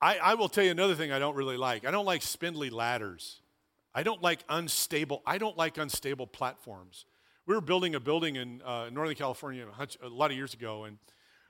I, 0.02 0.16
I 0.18 0.34
will 0.34 0.48
tell 0.48 0.64
you 0.64 0.70
another 0.70 0.94
thing 0.94 1.12
I 1.12 1.18
don't 1.18 1.36
really 1.36 1.56
like. 1.56 1.84
I 1.84 1.90
don't 1.90 2.06
like 2.06 2.22
spindly 2.22 2.70
ladders. 2.70 3.40
I 3.94 4.02
don't 4.02 4.22
like 4.22 4.40
unstable. 4.48 5.22
I 5.26 5.38
don't 5.38 5.56
like 5.56 5.76
unstable 5.76 6.26
platforms. 6.26 7.04
We 7.46 7.54
were 7.54 7.60
building 7.60 7.94
a 7.94 8.00
building 8.00 8.36
in 8.36 8.62
uh, 8.62 8.88
Northern 8.90 9.16
California 9.16 9.66
a 10.02 10.08
lot 10.08 10.30
of 10.30 10.36
years 10.36 10.54
ago, 10.54 10.84
and 10.84 10.98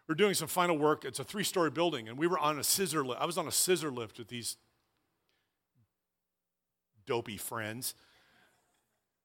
we 0.09 0.13
are 0.13 0.17
doing 0.17 0.35
some 0.35 0.49
final 0.49 0.77
work. 0.77 1.05
It's 1.05 1.19
a 1.19 1.25
three-story 1.25 1.71
building, 1.71 2.09
and 2.09 2.19
we 2.19 2.27
were 2.27 2.39
on 2.39 2.59
a 2.59 2.65
scissor 2.65 3.05
lift. 3.05 3.21
I 3.21 3.27
was 3.27 3.39
on 3.39 3.47
a 3.47 3.53
scissor 3.53 3.91
lift 3.91 4.19
with 4.19 4.29
these 4.29 4.57
dopey 7.07 7.37
friends 7.37 7.95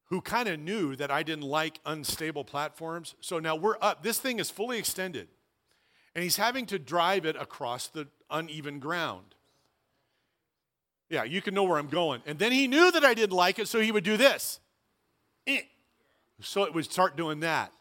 who 0.09 0.21
kind 0.21 0.47
of 0.47 0.59
knew 0.59 0.95
that 0.95 1.09
I 1.09 1.23
didn't 1.23 1.45
like 1.45 1.79
unstable 1.85 2.43
platforms. 2.43 3.15
So 3.21 3.39
now 3.39 3.55
we're 3.55 3.77
up. 3.81 4.03
This 4.03 4.19
thing 4.19 4.39
is 4.39 4.51
fully 4.51 4.77
extended 4.77 5.29
and 6.15 6.23
he's 6.23 6.37
having 6.37 6.65
to 6.67 6.79
drive 6.79 7.25
it 7.25 7.35
across 7.35 7.87
the 7.87 8.07
uneven 8.31 8.79
ground. 8.79 9.35
Yeah, 11.09 11.23
you 11.23 11.41
can 11.41 11.53
know 11.53 11.63
where 11.63 11.77
I'm 11.77 11.89
going. 11.89 12.21
And 12.25 12.39
then 12.39 12.51
he 12.51 12.67
knew 12.67 12.91
that 12.91 13.05
I 13.05 13.13
didn't 13.13 13.35
like 13.35 13.59
it, 13.59 13.67
so 13.67 13.79
he 13.79 13.91
would 13.91 14.03
do 14.03 14.17
this. 14.17 14.59
Eh. 15.45 15.61
So 16.41 16.63
it 16.63 16.73
would 16.73 16.85
start 16.85 17.15
doing 17.15 17.41
that. 17.41 17.71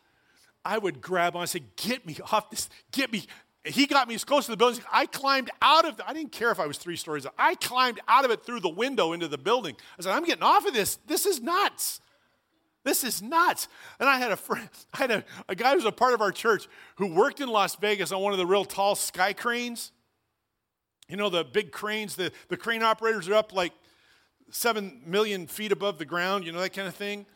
I 0.65 0.79
would 0.79 1.01
grab 1.01 1.37
on 1.37 1.43
and 1.43 1.51
say, 1.51 1.63
Get 1.77 2.07
me 2.07 2.17
off 2.33 2.51
this, 2.51 2.69
get 2.93 3.13
me. 3.13 3.27
He 3.65 3.87
got 3.87 4.09
me 4.09 4.15
as 4.15 4.25
close 4.25 4.45
to 4.45 4.51
the 4.51 4.59
building. 4.59 4.83
I 4.93 5.07
climbed 5.07 5.51
out 5.63 5.87
of, 5.87 5.97
the, 5.97 6.07
I 6.07 6.13
didn't 6.13 6.33
care 6.33 6.51
if 6.51 6.61
I 6.61 6.67
was 6.67 6.77
three 6.77 6.97
stories 6.97 7.25
up. 7.25 7.33
I 7.39 7.55
climbed 7.55 7.99
out 8.07 8.27
of 8.27 8.31
it 8.31 8.45
through 8.45 8.61
the 8.61 8.69
window 8.69 9.15
into 9.15 9.27
the 9.27 9.39
building. 9.39 9.75
I 9.99 10.03
said, 10.03 10.13
I'm 10.13 10.25
getting 10.25 10.43
off 10.43 10.67
of 10.67 10.75
this. 10.75 10.97
This 11.07 11.25
is 11.25 11.41
nuts. 11.41 12.01
This 12.85 13.03
is 13.03 13.23
nuts. 13.23 13.67
And 13.99 14.09
I 14.09 14.19
had 14.19 14.31
a 14.31 14.37
friend, 14.37 14.69
I 14.95 14.99
had 14.99 15.11
a, 15.11 15.25
a 15.49 15.55
guy 15.55 15.71
who 15.71 15.77
was 15.77 15.85
a 15.85 15.93
part 15.93 16.15
of 16.15 16.21
our 16.21 16.31
church 16.31 16.69
who 16.97 17.13
worked 17.13 17.41
in 17.41 17.49
Las 17.49 17.75
Vegas 17.77 18.13
on 18.13 18.21
one 18.23 18.33
of 18.33 18.39
the 18.39 18.47
real 18.47 18.65
tall 18.65 18.95
sky 18.95 19.33
cranes. 19.33 19.91
You 21.09 21.17
know, 21.17 21.29
the 21.29 21.45
big 21.45 21.73
cranes, 21.73 22.17
the, 22.17 22.33
the 22.49 22.57
crane 22.57 22.83
operators 22.83 23.29
are 23.29 23.35
up 23.35 23.53
like 23.53 23.73
seven 24.51 25.03
million 25.07 25.47
feet 25.47 25.73
above 25.73 25.99
the 25.99 26.05
ground, 26.05 26.47
you 26.47 26.53
know, 26.53 26.61
that 26.61 26.73
kind 26.73 26.87
of 26.87 26.95
thing. 26.95 27.27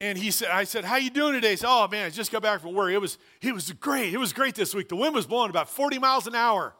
and 0.00 0.18
he 0.18 0.30
said, 0.30 0.48
I 0.50 0.64
said, 0.64 0.84
how 0.84 0.96
you 0.96 1.10
doing 1.10 1.34
today? 1.34 1.50
He 1.50 1.56
said, 1.56 1.68
oh 1.70 1.86
man, 1.88 2.06
I 2.06 2.10
just 2.10 2.32
got 2.32 2.42
back 2.42 2.60
from 2.60 2.74
work. 2.74 2.92
It 2.92 2.98
was, 2.98 3.18
it 3.40 3.54
was 3.54 3.70
great. 3.72 4.12
It 4.12 4.18
was 4.18 4.32
great 4.32 4.54
this 4.54 4.74
week. 4.74 4.88
The 4.88 4.96
wind 4.96 5.14
was 5.14 5.26
blowing 5.26 5.50
about 5.50 5.68
40 5.68 5.98
miles 5.98 6.26
an 6.26 6.34
hour. 6.34 6.74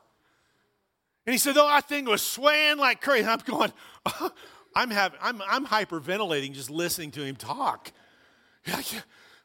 And 1.27 1.33
he 1.33 1.39
said, 1.39 1.57
oh, 1.57 1.69
that 1.69 1.89
thing 1.89 2.07
was 2.07 2.23
swaying 2.23 2.79
like 2.79 3.01
crazy. 3.01 3.23
And 3.23 3.31
I'm 3.31 3.39
going, 3.47 3.73
I'm, 4.75 4.91
having, 4.91 5.19
I'm, 5.23 5.43
I'm 5.49 5.67
hyperventilating 5.67 6.53
just 6.53 6.71
listening 6.71 7.11
to 7.13 7.25
him 7.25 7.37
talk. 7.37 7.93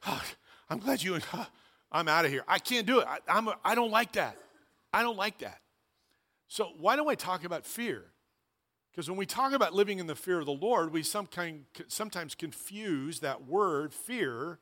Oh, 0.08 0.22
I'm 0.70 0.80
glad 0.80 1.02
you, 1.02 1.16
uh, 1.34 1.46
I'm 1.92 2.08
out 2.08 2.26
of 2.26 2.32
here. 2.32 2.44
I 2.48 2.60
can't 2.60 2.86
do 2.86 3.00
it. 3.00 3.08
I, 3.08 3.18
I'm, 3.28 3.50
I 3.64 3.74
don't 3.74 3.92
like 3.92 4.12
that. 4.14 4.38
I 4.94 5.02
don't 5.02 5.18
like 5.18 5.40
that. 5.40 5.62
So 6.48 6.70
why 6.78 6.96
don't 6.96 7.10
I 7.10 7.16
talk 7.16 7.44
about 7.44 7.66
fear? 7.66 8.06
Because 8.92 9.10
when 9.10 9.18
we 9.18 9.26
talk 9.26 9.52
about 9.52 9.74
living 9.74 10.00
in 10.00 10.08
the 10.08 10.16
fear 10.16 10.40
of 10.40 10.46
the 10.46 10.54
Lord, 10.54 10.94
we 10.94 11.04
some 11.04 11.26
kind, 11.26 11.66
sometimes 11.88 12.36
confuse 12.36 13.20
that 13.20 13.46
word 13.46 13.94
fear 13.94 14.60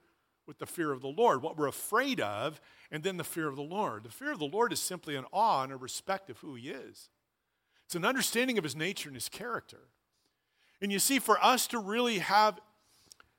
with 0.48 0.58
the 0.58 0.66
fear 0.66 0.92
of 0.92 1.02
the 1.02 1.08
Lord, 1.08 1.42
what 1.42 1.58
we're 1.58 1.68
afraid 1.68 2.20
of, 2.20 2.60
and 2.92 3.04
then 3.04 3.18
the 3.18 3.24
fear 3.24 3.48
of 3.48 3.56
the 3.56 3.62
Lord. 3.62 4.04
The 4.04 4.10
fear 4.10 4.32
of 4.32 4.40
the 4.40 4.46
Lord 4.46 4.74
is 4.74 4.80
simply 4.80 5.16
an 5.16 5.26
awe 5.32 5.64
and 5.64 5.72
a 5.72 5.78
respect 5.78 6.30
of 6.30 6.40
who 6.40 6.56
He 6.56 6.70
is, 6.70 7.10
it's 7.86 7.96
an 7.96 8.06
understanding 8.06 8.58
of 8.58 8.64
His 8.64 8.76
nature 8.76 9.10
and 9.10 9.16
His 9.16 9.30
character. 9.30 9.90
And 10.84 10.92
you 10.92 11.00
see, 11.00 11.18
for 11.18 11.44
us 11.44 11.66
to 11.68 11.80
really 11.80 12.20
have, 12.20 12.60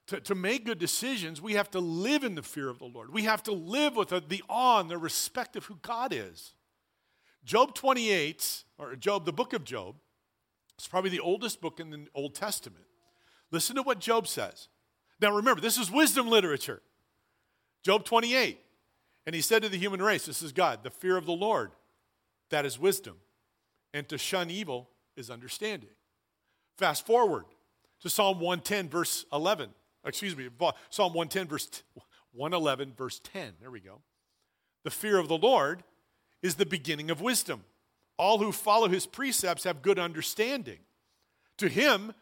to, 0.07 0.18
to 0.18 0.35
make 0.35 0.64
good 0.64 0.78
decisions, 0.78 1.42
we 1.42 1.52
have 1.52 1.70
to 1.72 1.78
live 1.78 2.24
in 2.24 2.37
the 2.37 2.42
fear 2.42 2.70
of 2.70 2.78
the 2.78 2.87
Lord. 2.87 3.12
We 3.12 3.24
have 3.24 3.42
to 3.42 3.52
live 3.52 3.96
with 3.96 4.09
the 4.09 4.42
awe 4.48 4.80
and 4.80 4.90
the 4.90 4.96
respect 4.96 5.54
of 5.54 5.66
who 5.66 5.78
God 5.83 6.14
is. 6.14 6.54
Job 7.44 7.74
28, 7.74 8.64
or 8.78 8.96
Job, 8.96 9.26
the 9.26 9.33
book 9.33 9.52
of 9.52 9.62
Job, 9.62 9.96
it's 10.78 10.88
probably 10.88 11.11
the 11.11 11.20
oldest 11.20 11.61
book 11.61 11.80
in 11.80 11.90
the 11.90 12.07
Old 12.14 12.35
Testament. 12.35 12.87
Listen 13.50 13.76
to 13.76 13.83
what 13.83 14.00
Job 14.00 14.26
says. 14.26 14.68
Now 15.20 15.37
remember, 15.37 15.61
this 15.61 15.76
is 15.76 15.90
wisdom 15.90 16.28
literature. 16.28 16.80
Job 17.85 18.07
28. 18.07 18.59
And 19.26 19.35
he 19.35 19.42
said 19.42 19.62
to 19.62 19.68
the 19.68 19.78
human 19.78 20.00
race, 20.00 20.24
This 20.24 20.40
is 20.40 20.52
God, 20.52 20.83
the 20.83 20.90
fear 20.90 21.18
of 21.18 21.26
the 21.26 21.33
Lord, 21.33 21.72
that 22.48 22.64
is 22.64 22.78
wisdom. 22.78 23.16
And 23.92 24.09
to 24.09 24.16
shun 24.16 24.48
evil 24.48 24.88
is 25.14 25.28
understanding. 25.28 25.90
Fast 26.77 27.07
forward 27.07 27.45
to 28.01 28.11
Psalm 28.11 28.41
110, 28.41 28.89
verse 28.89 29.25
11. 29.33 29.71
Excuse 30.05 30.37
me, 30.37 30.49
Psalm 30.91 31.15
110, 31.15 31.49
verse 31.49 31.83
111, 32.33 32.95
verse 32.97 33.21
10. 33.21 33.55
There 33.61 33.71
we 33.71 33.81
go. 33.81 34.01
The 34.83 34.91
fear 34.91 35.19
of 35.19 35.29
the 35.29 35.39
Lord 35.39 35.83
is 36.43 36.57
the 36.57 36.67
beginning 36.67 37.11
of 37.11 37.21
wisdom. 37.21 37.65
All 38.19 38.39
who 38.39 38.53
follow 38.53 38.89
his 38.89 39.07
precepts 39.07 39.65
have 39.65 39.83
good 39.83 39.99
understanding. 39.99 40.81
To 41.59 41.69
him 41.69 42.13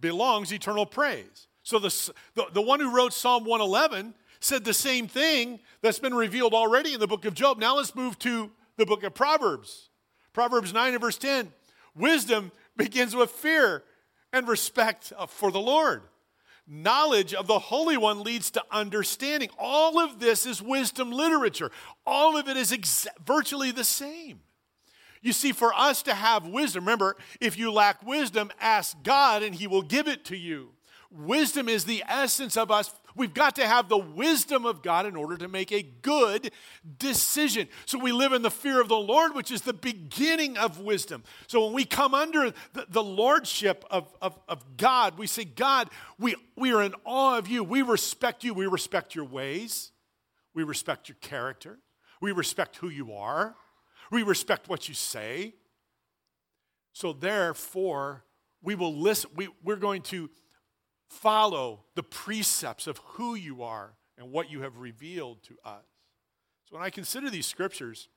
belongs 0.00 0.52
eternal 0.52 0.86
praise. 0.86 1.48
So 1.62 1.78
the, 1.78 2.12
the, 2.34 2.46
the, 2.54 2.62
one 2.62 2.80
who 2.80 2.94
wrote 2.94 3.12
Psalm 3.12 3.44
111 3.44 4.14
said 4.40 4.64
the 4.64 4.74
same 4.74 5.08
thing 5.08 5.60
that's 5.82 5.98
been 5.98 6.14
revealed 6.14 6.54
already 6.54 6.94
in 6.94 7.00
the 7.00 7.06
book 7.06 7.24
of 7.24 7.34
Job. 7.34 7.58
Now 7.58 7.76
let's 7.76 7.94
move 7.94 8.18
to 8.20 8.50
the 8.76 8.86
book 8.86 9.02
of 9.02 9.14
Proverbs. 9.14 9.90
Proverbs 10.32 10.72
9 10.72 10.92
and 10.92 11.00
verse 11.00 11.18
10. 11.18 11.52
Wisdom 11.96 12.52
begins 12.76 13.16
with 13.16 13.30
fear 13.30 13.82
and 14.32 14.48
respect 14.48 15.12
for 15.28 15.50
the 15.50 15.60
Lord. 15.60 16.02
Knowledge 16.68 17.32
of 17.32 17.46
the 17.46 17.60
Holy 17.60 17.96
One 17.96 18.22
leads 18.22 18.50
to 18.52 18.64
understanding. 18.72 19.50
All 19.56 20.00
of 20.00 20.18
this 20.18 20.46
is 20.46 20.60
wisdom 20.60 21.12
literature. 21.12 21.70
All 22.04 22.36
of 22.36 22.48
it 22.48 22.56
is 22.56 23.08
virtually 23.24 23.70
the 23.70 23.84
same. 23.84 24.40
You 25.22 25.32
see, 25.32 25.52
for 25.52 25.72
us 25.74 26.02
to 26.04 26.14
have 26.14 26.46
wisdom, 26.46 26.84
remember, 26.84 27.16
if 27.40 27.56
you 27.56 27.72
lack 27.72 28.04
wisdom, 28.04 28.50
ask 28.60 28.96
God 29.02 29.42
and 29.42 29.54
He 29.54 29.66
will 29.66 29.82
give 29.82 30.08
it 30.08 30.24
to 30.26 30.36
you. 30.36 30.70
Wisdom 31.10 31.68
is 31.68 31.84
the 31.84 32.04
essence 32.08 32.56
of 32.56 32.70
us. 32.70 32.92
We've 33.16 33.32
got 33.32 33.56
to 33.56 33.66
have 33.66 33.88
the 33.88 33.96
wisdom 33.96 34.66
of 34.66 34.82
God 34.82 35.06
in 35.06 35.16
order 35.16 35.38
to 35.38 35.48
make 35.48 35.72
a 35.72 35.82
good 35.82 36.52
decision. 36.98 37.66
So 37.86 37.98
we 37.98 38.12
live 38.12 38.34
in 38.34 38.42
the 38.42 38.50
fear 38.50 38.80
of 38.80 38.88
the 38.88 38.96
Lord, 38.96 39.34
which 39.34 39.50
is 39.50 39.62
the 39.62 39.72
beginning 39.72 40.58
of 40.58 40.80
wisdom. 40.80 41.24
So 41.46 41.64
when 41.64 41.72
we 41.72 41.86
come 41.86 42.12
under 42.12 42.52
the, 42.74 42.86
the 42.88 43.02
lordship 43.02 43.84
of, 43.90 44.14
of, 44.20 44.38
of 44.48 44.76
God, 44.76 45.18
we 45.18 45.26
say, 45.26 45.44
God, 45.44 45.88
we, 46.18 46.36
we 46.56 46.72
are 46.72 46.82
in 46.82 46.94
awe 47.04 47.38
of 47.38 47.48
you. 47.48 47.64
We 47.64 47.80
respect 47.80 48.44
you. 48.44 48.52
We 48.52 48.66
respect 48.66 49.14
your 49.14 49.24
ways. 49.24 49.92
We 50.54 50.62
respect 50.62 51.08
your 51.08 51.16
character. 51.22 51.78
We 52.20 52.32
respect 52.32 52.76
who 52.76 52.90
you 52.90 53.14
are. 53.14 53.56
We 54.10 54.22
respect 54.24 54.68
what 54.68 54.88
you 54.88 54.94
say. 54.94 55.54
So 56.92 57.12
therefore, 57.14 58.24
we 58.62 58.74
will 58.74 58.94
listen. 58.94 59.30
We, 59.34 59.48
we're 59.62 59.76
going 59.76 60.02
to 60.02 60.30
follow 61.08 61.84
the 61.94 62.02
precepts 62.02 62.86
of 62.86 62.98
who 62.98 63.34
you 63.34 63.62
are 63.62 63.94
and 64.18 64.32
what 64.32 64.50
you 64.50 64.62
have 64.62 64.78
revealed 64.78 65.42
to 65.44 65.56
us. 65.64 65.84
So 66.64 66.76
when 66.76 66.84
I 66.84 66.90
consider 66.90 67.30
these 67.30 67.46
scriptures 67.46 68.08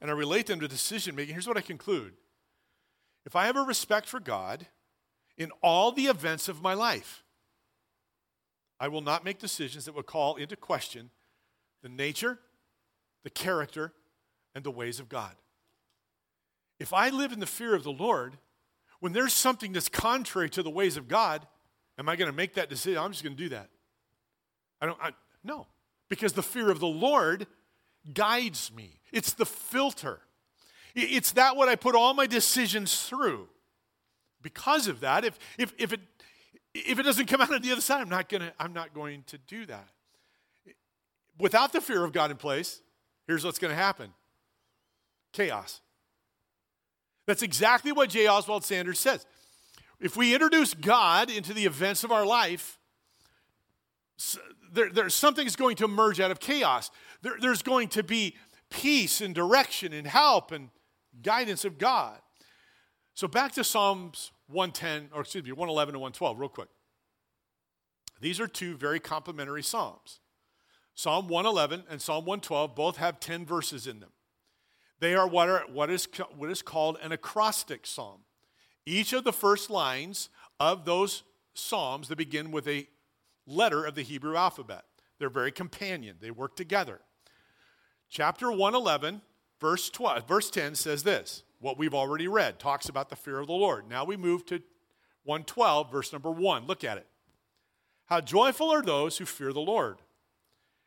and 0.00 0.10
I 0.10 0.14
relate 0.14 0.46
them 0.46 0.60
to 0.60 0.68
decision 0.68 1.14
making, 1.14 1.34
here's 1.34 1.48
what 1.48 1.56
I 1.56 1.62
conclude. 1.62 2.14
If 3.26 3.36
I 3.36 3.46
have 3.46 3.56
a 3.56 3.62
respect 3.62 4.08
for 4.08 4.20
God 4.20 4.66
in 5.36 5.50
all 5.62 5.92
the 5.92 6.06
events 6.06 6.48
of 6.48 6.62
my 6.62 6.74
life, 6.74 7.24
I 8.78 8.88
will 8.88 9.02
not 9.02 9.24
make 9.24 9.38
decisions 9.38 9.84
that 9.84 9.94
would 9.94 10.06
call 10.06 10.36
into 10.36 10.56
question 10.56 11.10
the 11.82 11.88
nature, 11.88 12.38
the 13.24 13.30
character, 13.30 13.92
and 14.54 14.64
the 14.64 14.70
ways 14.70 15.00
of 15.00 15.08
God. 15.08 15.34
If 16.78 16.92
I 16.94 17.10
live 17.10 17.32
in 17.32 17.40
the 17.40 17.46
fear 17.46 17.74
of 17.74 17.84
the 17.84 17.92
Lord, 17.92 18.38
when 19.00 19.12
there's 19.12 19.32
something 19.32 19.72
that's 19.72 19.88
contrary 19.88 20.48
to 20.50 20.62
the 20.62 20.70
ways 20.70 20.96
of 20.96 21.08
God, 21.08 21.46
am 21.98 22.08
I 22.08 22.16
going 22.16 22.30
to 22.30 22.36
make 22.36 22.54
that 22.54 22.68
decision? 22.68 22.98
I'm 22.98 23.10
just 23.10 23.24
going 23.24 23.36
to 23.36 23.42
do 23.42 23.48
that. 23.50 23.68
I 24.80 24.86
don't, 24.86 24.98
I, 25.02 25.10
no, 25.42 25.66
because 26.08 26.34
the 26.34 26.42
fear 26.42 26.70
of 26.70 26.80
the 26.80 26.86
Lord 26.86 27.46
guides 28.14 28.70
me. 28.74 29.00
It's 29.12 29.32
the 29.32 29.46
filter. 29.46 30.20
It's 30.94 31.32
that 31.32 31.56
what 31.56 31.68
I 31.68 31.76
put 31.76 31.94
all 31.94 32.14
my 32.14 32.26
decisions 32.26 33.02
through. 33.02 33.48
Because 34.42 34.88
of 34.88 35.00
that, 35.00 35.24
if, 35.24 35.38
if, 35.58 35.72
if, 35.78 35.92
it, 35.92 36.00
if 36.74 36.98
it 36.98 37.02
doesn't 37.02 37.26
come 37.26 37.40
out 37.40 37.52
on 37.52 37.60
the 37.60 37.72
other 37.72 37.80
side, 37.80 38.00
I'm 38.00 38.08
not, 38.08 38.28
gonna, 38.28 38.52
I'm 38.58 38.72
not 38.72 38.94
going 38.94 39.24
to 39.28 39.38
do 39.38 39.66
that. 39.66 39.88
Without 41.38 41.72
the 41.72 41.80
fear 41.80 42.04
of 42.04 42.12
God 42.12 42.30
in 42.30 42.36
place, 42.36 42.80
here's 43.26 43.44
what's 43.44 43.58
going 43.58 43.70
to 43.70 43.76
happen 43.76 44.12
chaos. 45.32 45.80
That's 47.30 47.44
exactly 47.44 47.92
what 47.92 48.10
J. 48.10 48.26
Oswald 48.26 48.64
Sanders 48.64 48.98
says. 48.98 49.24
If 50.00 50.16
we 50.16 50.34
introduce 50.34 50.74
God 50.74 51.30
into 51.30 51.54
the 51.54 51.64
events 51.64 52.02
of 52.02 52.10
our 52.10 52.26
life, 52.26 52.80
there, 54.72 54.90
there's 54.90 55.14
something's 55.14 55.54
going 55.54 55.76
to 55.76 55.84
emerge 55.84 56.18
out 56.18 56.32
of 56.32 56.40
chaos. 56.40 56.90
There, 57.22 57.34
there's 57.40 57.62
going 57.62 57.86
to 57.90 58.02
be 58.02 58.34
peace 58.68 59.20
and 59.20 59.32
direction 59.32 59.92
and 59.92 60.08
help 60.08 60.50
and 60.50 60.70
guidance 61.22 61.64
of 61.64 61.78
God. 61.78 62.18
So 63.14 63.28
back 63.28 63.52
to 63.52 63.62
Psalms 63.62 64.32
110, 64.48 65.10
or 65.14 65.20
excuse 65.20 65.44
me, 65.44 65.52
111 65.52 65.94
and 65.94 66.02
112, 66.02 66.36
real 66.36 66.48
quick. 66.48 66.68
These 68.20 68.40
are 68.40 68.48
two 68.48 68.76
very 68.76 68.98
complementary 68.98 69.62
Psalms. 69.62 70.18
Psalm 70.96 71.28
111 71.28 71.84
and 71.88 72.02
Psalm 72.02 72.24
112 72.24 72.74
both 72.74 72.96
have 72.96 73.20
10 73.20 73.46
verses 73.46 73.86
in 73.86 74.00
them. 74.00 74.10
They 75.00 75.14
are 75.14 75.26
what, 75.26 75.48
are 75.48 75.64
what, 75.72 75.90
is, 75.90 76.06
what 76.36 76.50
is 76.50 76.62
called 76.62 76.98
an 77.02 77.12
acrostic 77.12 77.86
psalm. 77.86 78.20
Each 78.86 79.12
of 79.12 79.24
the 79.24 79.32
first 79.32 79.70
lines 79.70 80.28
of 80.58 80.84
those 80.84 81.22
psalms 81.54 82.08
that 82.08 82.16
begin 82.16 82.50
with 82.50 82.68
a 82.68 82.86
letter 83.46 83.84
of 83.84 83.94
the 83.94 84.02
Hebrew 84.02 84.36
alphabet. 84.36 84.84
They're 85.18 85.30
very 85.30 85.52
companion, 85.52 86.16
they 86.20 86.30
work 86.30 86.56
together. 86.56 87.00
Chapter 88.08 88.50
111, 88.50 89.22
verse 89.60 89.90
12, 89.90 90.26
verse 90.26 90.50
10 90.50 90.74
says 90.74 91.02
this, 91.02 91.44
what 91.60 91.78
we've 91.78 91.94
already 91.94 92.26
read, 92.26 92.58
talks 92.58 92.88
about 92.88 93.08
the 93.08 93.16
fear 93.16 93.38
of 93.38 93.46
the 93.46 93.52
Lord. 93.52 93.88
Now 93.88 94.04
we 94.04 94.16
move 94.16 94.44
to 94.46 94.60
112, 95.24 95.92
verse 95.92 96.12
number 96.12 96.30
1. 96.30 96.66
Look 96.66 96.84
at 96.84 96.98
it. 96.98 97.06
How 98.06 98.20
joyful 98.20 98.70
are 98.70 98.82
those 98.82 99.18
who 99.18 99.24
fear 99.24 99.52
the 99.52 99.60
Lord 99.60 99.98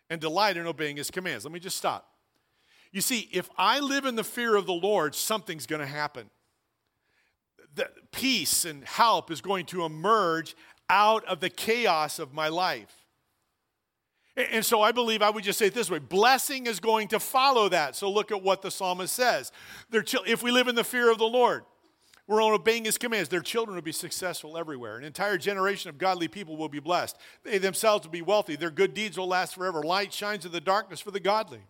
and 0.10 0.20
delight 0.20 0.58
in 0.58 0.68
obeying 0.68 0.98
his 0.98 1.10
commands. 1.10 1.46
Let 1.46 1.54
me 1.54 1.60
just 1.60 1.78
stop. 1.78 2.13
You 2.94 3.02
see, 3.02 3.28
if 3.32 3.50
I 3.58 3.80
live 3.80 4.06
in 4.06 4.16
the 4.16 4.24
fear 4.24 4.56
of 4.56 4.68
the 4.68 4.74
Lord, 4.74 5.16
something's 5.16 5.66
going 5.66 5.82
to 5.82 5.86
happen. 5.88 6.30
The 7.76 7.90
peace 8.12 8.66
and 8.66 8.86
help 8.86 9.32
is 9.32 9.42
going 9.42 9.66
to 9.68 9.84
emerge 9.84 10.56
out 10.90 11.26
of 11.26 11.40
the 11.40 11.50
chaos 11.50 12.20
of 12.20 12.34
my 12.34 12.50
life. 12.50 12.96
And 14.36 14.64
so 14.64 14.82
I 14.82 14.92
believe 14.92 15.22
I 15.22 15.30
would 15.30 15.44
just 15.44 15.60
say 15.60 15.68
it 15.68 15.74
this 15.74 15.90
way 15.90 16.00
blessing 16.00 16.68
is 16.68 16.80
going 16.80 17.08
to 17.10 17.20
follow 17.20 17.68
that. 17.70 17.96
So 17.96 18.12
look 18.12 18.32
at 18.32 18.44
what 18.44 18.62
the 18.62 18.70
psalmist 18.70 19.14
says. 19.14 19.52
If 19.92 20.44
we 20.44 20.52
live 20.52 20.68
in 20.68 20.76
the 20.76 20.84
fear 20.84 21.12
of 21.12 21.18
the 21.18 21.26
Lord, 21.26 21.64
we're 22.28 22.42
obeying 22.44 22.86
his 22.86 23.00
commands, 23.00 23.30
their 23.30 23.42
children 23.42 23.76
will 23.76 23.82
be 23.82 23.92
successful 23.92 24.56
everywhere. 24.56 24.98
An 24.98 25.04
entire 25.04 25.38
generation 25.38 25.90
of 25.90 25.98
godly 25.98 26.28
people 26.28 26.58
will 26.58 26.70
be 26.70 26.80
blessed. 26.80 27.18
They 27.44 27.58
themselves 27.58 28.06
will 28.06 28.12
be 28.12 28.22
wealthy. 28.22 28.56
Their 28.56 28.72
good 28.72 28.94
deeds 28.94 29.18
will 29.18 29.28
last 29.28 29.56
forever. 29.56 29.82
Light 29.82 30.14
shines 30.14 30.46
in 30.46 30.52
the 30.52 30.62
darkness 30.62 31.00
for 31.00 31.12
the 31.12 31.20
godly. 31.20 31.62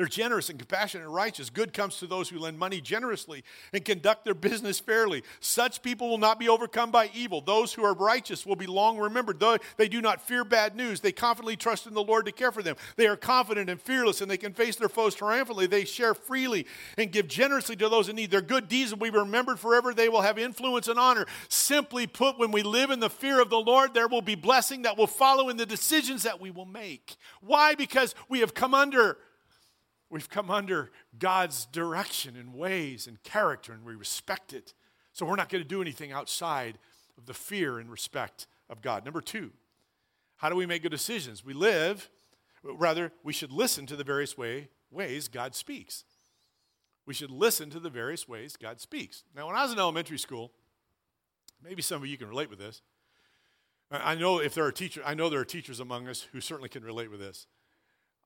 They're 0.00 0.06
generous 0.06 0.48
and 0.48 0.58
compassionate 0.58 1.04
and 1.04 1.14
righteous. 1.14 1.50
Good 1.50 1.74
comes 1.74 1.98
to 1.98 2.06
those 2.06 2.30
who 2.30 2.38
lend 2.38 2.58
money 2.58 2.80
generously 2.80 3.44
and 3.74 3.84
conduct 3.84 4.24
their 4.24 4.32
business 4.32 4.80
fairly. 4.80 5.22
Such 5.40 5.82
people 5.82 6.08
will 6.08 6.16
not 6.16 6.38
be 6.38 6.48
overcome 6.48 6.90
by 6.90 7.10
evil. 7.12 7.42
Those 7.42 7.74
who 7.74 7.84
are 7.84 7.92
righteous 7.92 8.46
will 8.46 8.56
be 8.56 8.66
long 8.66 8.96
remembered. 8.96 9.40
Though 9.40 9.58
they 9.76 9.88
do 9.88 10.00
not 10.00 10.22
fear 10.22 10.42
bad 10.42 10.74
news, 10.74 11.00
they 11.00 11.12
confidently 11.12 11.54
trust 11.54 11.86
in 11.86 11.92
the 11.92 12.02
Lord 12.02 12.24
to 12.24 12.32
care 12.32 12.50
for 12.50 12.62
them. 12.62 12.76
They 12.96 13.08
are 13.08 13.16
confident 13.16 13.68
and 13.68 13.78
fearless, 13.78 14.22
and 14.22 14.30
they 14.30 14.38
can 14.38 14.54
face 14.54 14.76
their 14.76 14.88
foes 14.88 15.14
triumphantly. 15.14 15.66
They 15.66 15.84
share 15.84 16.14
freely 16.14 16.66
and 16.96 17.12
give 17.12 17.28
generously 17.28 17.76
to 17.76 17.90
those 17.90 18.08
in 18.08 18.16
need. 18.16 18.30
Their 18.30 18.40
good 18.40 18.68
deeds 18.68 18.92
will 18.92 19.10
be 19.10 19.10
remembered 19.10 19.60
forever. 19.60 19.92
They 19.92 20.08
will 20.08 20.22
have 20.22 20.38
influence 20.38 20.88
and 20.88 20.98
honor. 20.98 21.26
Simply 21.50 22.06
put, 22.06 22.38
when 22.38 22.52
we 22.52 22.62
live 22.62 22.90
in 22.90 23.00
the 23.00 23.10
fear 23.10 23.38
of 23.38 23.50
the 23.50 23.60
Lord, 23.60 23.92
there 23.92 24.08
will 24.08 24.22
be 24.22 24.34
blessing 24.34 24.80
that 24.80 24.96
will 24.96 25.06
follow 25.06 25.50
in 25.50 25.58
the 25.58 25.66
decisions 25.66 26.22
that 26.22 26.40
we 26.40 26.50
will 26.50 26.64
make. 26.64 27.16
Why? 27.42 27.74
Because 27.74 28.14
we 28.30 28.40
have 28.40 28.54
come 28.54 28.72
under 28.72 29.18
We've 30.10 30.28
come 30.28 30.50
under 30.50 30.90
God's 31.18 31.66
direction 31.66 32.36
and 32.36 32.52
ways 32.54 33.06
and 33.06 33.22
character, 33.22 33.72
and 33.72 33.84
we 33.84 33.94
respect 33.94 34.52
it. 34.52 34.74
So 35.12 35.24
we're 35.24 35.36
not 35.36 35.48
going 35.48 35.62
to 35.62 35.68
do 35.68 35.80
anything 35.80 36.10
outside 36.12 36.78
of 37.16 37.26
the 37.26 37.34
fear 37.34 37.78
and 37.78 37.90
respect 37.90 38.46
of 38.68 38.82
God. 38.82 39.04
Number 39.04 39.20
two, 39.20 39.50
how 40.36 40.48
do 40.48 40.56
we 40.56 40.66
make 40.66 40.82
good 40.82 40.90
decisions? 40.90 41.44
We 41.44 41.54
live, 41.54 42.10
rather, 42.64 43.12
we 43.22 43.32
should 43.32 43.52
listen 43.52 43.86
to 43.86 43.96
the 43.96 44.04
various 44.04 44.36
way, 44.36 44.68
ways 44.90 45.28
God 45.28 45.54
speaks. 45.54 46.04
We 47.06 47.14
should 47.14 47.30
listen 47.30 47.70
to 47.70 47.80
the 47.80 47.90
various 47.90 48.26
ways 48.26 48.56
God 48.56 48.80
speaks. 48.80 49.22
Now, 49.34 49.46
when 49.46 49.56
I 49.56 49.62
was 49.62 49.72
in 49.72 49.78
elementary 49.78 50.18
school, 50.18 50.50
maybe 51.62 51.82
some 51.82 52.02
of 52.02 52.08
you 52.08 52.16
can 52.16 52.28
relate 52.28 52.50
with 52.50 52.58
this. 52.58 52.82
I 53.90 54.14
know 54.14 54.38
if 54.38 54.54
there 54.54 54.64
are 54.64 54.72
teachers, 54.72 55.02
I 55.04 55.14
know 55.14 55.28
there 55.28 55.40
are 55.40 55.44
teachers 55.44 55.80
among 55.80 56.08
us 56.08 56.26
who 56.32 56.40
certainly 56.40 56.68
can 56.68 56.84
relate 56.84 57.10
with 57.10 57.20
this. 57.20 57.46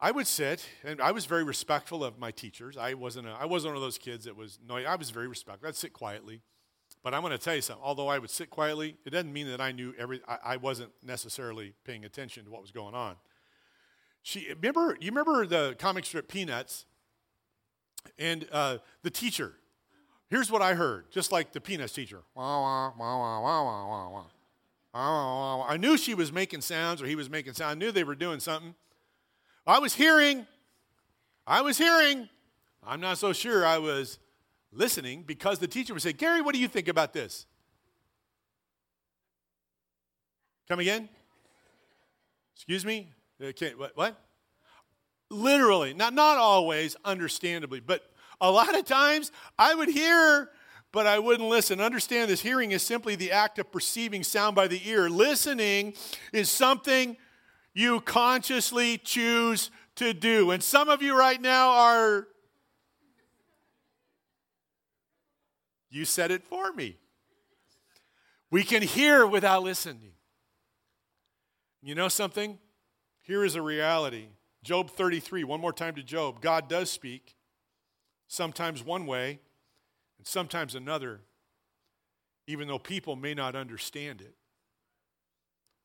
I 0.01 0.11
would 0.11 0.27
sit, 0.27 0.69
and 0.83 1.01
I 1.01 1.13
was 1.13 1.25
very 1.25 1.45
respectful 1.45 2.05
of 2.05 2.19
my 2.19 2.31
teachers. 2.31 2.77
I 2.77 2.95
wasn't, 2.95 3.27
a, 3.29 3.31
I 3.31 3.47
wasn't 3.47 3.73
one 3.73 3.77
of 3.77 3.83
those 3.83 3.99
kids 3.99 4.25
that 4.25 4.37
was 4.37 4.59
no. 4.67 4.77
I 4.77 4.97
was 4.97 5.11
very 5.11 5.29
respectful. 5.29 5.69
I'd 5.69 5.77
sit 5.77 5.93
quietly. 5.93 6.43
But 7.03 7.13
I'm 7.13 7.21
going 7.21 7.33
to 7.33 7.39
tell 7.39 7.55
you 7.55 7.61
something. 7.61 7.85
Although 7.85 8.09
I 8.09 8.19
would 8.19 8.31
sit 8.31 8.49
quietly, 8.51 8.97
it 9.05 9.11
doesn't 9.11 9.33
mean 9.33 9.49
that 9.49 9.61
I 9.61 9.73
knew 9.73 9.95
every. 9.99 10.21
I, 10.27 10.39
I 10.45 10.57
wasn't 10.57 10.91
necessarily 11.03 11.75
paying 11.85 12.05
attention 12.05 12.45
to 12.47 12.51
what 12.51 12.63
was 12.63 12.71
going 12.71 12.95
on. 12.95 13.17
She 14.23 14.49
remember 14.49 14.97
you 15.01 15.11
remember 15.11 15.47
the 15.47 15.77
comic 15.79 16.07
strip 16.07 16.29
Peanuts, 16.29 16.87
and 18.19 18.47
uh, 18.51 18.79
the 19.03 19.11
teacher. 19.11 19.55
Here's 20.31 20.51
what 20.51 20.63
I 20.63 20.75
heard, 20.75 21.11
just 21.13 21.31
like 21.31 21.53
the 21.53 21.61
Peanuts 21.61 21.93
teacher. 21.93 22.23
I 25.69 25.77
knew 25.77 25.97
she 25.99 26.15
was 26.15 26.33
making 26.33 26.63
sounds, 26.63 27.03
or 27.03 27.07
he 27.07 27.15
was 27.17 27.29
making 27.29 27.53
sounds. 27.53 27.73
I 27.73 27.75
knew 27.79 27.93
they 27.93 28.05
were 28.05 28.15
doing 28.15 28.41
something. 28.41 28.75
I 29.67 29.79
was 29.79 29.95
hearing, 29.95 30.47
I 31.47 31.63
was 31.63 31.79
hearing. 31.79 32.29
I'm 32.87 33.01
not 33.01 33.17
so 33.17 33.33
sure 33.33 33.65
I 33.65 33.79
was 33.79 34.19
listening 34.71 35.23
because 35.23 35.59
the 35.59 35.67
teacher 35.67 35.95
would 35.95 36.03
say, 36.03 36.13
Gary, 36.13 36.43
what 36.43 36.55
do 36.55 36.61
you 36.61 36.69
think 36.69 36.89
about 36.89 37.15
this? 37.15 37.47
Come 40.69 40.81
again? 40.81 41.09
Excuse 42.55 42.85
me? 42.85 43.09
Uh, 43.41 43.47
okay, 43.47 43.75
what, 43.75 43.97
what? 43.97 44.21
Literally, 45.31 45.95
not, 45.95 46.13
not 46.13 46.37
always, 46.37 46.97
understandably, 47.05 47.81
but 47.81 48.03
a 48.41 48.51
lot 48.51 48.79
of 48.79 48.85
times 48.85 49.33
I 49.59 49.75
would 49.75 49.89
hear, 49.89 50.51
but 50.93 51.07
I 51.07 51.19
wouldn't 51.19 51.49
listen. 51.49 51.81
Understand 51.81 52.31
this 52.31 52.43
hearing 52.43 52.73
is 52.73 52.83
simply 52.83 53.17
the 53.17 53.33
act 53.33 53.59
of 53.59 53.73
perceiving 53.73 54.23
sound 54.23 54.55
by 54.55 54.69
the 54.69 54.81
ear. 54.89 55.09
Listening 55.09 55.95
is 56.33 56.51
something 56.51 57.17
you 57.75 58.01
consciously 58.01 58.99
choose 58.99 59.71
to 59.97 60.15
do. 60.15 60.53
And 60.53 60.63
some 60.63 60.89
of 60.89 61.03
you 61.03 61.19
right 61.19 61.41
now 61.41 61.71
are, 61.71 62.29
you 65.91 66.05
said 66.05 66.31
it 66.31 66.45
for 66.45 66.73
me. 66.73 66.97
We 68.51 68.63
can 68.63 68.83
hear 68.83 69.27
without 69.27 69.63
listening. 69.63 70.13
You 71.83 71.95
know 71.95 72.09
something? 72.09 72.59
Here 73.23 73.45
is 73.45 73.57
a 73.57 73.63
reality. 73.63 74.29
Job 74.63 74.91
33, 74.91 75.45
one 75.45 75.61
more 75.61 75.73
time 75.73 75.95
to 75.97 76.03
Job. 76.03 76.41
God 76.41 76.69
does 76.69 76.91
speak, 76.91 77.37
sometimes 78.29 78.83
one 78.83 79.07
way 79.07 79.41
and 80.19 80.27
sometimes 80.27 80.75
another, 80.75 81.21
even 82.47 82.69
though 82.69 82.79
people 82.79 83.17
may 83.17 83.35
not 83.35 83.55
understand 83.55 84.21
it. 84.21 84.35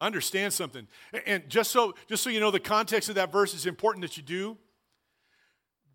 Understand 0.02 0.54
something. 0.54 0.88
And 1.26 1.50
just 1.50 1.72
so, 1.72 1.94
just 2.08 2.24
so 2.24 2.30
you 2.30 2.40
know, 2.40 2.52
the 2.52 2.60
context 2.60 3.10
of 3.10 3.16
that 3.16 3.32
verse 3.32 3.54
is 3.54 3.66
important 3.66 4.02
that 4.04 4.16
you 4.16 4.24
do. 4.24 4.58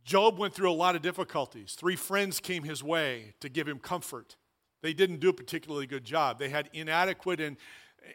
Job 0.04 0.38
went 0.38 0.52
through 0.52 0.70
a 0.70 0.74
lot 0.74 0.94
of 0.94 1.00
difficulties. 1.00 1.74
Three 1.78 1.96
friends 1.96 2.38
came 2.38 2.64
his 2.64 2.82
way 2.82 3.34
to 3.40 3.48
give 3.48 3.66
him 3.66 3.78
comfort. 3.78 4.36
They 4.82 4.92
didn't 4.92 5.20
do 5.20 5.30
a 5.30 5.32
particularly 5.32 5.86
good 5.86 6.04
job. 6.04 6.38
They 6.38 6.50
had 6.50 6.68
inadequate 6.74 7.40
and, 7.40 7.56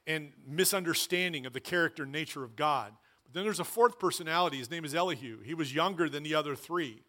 and 0.06 0.32
misunderstanding 0.48 1.48
of 1.48 1.54
the 1.54 1.60
character 1.60 2.04
and 2.04 2.12
nature 2.12 2.44
of 2.44 2.56
God. 2.56 2.94
But 3.26 3.34
then 3.34 3.44
there's 3.44 3.60
a 3.60 3.64
fourth 3.64 3.98
personality. 3.98 4.58
His 4.58 4.70
name 4.70 4.86
is 4.86 4.94
Elihu. 4.94 5.42
He 5.42 5.56
was 5.56 5.74
younger 5.74 6.08
than 6.08 6.22
the 6.22 6.36
other 6.36 6.56
three. 6.56 7.02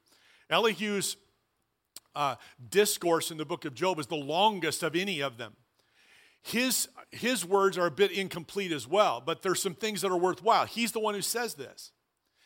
Elihu's 0.48 1.18
uh, 2.14 2.36
discourse 2.70 3.30
in 3.30 3.36
the 3.36 3.44
book 3.44 3.66
of 3.66 3.74
Job 3.74 3.98
is 3.98 4.06
the 4.06 4.16
longest 4.16 4.82
of 4.82 4.96
any 4.96 5.20
of 5.20 5.36
them 5.36 5.52
his, 6.42 6.88
his 7.10 7.44
words 7.44 7.76
are 7.76 7.86
a 7.86 7.90
bit 7.90 8.12
incomplete 8.12 8.72
as 8.72 8.86
well, 8.86 9.22
but 9.24 9.42
there's 9.42 9.62
some 9.62 9.74
things 9.74 10.02
that 10.02 10.10
are 10.10 10.16
worthwhile. 10.16 10.66
He's 10.66 10.92
the 10.92 11.00
one 11.00 11.14
who 11.14 11.22
says 11.22 11.54
this. 11.54 11.92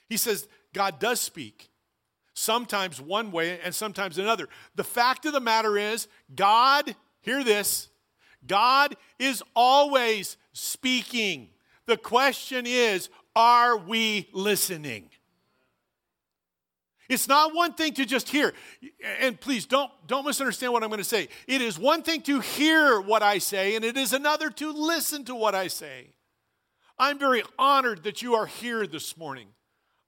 He 0.09 0.17
says, 0.17 0.49
God 0.73 0.99
does 0.99 1.21
speak, 1.21 1.71
sometimes 2.35 3.01
one 3.01 3.31
way 3.31 3.61
and 3.61 3.75
sometimes 3.75 4.19
another. 4.19 4.49
The 4.75 4.85
fact 4.85 5.25
of 5.27 5.33
the 5.33 5.41
matter 5.41 5.79
is, 5.79 6.09
God, 6.35 6.95
hear 7.21 7.45
this, 7.45 7.89
God 8.47 8.97
is 9.19 9.43
always 9.55 10.37
speaking. 10.53 11.49
The 11.87 11.97
question 11.97 12.67
is, 12.67 13.09
are 13.37 13.77
we 13.77 14.29
listening? 14.33 15.11
It's 17.09 17.29
not 17.29 17.55
one 17.55 17.75
thing 17.75 17.93
to 17.95 18.05
just 18.05 18.29
hear. 18.29 18.53
And 19.21 19.39
please 19.39 19.67
don't, 19.67 19.91
don't 20.07 20.25
misunderstand 20.25 20.73
what 20.73 20.83
I'm 20.83 20.89
going 20.89 20.99
to 20.99 21.05
say. 21.05 21.29
It 21.47 21.61
is 21.61 21.79
one 21.79 22.03
thing 22.03 22.23
to 22.23 22.41
hear 22.41 23.01
what 23.01 23.23
I 23.23 23.39
say, 23.39 23.77
and 23.77 23.85
it 23.85 23.97
is 23.97 24.13
another 24.13 24.51
to 24.51 24.73
listen 24.73 25.25
to 25.27 25.35
what 25.35 25.55
I 25.55 25.69
say. 25.69 26.15
I'm 26.99 27.19
very 27.19 27.43
honored 27.59 28.05
that 28.05 28.23
you 28.23 28.35
are 28.35 28.47
here 28.47 28.87
this 28.87 29.17
morning. 29.17 29.49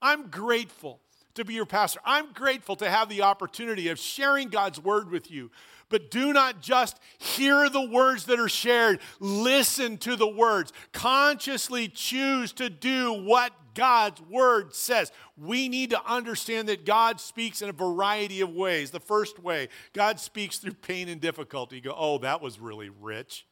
I'm 0.00 0.28
grateful 0.28 1.00
to 1.36 1.44
be 1.44 1.54
your 1.54 1.66
pastor. 1.66 2.00
I'm 2.04 2.32
grateful 2.32 2.76
to 2.76 2.90
have 2.90 3.08
the 3.08 3.22
opportunity 3.22 3.88
of 3.88 3.98
sharing 3.98 4.48
God's 4.48 4.80
word 4.80 5.10
with 5.10 5.30
you. 5.30 5.50
But 5.88 6.10
do 6.10 6.32
not 6.32 6.60
just 6.60 6.98
hear 7.18 7.68
the 7.70 7.86
words 7.86 8.26
that 8.26 8.40
are 8.40 8.48
shared, 8.48 9.00
listen 9.20 9.98
to 9.98 10.16
the 10.16 10.26
words. 10.26 10.72
Consciously 10.92 11.88
choose 11.88 12.52
to 12.54 12.68
do 12.68 13.12
what 13.12 13.52
God's 13.74 14.20
word 14.22 14.74
says. 14.74 15.12
We 15.36 15.68
need 15.68 15.90
to 15.90 16.04
understand 16.04 16.68
that 16.68 16.84
God 16.84 17.20
speaks 17.20 17.62
in 17.62 17.68
a 17.68 17.72
variety 17.72 18.40
of 18.40 18.50
ways. 18.50 18.90
The 18.90 18.98
first 18.98 19.38
way, 19.38 19.68
God 19.92 20.18
speaks 20.18 20.58
through 20.58 20.74
pain 20.74 21.08
and 21.08 21.20
difficulty. 21.20 21.76
You 21.76 21.82
go, 21.82 21.94
oh, 21.96 22.18
that 22.18 22.40
was 22.40 22.58
really 22.58 22.88
rich. 22.88 23.46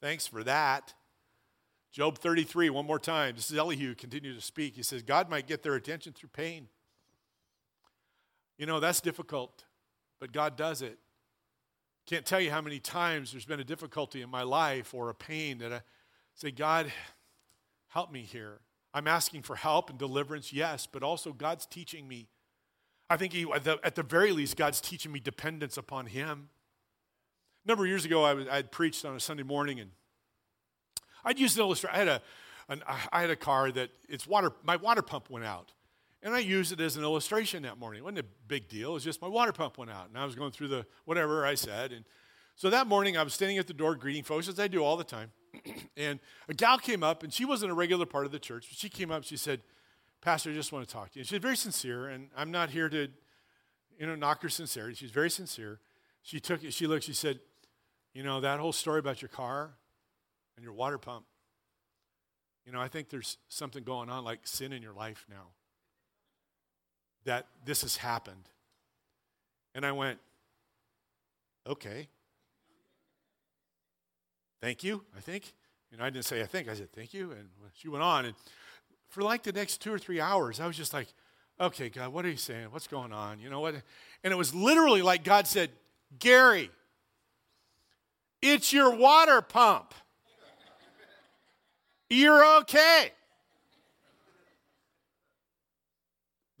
Thanks 0.00 0.26
for 0.26 0.44
that. 0.44 0.94
Job 1.90 2.18
33, 2.18 2.70
one 2.70 2.86
more 2.86 2.98
time. 2.98 3.34
This 3.34 3.50
is 3.50 3.58
Elihu 3.58 3.94
continue 3.94 4.34
to 4.34 4.40
speak. 4.40 4.76
He 4.76 4.82
says, 4.82 5.02
God 5.02 5.28
might 5.28 5.46
get 5.46 5.62
their 5.62 5.74
attention 5.74 6.12
through 6.12 6.30
pain. 6.30 6.68
You 8.62 8.66
know, 8.66 8.78
that's 8.78 9.00
difficult, 9.00 9.64
but 10.20 10.30
God 10.30 10.56
does 10.56 10.82
it. 10.82 10.96
Can't 12.06 12.24
tell 12.24 12.40
you 12.40 12.52
how 12.52 12.60
many 12.60 12.78
times 12.78 13.32
there's 13.32 13.44
been 13.44 13.58
a 13.58 13.64
difficulty 13.64 14.22
in 14.22 14.30
my 14.30 14.44
life 14.44 14.94
or 14.94 15.10
a 15.10 15.14
pain 15.16 15.58
that 15.58 15.72
I 15.72 15.80
say, 16.36 16.52
God, 16.52 16.92
help 17.88 18.12
me 18.12 18.22
here. 18.22 18.60
I'm 18.94 19.08
asking 19.08 19.42
for 19.42 19.56
help 19.56 19.90
and 19.90 19.98
deliverance, 19.98 20.52
yes, 20.52 20.86
but 20.86 21.02
also 21.02 21.32
God's 21.32 21.66
teaching 21.66 22.06
me. 22.06 22.28
I 23.10 23.16
think 23.16 23.32
he, 23.32 23.50
at, 23.52 23.64
the, 23.64 23.80
at 23.82 23.96
the 23.96 24.04
very 24.04 24.30
least, 24.30 24.56
God's 24.56 24.80
teaching 24.80 25.10
me 25.10 25.18
dependence 25.18 25.76
upon 25.76 26.06
Him. 26.06 26.48
A 27.64 27.68
number 27.68 27.82
of 27.82 27.88
years 27.88 28.04
ago, 28.04 28.22
I, 28.22 28.32
was, 28.32 28.46
I 28.46 28.54
had 28.54 28.70
preached 28.70 29.04
on 29.04 29.16
a 29.16 29.20
Sunday 29.20 29.42
morning, 29.42 29.80
and 29.80 29.90
I'd 31.24 31.40
used 31.40 31.56
an 31.56 31.64
illustration. 31.64 31.96
I 31.96 31.98
had 31.98 32.08
a, 32.08 32.22
an, 32.68 32.82
I 33.12 33.22
had 33.22 33.30
a 33.30 33.34
car 33.34 33.72
that 33.72 33.90
its 34.08 34.24
water, 34.24 34.52
my 34.62 34.76
water 34.76 35.02
pump 35.02 35.30
went 35.30 35.44
out. 35.44 35.72
And 36.22 36.34
I 36.34 36.38
used 36.38 36.72
it 36.72 36.80
as 36.80 36.96
an 36.96 37.02
illustration 37.02 37.64
that 37.64 37.78
morning. 37.78 38.00
It 38.00 38.04
wasn't 38.04 38.20
a 38.20 38.26
big 38.46 38.68
deal. 38.68 38.90
It 38.90 38.94
was 38.94 39.04
just 39.04 39.20
my 39.20 39.28
water 39.28 39.52
pump 39.52 39.76
went 39.76 39.90
out. 39.90 40.08
And 40.08 40.16
I 40.16 40.24
was 40.24 40.34
going 40.34 40.52
through 40.52 40.68
the 40.68 40.86
whatever 41.04 41.44
I 41.44 41.54
said. 41.54 41.92
And 41.92 42.04
so 42.54 42.70
that 42.70 42.86
morning, 42.86 43.16
I 43.16 43.22
was 43.22 43.34
standing 43.34 43.58
at 43.58 43.66
the 43.66 43.74
door 43.74 43.96
greeting 43.96 44.22
folks, 44.22 44.48
as 44.48 44.60
I 44.60 44.68
do 44.68 44.84
all 44.84 44.96
the 44.96 45.04
time. 45.04 45.32
and 45.96 46.20
a 46.48 46.54
gal 46.54 46.78
came 46.78 47.02
up, 47.02 47.22
and 47.22 47.32
she 47.32 47.44
wasn't 47.44 47.72
a 47.72 47.74
regular 47.74 48.06
part 48.06 48.24
of 48.24 48.32
the 48.32 48.38
church, 48.38 48.66
but 48.68 48.78
she 48.78 48.88
came 48.88 49.10
up, 49.10 49.24
she 49.24 49.36
said, 49.36 49.60
Pastor, 50.20 50.50
I 50.50 50.54
just 50.54 50.72
want 50.72 50.86
to 50.86 50.92
talk 50.92 51.10
to 51.10 51.18
you. 51.18 51.22
And 51.22 51.28
she's 51.28 51.40
very 51.40 51.56
sincere, 51.56 52.08
and 52.08 52.28
I'm 52.36 52.50
not 52.50 52.70
here 52.70 52.88
to, 52.88 53.08
you 53.98 54.06
know, 54.06 54.14
knock 54.14 54.42
her 54.42 54.48
sincerity. 54.48 54.94
She's 54.94 55.10
very 55.10 55.30
sincere. 55.30 55.80
She 56.22 56.38
took 56.38 56.62
it, 56.62 56.72
she 56.72 56.86
looked, 56.86 57.04
she 57.04 57.12
said, 57.12 57.40
You 58.14 58.22
know, 58.22 58.40
that 58.40 58.60
whole 58.60 58.72
story 58.72 59.00
about 59.00 59.20
your 59.20 59.28
car 59.28 59.72
and 60.56 60.62
your 60.62 60.72
water 60.72 60.98
pump, 60.98 61.24
you 62.64 62.70
know, 62.70 62.80
I 62.80 62.86
think 62.86 63.08
there's 63.08 63.38
something 63.48 63.82
going 63.82 64.08
on 64.08 64.22
like 64.24 64.46
sin 64.46 64.72
in 64.72 64.82
your 64.82 64.92
life 64.92 65.26
now. 65.28 65.48
That 67.24 67.46
this 67.64 67.82
has 67.82 67.96
happened. 67.96 68.48
And 69.74 69.86
I 69.86 69.92
went, 69.92 70.18
okay. 71.66 72.08
Thank 74.60 74.84
you, 74.84 75.02
I 75.16 75.20
think. 75.20 75.52
You 75.90 75.98
know, 75.98 76.04
I 76.04 76.10
didn't 76.10 76.24
say 76.24 76.40
I 76.40 76.46
think, 76.46 76.68
I 76.68 76.74
said 76.74 76.92
thank 76.92 77.12
you. 77.12 77.32
And 77.32 77.48
she 77.74 77.88
went 77.88 78.02
on. 78.02 78.24
And 78.24 78.34
for 79.08 79.22
like 79.22 79.42
the 79.42 79.52
next 79.52 79.80
two 79.80 79.92
or 79.92 79.98
three 79.98 80.20
hours, 80.20 80.60
I 80.60 80.66
was 80.66 80.76
just 80.76 80.92
like, 80.92 81.08
okay, 81.60 81.88
God, 81.88 82.12
what 82.12 82.24
are 82.24 82.30
you 82.30 82.36
saying? 82.36 82.68
What's 82.70 82.86
going 82.86 83.12
on? 83.12 83.40
You 83.40 83.50
know 83.50 83.60
what? 83.60 83.74
And 84.24 84.32
it 84.32 84.36
was 84.36 84.54
literally 84.54 85.02
like 85.02 85.24
God 85.24 85.46
said, 85.46 85.70
Gary, 86.18 86.70
it's 88.40 88.72
your 88.72 88.94
water 88.94 89.40
pump. 89.40 89.94
You're 92.10 92.58
okay. 92.60 93.12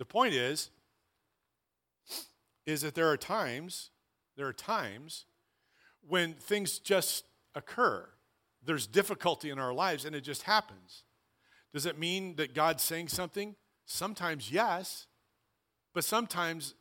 The 0.02 0.06
point 0.06 0.34
is, 0.34 0.70
is 2.66 2.80
that 2.80 2.96
there 2.96 3.08
are 3.08 3.16
times, 3.16 3.90
there 4.36 4.48
are 4.48 4.52
times 4.52 5.26
when 6.00 6.34
things 6.34 6.80
just 6.80 7.26
occur. 7.54 8.08
There's 8.64 8.88
difficulty 8.88 9.48
in 9.48 9.60
our 9.60 9.72
lives 9.72 10.04
and 10.04 10.16
it 10.16 10.22
just 10.22 10.42
happens. 10.42 11.04
Does 11.72 11.86
it 11.86 12.00
mean 12.00 12.34
that 12.34 12.52
God's 12.52 12.82
saying 12.82 13.10
something? 13.10 13.54
Sometimes 13.86 14.50
yes, 14.50 15.06
but 15.94 16.02
sometimes 16.02 16.74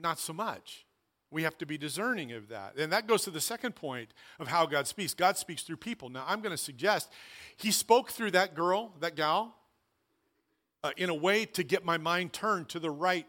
not 0.00 0.20
so 0.20 0.32
much. 0.32 0.86
We 1.32 1.42
have 1.42 1.58
to 1.58 1.66
be 1.66 1.78
discerning 1.78 2.30
of 2.30 2.46
that. 2.50 2.76
And 2.78 2.92
that 2.92 3.08
goes 3.08 3.24
to 3.24 3.32
the 3.32 3.40
second 3.40 3.74
point 3.74 4.14
of 4.38 4.46
how 4.46 4.66
God 4.66 4.86
speaks. 4.86 5.14
God 5.14 5.36
speaks 5.36 5.64
through 5.64 5.78
people. 5.78 6.10
Now, 6.10 6.24
I'm 6.28 6.42
going 6.42 6.52
to 6.52 6.56
suggest 6.56 7.10
he 7.56 7.72
spoke 7.72 8.12
through 8.12 8.30
that 8.30 8.54
girl, 8.54 8.92
that 9.00 9.16
gal, 9.16 9.57
uh, 10.84 10.92
in 10.96 11.10
a 11.10 11.14
way 11.14 11.44
to 11.44 11.62
get 11.62 11.84
my 11.84 11.98
mind 11.98 12.32
turned 12.32 12.68
to 12.70 12.78
the 12.78 12.90
right 12.90 13.26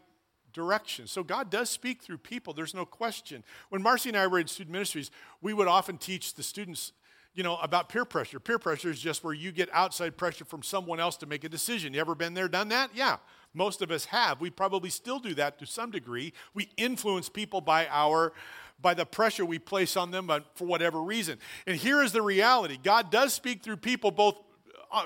direction. 0.52 1.06
So 1.06 1.22
God 1.22 1.50
does 1.50 1.70
speak 1.70 2.02
through 2.02 2.18
people, 2.18 2.54
there's 2.54 2.74
no 2.74 2.84
question. 2.84 3.44
When 3.68 3.82
Marcy 3.82 4.10
and 4.10 4.18
I 4.18 4.26
were 4.26 4.38
in 4.38 4.46
student 4.46 4.72
ministries, 4.72 5.10
we 5.40 5.52
would 5.52 5.68
often 5.68 5.98
teach 5.98 6.34
the 6.34 6.42
students 6.42 6.92
you 7.32 7.44
know, 7.44 7.56
about 7.58 7.88
peer 7.88 8.04
pressure. 8.04 8.40
Peer 8.40 8.58
pressure 8.58 8.90
is 8.90 9.00
just 9.00 9.22
where 9.22 9.32
you 9.32 9.52
get 9.52 9.68
outside 9.72 10.16
pressure 10.16 10.44
from 10.44 10.62
someone 10.62 10.98
else 10.98 11.16
to 11.18 11.26
make 11.26 11.44
a 11.44 11.48
decision. 11.48 11.94
You 11.94 12.00
ever 12.00 12.16
been 12.16 12.34
there, 12.34 12.48
done 12.48 12.68
that? 12.70 12.90
Yeah, 12.92 13.18
most 13.54 13.82
of 13.82 13.90
us 13.90 14.06
have. 14.06 14.40
We 14.40 14.50
probably 14.50 14.90
still 14.90 15.20
do 15.20 15.34
that 15.34 15.58
to 15.60 15.66
some 15.66 15.92
degree. 15.92 16.32
We 16.54 16.70
influence 16.76 17.28
people 17.28 17.60
by 17.60 17.86
our 17.88 18.32
by 18.82 18.94
the 18.94 19.04
pressure 19.04 19.44
we 19.44 19.58
place 19.58 19.94
on 19.94 20.10
them 20.10 20.26
but 20.26 20.46
for 20.54 20.64
whatever 20.64 21.02
reason. 21.02 21.38
And 21.66 21.76
here 21.76 22.02
is 22.02 22.12
the 22.12 22.22
reality. 22.22 22.78
God 22.82 23.10
does 23.10 23.34
speak 23.34 23.62
through 23.62 23.76
people 23.76 24.10
both 24.10 24.40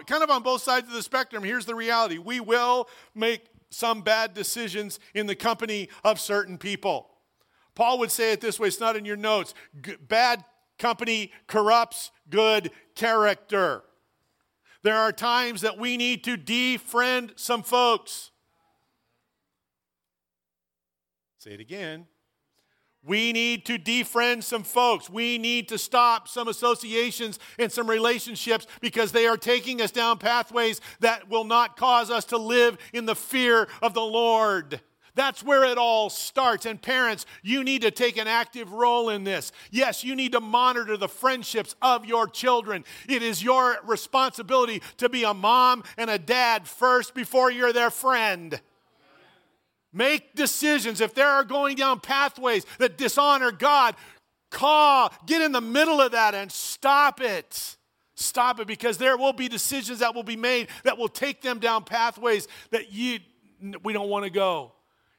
kind 0.06 0.22
of 0.22 0.30
on 0.30 0.42
both 0.42 0.62
sides 0.62 0.88
of 0.88 0.94
the 0.94 1.02
spectrum. 1.02 1.44
Here's 1.44 1.66
the 1.66 1.74
reality. 1.74 2.18
We 2.18 2.40
will 2.40 2.88
make 3.14 3.46
some 3.70 4.02
bad 4.02 4.34
decisions 4.34 4.98
in 5.14 5.26
the 5.26 5.34
company 5.34 5.88
of 6.04 6.20
certain 6.20 6.58
people. 6.58 7.10
Paul 7.74 7.98
would 7.98 8.10
say 8.10 8.32
it 8.32 8.40
this 8.40 8.60
way, 8.60 8.68
it's 8.68 8.80
not 8.80 8.96
in 8.96 9.04
your 9.04 9.16
notes. 9.16 9.52
G- 9.80 9.96
bad 10.00 10.44
company 10.78 11.32
corrupts 11.46 12.10
good 12.30 12.70
character. 12.94 13.82
There 14.82 14.96
are 14.96 15.12
times 15.12 15.62
that 15.62 15.78
we 15.78 15.96
need 15.96 16.24
to 16.24 16.36
defriend 16.36 17.38
some 17.38 17.62
folks. 17.62 18.30
Say 21.38 21.52
it 21.52 21.60
again. 21.60 22.06
We 23.06 23.32
need 23.32 23.66
to 23.66 23.78
defriend 23.78 24.44
some 24.44 24.62
folks. 24.62 25.10
We 25.10 25.36
need 25.36 25.68
to 25.68 25.78
stop 25.78 26.26
some 26.26 26.48
associations 26.48 27.38
and 27.58 27.70
some 27.70 27.88
relationships 27.88 28.66
because 28.80 29.12
they 29.12 29.26
are 29.26 29.36
taking 29.36 29.82
us 29.82 29.90
down 29.90 30.18
pathways 30.18 30.80
that 31.00 31.28
will 31.28 31.44
not 31.44 31.76
cause 31.76 32.10
us 32.10 32.24
to 32.26 32.38
live 32.38 32.78
in 32.94 33.04
the 33.04 33.14
fear 33.14 33.68
of 33.82 33.92
the 33.92 34.00
Lord. 34.00 34.80
That's 35.14 35.44
where 35.44 35.64
it 35.64 35.78
all 35.78 36.10
starts. 36.10 36.66
And 36.66 36.80
parents, 36.80 37.26
you 37.42 37.62
need 37.62 37.82
to 37.82 37.90
take 37.90 38.16
an 38.16 38.26
active 38.26 38.72
role 38.72 39.10
in 39.10 39.24
this. 39.24 39.52
Yes, 39.70 40.02
you 40.02 40.16
need 40.16 40.32
to 40.32 40.40
monitor 40.40 40.96
the 40.96 41.08
friendships 41.08 41.76
of 41.82 42.04
your 42.04 42.26
children. 42.26 42.84
It 43.08 43.22
is 43.22 43.42
your 43.42 43.76
responsibility 43.84 44.82
to 44.96 45.08
be 45.08 45.24
a 45.24 45.34
mom 45.34 45.84
and 45.96 46.10
a 46.10 46.18
dad 46.18 46.66
first 46.66 47.14
before 47.14 47.50
you're 47.50 47.72
their 47.72 47.90
friend. 47.90 48.60
Make 49.94 50.34
decisions. 50.34 51.00
If 51.00 51.14
there 51.14 51.28
are 51.28 51.44
going 51.44 51.76
down 51.76 52.00
pathways 52.00 52.66
that 52.78 52.98
dishonor 52.98 53.52
God, 53.52 53.94
call, 54.50 55.12
get 55.24 55.40
in 55.40 55.52
the 55.52 55.60
middle 55.60 56.00
of 56.00 56.12
that 56.12 56.34
and 56.34 56.50
stop 56.50 57.20
it. 57.20 57.76
Stop 58.16 58.58
it 58.58 58.66
because 58.66 58.98
there 58.98 59.16
will 59.16 59.32
be 59.32 59.48
decisions 59.48 60.00
that 60.00 60.14
will 60.14 60.24
be 60.24 60.36
made 60.36 60.68
that 60.82 60.98
will 60.98 61.08
take 61.08 61.42
them 61.42 61.60
down 61.60 61.84
pathways 61.84 62.48
that 62.70 62.92
you 62.92 63.20
we 63.82 63.92
don't 63.92 64.08
want 64.08 64.24
to 64.24 64.30
go. 64.30 64.72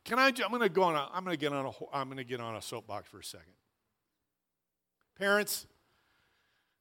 Can 0.04 0.20
I? 0.20 0.28
I'm 0.28 0.50
going 0.50 0.62
to 0.62 0.70
go 0.70 0.84
on. 0.84 0.96
A, 0.96 1.10
I'm 1.14 1.24
going 1.24 1.36
to 1.36 1.40
get 1.40 1.52
on 1.52 1.66
a. 1.66 1.72
I'm 1.94 2.08
going 2.08 2.18
to 2.18 2.24
get 2.24 2.40
on 2.40 2.56
a 2.56 2.62
soapbox 2.62 3.10
for 3.10 3.20
a 3.20 3.24
second. 3.24 3.54
Parents, 5.18 5.66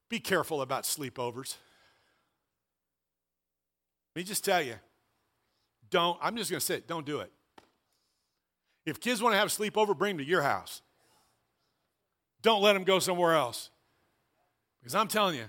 be 0.08 0.18
careful 0.18 0.62
about 0.62 0.82
sleepovers. 0.82 1.56
Let 4.14 4.20
me 4.20 4.24
just 4.24 4.44
tell 4.44 4.62
you. 4.62 4.74
Don't. 5.90 6.18
I'm 6.20 6.36
just 6.36 6.50
going 6.50 6.60
to 6.60 6.66
say 6.66 6.74
it. 6.76 6.86
Don't 6.86 7.06
do 7.06 7.20
it. 7.20 7.32
If 8.84 9.00
kids 9.00 9.22
want 9.22 9.34
to 9.34 9.38
have 9.38 9.48
sleepover, 9.48 9.96
bring 9.96 10.16
them 10.16 10.24
to 10.24 10.30
your 10.30 10.42
house. 10.42 10.82
Don't 12.42 12.62
let 12.62 12.74
them 12.74 12.84
go 12.84 12.98
somewhere 12.98 13.34
else. 13.34 13.70
Because 14.80 14.94
I'm 14.94 15.08
telling 15.08 15.36
you, 15.36 15.46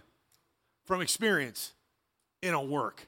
from 0.85 1.01
experience, 1.01 1.73
it 2.41 2.51
don't 2.51 2.69
work 2.69 3.07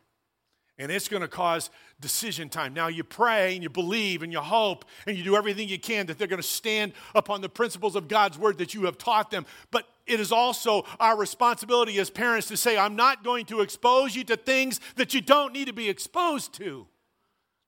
and 0.79 0.91
it's 0.91 1.07
going 1.07 1.21
to 1.21 1.27
cause 1.27 1.69
decision 1.99 2.49
time. 2.49 2.73
Now, 2.73 2.87
you 2.87 3.03
pray 3.03 3.55
and 3.55 3.63
you 3.63 3.69
believe 3.69 4.21
and 4.21 4.31
you 4.31 4.39
hope 4.39 4.85
and 5.07 5.17
you 5.17 5.23
do 5.23 5.35
everything 5.35 5.67
you 5.67 5.79
can 5.79 6.05
that 6.07 6.19
they're 6.19 6.27
going 6.27 6.41
to 6.41 6.47
stand 6.47 6.93
upon 7.15 7.41
the 7.41 7.49
principles 7.49 7.95
of 7.95 8.07
God's 8.07 8.37
word 8.37 8.59
that 8.59 8.73
you 8.73 8.85
have 8.85 8.97
taught 8.97 9.31
them. 9.31 9.45
But 9.71 9.87
it 10.05 10.19
is 10.19 10.31
also 10.31 10.85
our 10.99 11.17
responsibility 11.17 11.97
as 11.99 12.09
parents 12.09 12.47
to 12.47 12.57
say, 12.57 12.77
I'm 12.77 12.95
not 12.95 13.23
going 13.23 13.45
to 13.47 13.61
expose 13.61 14.15
you 14.15 14.23
to 14.25 14.37
things 14.37 14.79
that 14.95 15.13
you 15.13 15.21
don't 15.21 15.53
need 15.53 15.65
to 15.65 15.73
be 15.73 15.89
exposed 15.89 16.53
to. 16.55 16.87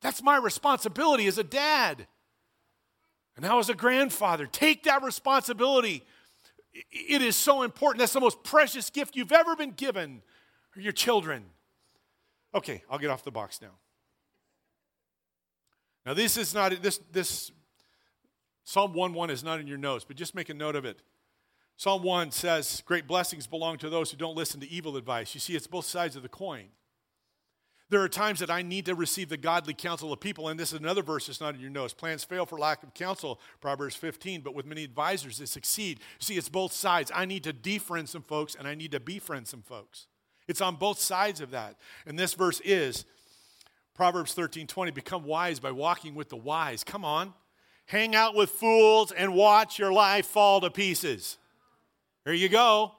That's 0.02 0.22
my 0.22 0.38
responsibility 0.38 1.26
as 1.28 1.38
a 1.38 1.44
dad. 1.44 2.08
And 3.40 3.46
now, 3.46 3.60
as 3.60 3.70
a 3.70 3.74
grandfather, 3.74 4.48
take 4.48 4.84
that 4.84 5.02
responsibility. 5.02 6.04
It 6.74 7.22
is 7.22 7.38
so 7.38 7.62
important. 7.62 8.00
That's 8.00 8.12
the 8.12 8.20
most 8.20 8.44
precious 8.44 8.90
gift 8.90 9.16
you've 9.16 9.32
ever 9.32 9.56
been 9.56 9.72
given, 9.72 10.24
your 10.76 10.92
children. 10.92 11.46
Okay, 12.54 12.84
I'll 12.92 13.00
get 13.00 13.10
off 13.10 13.24
the 13.24 13.32
box 13.32 13.62
now. 13.62 13.78
Now, 16.06 16.14
this 16.14 16.36
is 16.36 16.54
not, 16.54 16.82
this, 16.82 17.00
this 17.14 17.54
Psalm 18.66 18.92
1 18.92 19.14
1 19.14 19.30
is 19.30 19.42
not 19.42 19.62
in 19.62 19.68
your 19.68 19.78
notes, 19.78 20.04
but 20.04 20.18
just 20.18 20.36
make 20.36 20.50
a 20.50 20.54
note 20.54 20.76
of 20.76 20.84
it. 20.84 21.02
Psalm 21.78 22.04
1 22.04 22.32
says, 22.32 22.84
Great 22.86 23.08
blessings 23.08 23.48
belong 23.48 23.78
to 23.78 23.90
those 23.90 24.12
who 24.12 24.18
don't 24.18 24.36
listen 24.36 24.60
to 24.60 24.70
evil 24.70 24.98
advice. 24.98 25.34
You 25.34 25.40
see, 25.40 25.56
it's 25.56 25.66
both 25.66 25.86
sides 25.86 26.18
of 26.18 26.24
the 26.24 26.28
coin. 26.28 26.66
There 27.90 28.02
are 28.02 28.10
times 28.10 28.40
that 28.40 28.52
I 28.52 28.62
need 28.62 28.86
to 28.86 28.94
receive 28.94 29.30
the 29.30 29.38
godly 29.38 29.74
counsel 29.74 30.14
of 30.14 30.20
people, 30.20 30.48
and 30.48 30.60
this 30.60 30.72
is 30.74 30.80
another 30.80 31.02
verse 31.02 31.26
that's 31.26 31.42
not 31.42 31.56
in 31.56 31.62
your 31.62 31.72
notes. 31.72 31.94
Plans 31.94 32.24
fail 32.24 32.46
for 32.46 32.60
lack 32.60 32.84
of 32.84 32.94
counsel, 32.94 33.40
Proverbs 33.62 33.96
15, 33.96 34.42
but 34.42 34.54
with 34.54 34.68
many 34.68 34.84
advisors 34.84 35.40
they 35.40 35.46
succeed. 35.46 36.00
See, 36.20 36.36
it's 36.36 36.50
both 36.50 36.72
sides. 36.72 37.12
I 37.14 37.26
need 37.26 37.44
to 37.46 37.54
defriend 37.54 38.08
some 38.08 38.22
folks, 38.22 38.54
and 38.54 38.68
I 38.68 38.76
need 38.76 38.92
to 38.92 39.00
befriend 39.00 39.48
some 39.48 39.64
folks. 39.64 40.06
It's 40.48 40.62
on 40.62 40.76
both 40.76 41.00
sides 41.00 41.42
of 41.42 41.52
that. 41.52 41.78
And 42.06 42.18
this 42.18 42.36
verse 42.36 42.62
is 42.64 43.06
Proverbs 43.96 44.34
13 44.34 44.68
20, 44.68 44.92
become 44.92 45.24
wise 45.24 45.60
by 45.60 45.72
walking 45.72 46.14
with 46.14 46.30
the 46.30 46.38
wise. 46.38 46.84
Come 46.84 47.04
on. 47.04 47.34
Hang 47.88 48.16
out 48.16 48.36
with 48.36 48.52
fools 48.52 49.12
and 49.12 49.34
watch 49.34 49.80
your 49.80 49.92
life 49.92 50.28
fall 50.28 50.62
to 50.62 50.70
pieces. 50.70 51.40
There 52.24 52.36
you 52.36 52.50
go. 52.50 52.92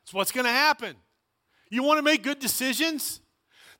That's 0.00 0.14
what's 0.14 0.32
going 0.32 0.46
to 0.46 0.50
happen. 0.50 0.96
You 1.68 1.82
want 1.82 1.98
to 1.98 2.02
make 2.02 2.22
good 2.22 2.38
decisions? 2.38 3.20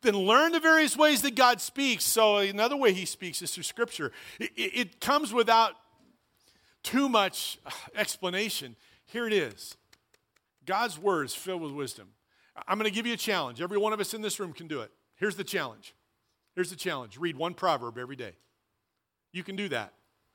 Then 0.03 0.17
learn 0.17 0.53
the 0.53 0.61
various 0.61 0.97
ways 0.97 1.23
that 1.23 1.35
God 1.35 1.61
speaks. 1.61 2.05
So, 2.05 2.39
another 2.39 2.77
way 2.77 2.93
He 2.93 3.05
speaks 3.05 3.41
is 3.41 3.55
through 3.55 3.63
Scripture. 3.63 4.13
It, 4.39 4.51
it 4.57 5.01
comes 5.01 5.33
without 5.33 5.75
too 6.83 7.09
much 7.09 7.59
explanation. 7.95 8.77
Here 9.07 9.27
it 9.27 9.33
is 9.33 9.77
God's 10.67 10.99
word 10.99 11.27
is 11.27 11.35
filled 11.35 11.63
with 11.63 11.73
wisdom. 11.73 12.09
I'm 12.69 12.79
going 12.79 12.91
to 12.91 12.95
give 12.95 13.07
you 13.07 13.15
a 13.15 13.19
challenge. 13.19 13.61
Every 13.61 13.79
one 13.79 13.93
of 13.93 14.01
us 14.01 14.15
in 14.15 14.21
this 14.21 14.39
room 14.39 14.53
can 14.53 14.69
do 14.69 14.81
it. 14.81 14.91
Here's 15.17 15.37
the 15.37 15.45
challenge. 15.45 15.95
Here's 16.55 16.71
the 16.71 16.77
challenge 16.77 17.19
read 17.19 17.37
one 17.37 17.55
proverb 17.55 17.99
every 17.99 18.17
day. 18.17 18.33
You 19.33 19.43
can 19.43 19.57
do 19.57 19.69
that. 19.71 19.95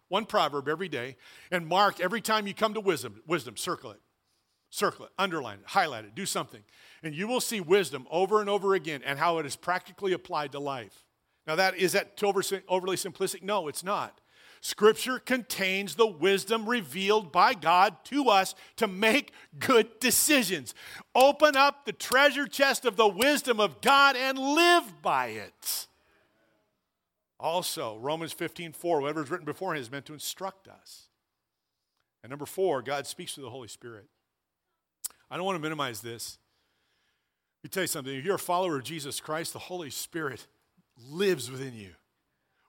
One 0.10 0.26
proverb 0.26 0.68
every 0.68 0.90
day. 0.90 1.18
And 1.52 1.68
mark 1.68 2.00
every 2.00 2.22
time 2.22 2.48
you 2.48 2.54
come 2.54 2.74
to 2.74 2.80
wisdom, 2.80 3.22
wisdom, 3.28 3.58
circle 3.58 3.92
it. 3.92 4.00
Circle 4.70 5.06
it, 5.06 5.12
underline 5.18 5.60
it, 5.60 5.66
highlight 5.68 6.06
it, 6.06 6.16
do 6.16 6.26
something. 6.26 6.64
And 7.02 7.16
you 7.16 7.28
will 7.28 7.42
see 7.42 7.62
wisdom 7.62 8.06
over 8.12 8.42
and 8.42 8.50
over 8.50 8.74
again 8.74 9.02
and 9.06 9.18
how 9.18 9.38
it 9.38 9.46
is 9.46 9.56
practically 9.56 10.14
applied 10.14 10.52
to 10.52 10.60
life. 10.60 11.06
Now, 11.46 11.56
that 11.56 11.78
is 11.78 11.94
that 11.94 12.22
overly 12.22 12.98
simplistic? 12.98 13.42
No, 13.42 13.68
it's 13.68 13.84
not. 13.84 14.20
Scripture 14.60 15.20
contains 15.20 15.96
the 15.96 16.08
wisdom 16.08 16.68
revealed 16.68 17.32
by 17.32 17.54
God 17.54 17.96
to 18.06 18.30
us 18.30 18.56
to 18.78 18.88
make 18.88 19.32
good 19.60 20.00
decisions. 20.00 20.74
Open 21.16 21.56
up 21.56 21.86
the 21.86 21.94
treasure 21.94 22.48
chest 22.48 22.84
of 22.84 22.98
the 22.98 23.08
wisdom 23.08 23.60
of 23.60 23.82
God 23.82 24.16
and 24.18 24.38
live 24.38 25.02
by 25.02 25.28
it. 25.28 25.88
Also, 27.40 27.98
Romans 28.00 28.34
15, 28.34 28.74
4, 28.74 29.00
whatever 29.00 29.24
is 29.24 29.30
written 29.30 29.46
beforehand 29.46 29.82
is 29.82 29.92
meant 29.92 30.06
to 30.08 30.14
instruct 30.14 30.68
us. 30.68 31.08
And 32.24 32.32
number 32.32 32.48
four, 32.48 32.82
God 32.82 33.06
speaks 33.06 33.36
through 33.36 33.44
the 33.44 33.52
Holy 33.52 33.68
Spirit. 33.68 34.08
I 35.30 35.38
don't 35.38 35.46
want 35.46 35.58
to 35.58 35.62
minimize 35.62 36.02
this. 36.02 36.38
Let 37.64 37.70
me 37.70 37.70
tell 37.74 37.84
you 37.84 37.88
something. 37.88 38.16
If 38.16 38.24
you're 38.24 38.36
a 38.36 38.40
follower 38.40 38.78
of 38.78 38.84
Jesus 38.84 39.20
Christ, 39.20 39.54
the 39.54 39.60
Holy 39.60 39.90
Spirit 39.90 40.48
lives 41.10 41.52
within 41.52 41.74
you. 41.74 41.92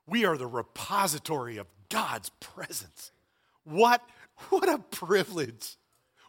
We 0.05 0.25
are 0.25 0.37
the 0.37 0.47
repository 0.47 1.57
of 1.57 1.67
God's 1.89 2.29
presence. 2.39 3.11
What, 3.63 4.01
what 4.49 4.67
a 4.67 4.79
privilege! 4.79 5.75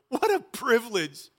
What 0.08 0.34
a 0.34 0.40
privilege 0.40 1.30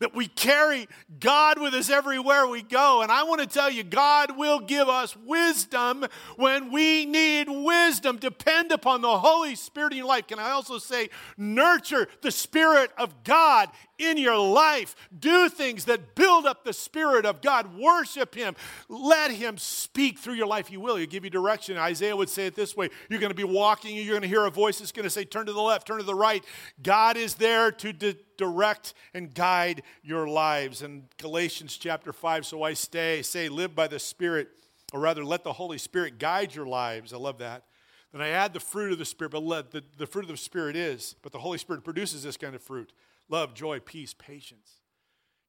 that 0.00 0.14
we 0.14 0.26
carry 0.26 0.88
God 1.20 1.60
with 1.60 1.74
us 1.74 1.90
everywhere 1.90 2.46
we 2.46 2.62
go. 2.62 3.02
And 3.02 3.10
I 3.10 3.24
want 3.24 3.40
to 3.40 3.46
tell 3.46 3.70
you, 3.70 3.82
God 3.82 4.36
will 4.36 4.60
give 4.60 4.88
us 4.88 5.16
wisdom 5.16 6.06
when 6.36 6.72
we 6.72 7.04
need 7.06 7.48
wisdom. 7.48 8.16
Depend 8.16 8.72
upon 8.72 9.00
the 9.00 9.18
Holy 9.18 9.54
Spirit 9.54 9.92
in 9.92 9.98
your 9.98 10.06
life. 10.06 10.26
Can 10.26 10.38
I 10.38 10.50
also 10.50 10.78
say, 10.78 11.10
nurture 11.36 12.08
the 12.22 12.30
Spirit 12.30 12.90
of 12.96 13.24
God 13.24 13.70
in 13.98 14.16
your 14.16 14.38
life. 14.38 14.94
Do 15.18 15.48
things 15.48 15.84
that 15.86 16.14
build 16.14 16.46
up 16.46 16.64
the 16.64 16.72
Spirit 16.72 17.26
of 17.26 17.42
God. 17.42 17.76
Worship 17.76 18.34
Him. 18.34 18.54
Let 18.88 19.32
Him 19.32 19.58
speak 19.58 20.18
through 20.18 20.34
your 20.34 20.46
life. 20.46 20.68
He 20.68 20.76
will. 20.76 20.96
He'll 20.96 21.06
give 21.06 21.24
you 21.24 21.30
direction. 21.30 21.76
Isaiah 21.76 22.16
would 22.16 22.28
say 22.28 22.46
it 22.46 22.54
this 22.54 22.76
way 22.76 22.88
You're 23.08 23.20
going 23.20 23.30
to 23.30 23.36
be 23.36 23.44
walking, 23.44 23.96
you're 23.96 24.06
going 24.06 24.22
to 24.22 24.28
hear 24.28 24.46
a 24.46 24.50
voice 24.50 24.78
that's 24.78 24.92
going 24.92 25.04
to 25.04 25.10
say, 25.10 25.24
Turn 25.24 25.46
to 25.46 25.52
the 25.52 25.60
left, 25.60 25.86
turn 25.86 25.98
to 25.98 26.04
the 26.04 26.14
right. 26.14 26.44
God 26.82 27.16
is 27.16 27.34
there 27.34 27.72
to 27.72 27.92
di- 27.92 28.16
direct 28.38 28.94
and 29.12 29.34
guide 29.34 29.82
your 30.02 30.26
lives. 30.26 30.80
In 30.80 31.04
Galatians 31.18 31.76
chapter 31.76 32.12
5, 32.14 32.46
so 32.46 32.62
I 32.62 32.72
stay, 32.72 33.20
say, 33.20 33.50
live 33.50 33.74
by 33.74 33.86
the 33.86 33.98
Spirit, 33.98 34.48
or 34.94 35.00
rather, 35.00 35.22
let 35.22 35.44
the 35.44 35.52
Holy 35.52 35.76
Spirit 35.76 36.18
guide 36.18 36.54
your 36.54 36.66
lives. 36.66 37.12
I 37.12 37.18
love 37.18 37.38
that. 37.38 37.64
Then 38.12 38.22
I 38.22 38.28
add 38.28 38.54
the 38.54 38.60
fruit 38.60 38.92
of 38.92 38.98
the 38.98 39.04
Spirit, 39.04 39.32
but 39.32 39.42
let 39.42 39.70
the, 39.70 39.84
the 39.98 40.06
fruit 40.06 40.22
of 40.22 40.30
the 40.30 40.36
Spirit 40.38 40.76
is, 40.76 41.14
but 41.20 41.32
the 41.32 41.40
Holy 41.40 41.58
Spirit 41.58 41.84
produces 41.84 42.22
this 42.22 42.38
kind 42.38 42.54
of 42.54 42.62
fruit 42.62 42.92
love, 43.28 43.52
joy, 43.52 43.78
peace, 43.78 44.14
patience. 44.14 44.80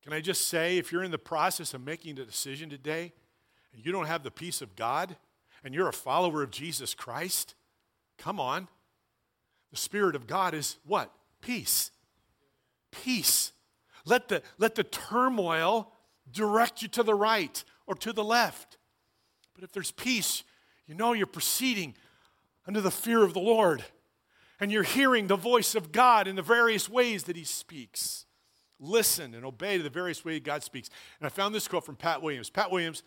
Can 0.04 0.12
I 0.12 0.20
just 0.20 0.48
say, 0.48 0.78
if 0.78 0.92
you're 0.92 1.04
in 1.04 1.12
the 1.12 1.18
process 1.18 1.74
of 1.74 1.86
making 1.86 2.20
a 2.20 2.26
decision 2.26 2.70
today 2.70 3.14
and 3.74 3.86
you 3.86 3.92
don't 3.92 4.08
have 4.08 4.24
the 4.24 4.32
peace 4.32 4.62
of 4.62 4.76
God 4.76 5.16
and 5.64 5.74
you're 5.74 5.88
a 5.88 5.94
follower 5.94 6.44
of 6.44 6.52
Jesus 6.52 6.94
Christ, 6.94 7.56
come 8.18 8.40
on. 8.40 8.68
The 9.72 9.78
Spirit 9.78 10.16
of 10.16 10.28
God 10.28 10.54
is 10.54 10.78
what? 10.86 11.12
Peace. 11.42 11.92
Peace. 12.92 13.52
Let 14.06 14.28
the, 14.28 14.42
let 14.58 14.76
the 14.76 14.84
turmoil 14.84 15.92
direct 16.32 16.82
you 16.82 16.88
to 16.90 17.04
the 17.04 17.16
right 17.16 17.64
or 17.88 17.96
to 17.96 18.14
the 18.14 18.24
left. 18.24 18.78
But 19.54 19.64
if 19.64 19.72
there's 19.72 19.92
peace, 19.92 20.44
you 20.88 20.96
know 20.96 21.14
you're 21.14 21.28
proceeding 21.28 21.96
under 22.68 22.82
the 22.82 22.92
fear 22.92 23.24
of 23.24 23.34
the 23.34 23.40
Lord 23.40 23.84
and 24.60 24.72
you're 24.72 24.84
hearing 24.84 25.28
the 25.28 25.36
voice 25.36 25.76
of 25.76 25.92
God 25.92 26.28
in 26.28 26.36
the 26.36 26.42
various 26.42 26.90
ways 26.90 27.24
that 27.24 27.36
He 27.36 27.44
speaks. 27.44 28.26
Listen 28.80 29.34
and 29.34 29.46
obey 29.46 29.78
to 29.78 29.84
the 29.84 29.90
various 29.90 30.24
ways 30.24 30.42
God 30.44 30.64
speaks. 30.64 30.90
And 31.20 31.26
I 31.26 31.30
found 31.30 31.54
this 31.54 31.68
quote 31.68 31.86
from 31.86 31.96
Pat 31.96 32.22
Williams. 32.22 32.50
Pat 32.50 32.72
Williams, 32.72 33.04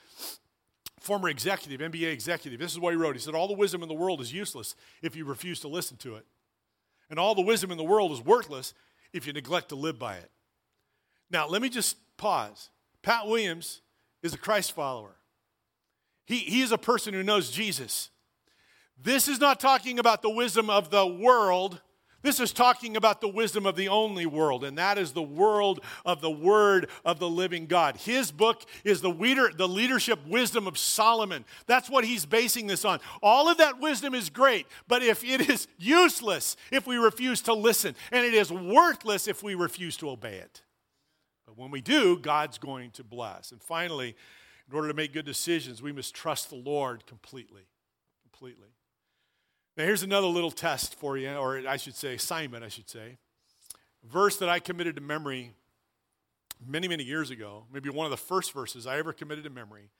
former 1.00 1.28
executive, 1.28 1.80
NBA 1.80 2.12
executive, 2.12 2.60
this 2.60 2.72
is 2.72 2.78
what 2.78 2.92
he 2.92 2.96
wrote. 2.96 3.16
He 3.16 3.22
said, 3.22 3.34
All 3.34 3.48
the 3.48 3.54
wisdom 3.54 3.82
in 3.82 3.88
the 3.88 3.94
world 3.94 4.20
is 4.20 4.32
useless 4.32 4.74
if 5.02 5.16
you 5.16 5.24
refuse 5.24 5.60
to 5.60 5.68
listen 5.68 5.96
to 5.98 6.16
it. 6.16 6.26
And 7.08 7.18
all 7.18 7.34
the 7.34 7.42
wisdom 7.42 7.70
in 7.70 7.78
the 7.78 7.84
world 7.84 8.12
is 8.12 8.20
worthless 8.20 8.74
if 9.12 9.26
you 9.26 9.32
neglect 9.32 9.70
to 9.70 9.74
live 9.74 9.98
by 9.98 10.16
it. 10.16 10.30
Now, 11.30 11.48
let 11.48 11.62
me 11.62 11.68
just 11.68 11.96
pause. 12.16 12.70
Pat 13.02 13.26
Williams 13.26 13.80
is 14.22 14.34
a 14.34 14.38
Christ 14.38 14.72
follower. 14.72 15.16
He, 16.26 16.38
he 16.38 16.62
is 16.62 16.72
a 16.72 16.78
person 16.78 17.14
who 17.14 17.22
knows 17.22 17.50
Jesus. 17.50 18.10
This 19.00 19.28
is 19.28 19.40
not 19.40 19.58
talking 19.58 19.98
about 19.98 20.22
the 20.22 20.30
wisdom 20.30 20.70
of 20.70 20.90
the 20.90 21.06
world. 21.06 21.80
This 22.22 22.38
is 22.38 22.52
talking 22.52 22.96
about 22.96 23.20
the 23.20 23.28
wisdom 23.28 23.66
of 23.66 23.76
the 23.76 23.88
only 23.88 24.26
world, 24.26 24.64
and 24.64 24.78
that 24.78 24.96
is 24.96 25.12
the 25.12 25.22
world 25.22 25.80
of 26.04 26.20
the 26.20 26.30
Word 26.30 26.88
of 27.04 27.18
the 27.18 27.28
living 27.28 27.66
God. 27.66 27.96
His 27.96 28.30
book 28.30 28.64
is 28.84 29.00
the, 29.00 29.12
the 29.56 29.68
leadership 29.68 30.20
wisdom 30.26 30.66
of 30.66 30.78
Solomon. 30.78 31.44
That's 31.66 31.90
what 31.90 32.04
he's 32.04 32.24
basing 32.24 32.68
this 32.68 32.84
on. 32.84 33.00
All 33.22 33.48
of 33.48 33.58
that 33.58 33.80
wisdom 33.80 34.14
is 34.14 34.30
great, 34.30 34.66
but 34.86 35.02
if 35.02 35.24
it 35.24 35.48
is 35.50 35.66
useless 35.78 36.56
if 36.70 36.86
we 36.86 36.96
refuse 36.96 37.42
to 37.42 37.54
listen, 37.54 37.94
and 38.10 38.24
it 38.24 38.34
is 38.34 38.52
worthless 38.52 39.26
if 39.26 39.42
we 39.42 39.54
refuse 39.54 39.96
to 39.98 40.10
obey 40.10 40.36
it. 40.36 40.62
But 41.46 41.58
when 41.58 41.70
we 41.70 41.80
do, 41.80 42.18
God's 42.18 42.58
going 42.58 42.92
to 42.92 43.04
bless. 43.04 43.52
And 43.52 43.60
finally, 43.60 44.14
in 44.68 44.76
order 44.76 44.88
to 44.88 44.94
make 44.94 45.12
good 45.12 45.26
decisions, 45.26 45.82
we 45.82 45.92
must 45.92 46.14
trust 46.14 46.50
the 46.50 46.56
Lord 46.56 47.04
completely. 47.06 47.62
Completely. 48.22 48.68
Now, 49.76 49.84
here's 49.84 50.02
another 50.02 50.26
little 50.26 50.50
test 50.50 50.94
for 50.96 51.16
you, 51.16 51.32
or 51.34 51.66
I 51.66 51.78
should 51.78 51.94
say, 51.94 52.14
assignment, 52.14 52.62
I 52.62 52.68
should 52.68 52.90
say. 52.90 53.16
verse 54.04 54.36
that 54.38 54.48
I 54.48 54.58
committed 54.58 54.96
to 54.96 55.02
memory 55.02 55.52
many, 56.66 56.88
many 56.88 57.04
years 57.04 57.30
ago, 57.30 57.64
maybe 57.72 57.88
one 57.88 58.04
of 58.04 58.10
the 58.10 58.16
first 58.16 58.52
verses 58.52 58.86
I 58.86 58.98
ever 58.98 59.12
committed 59.12 59.44
to 59.44 59.50
memory, 59.50 59.90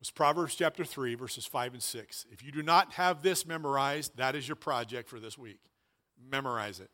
was 0.00 0.10
Proverbs 0.10 0.54
chapter 0.56 0.84
3, 0.84 1.14
verses 1.14 1.46
5 1.46 1.74
and 1.74 1.82
6. 1.82 2.26
If 2.32 2.42
you 2.42 2.50
do 2.50 2.62
not 2.62 2.94
have 2.94 3.22
this 3.22 3.46
memorized, 3.46 4.16
that 4.16 4.34
is 4.34 4.48
your 4.48 4.56
project 4.56 5.08
for 5.08 5.20
this 5.20 5.38
week. 5.38 5.60
Memorize 6.30 6.80
it. 6.80 6.90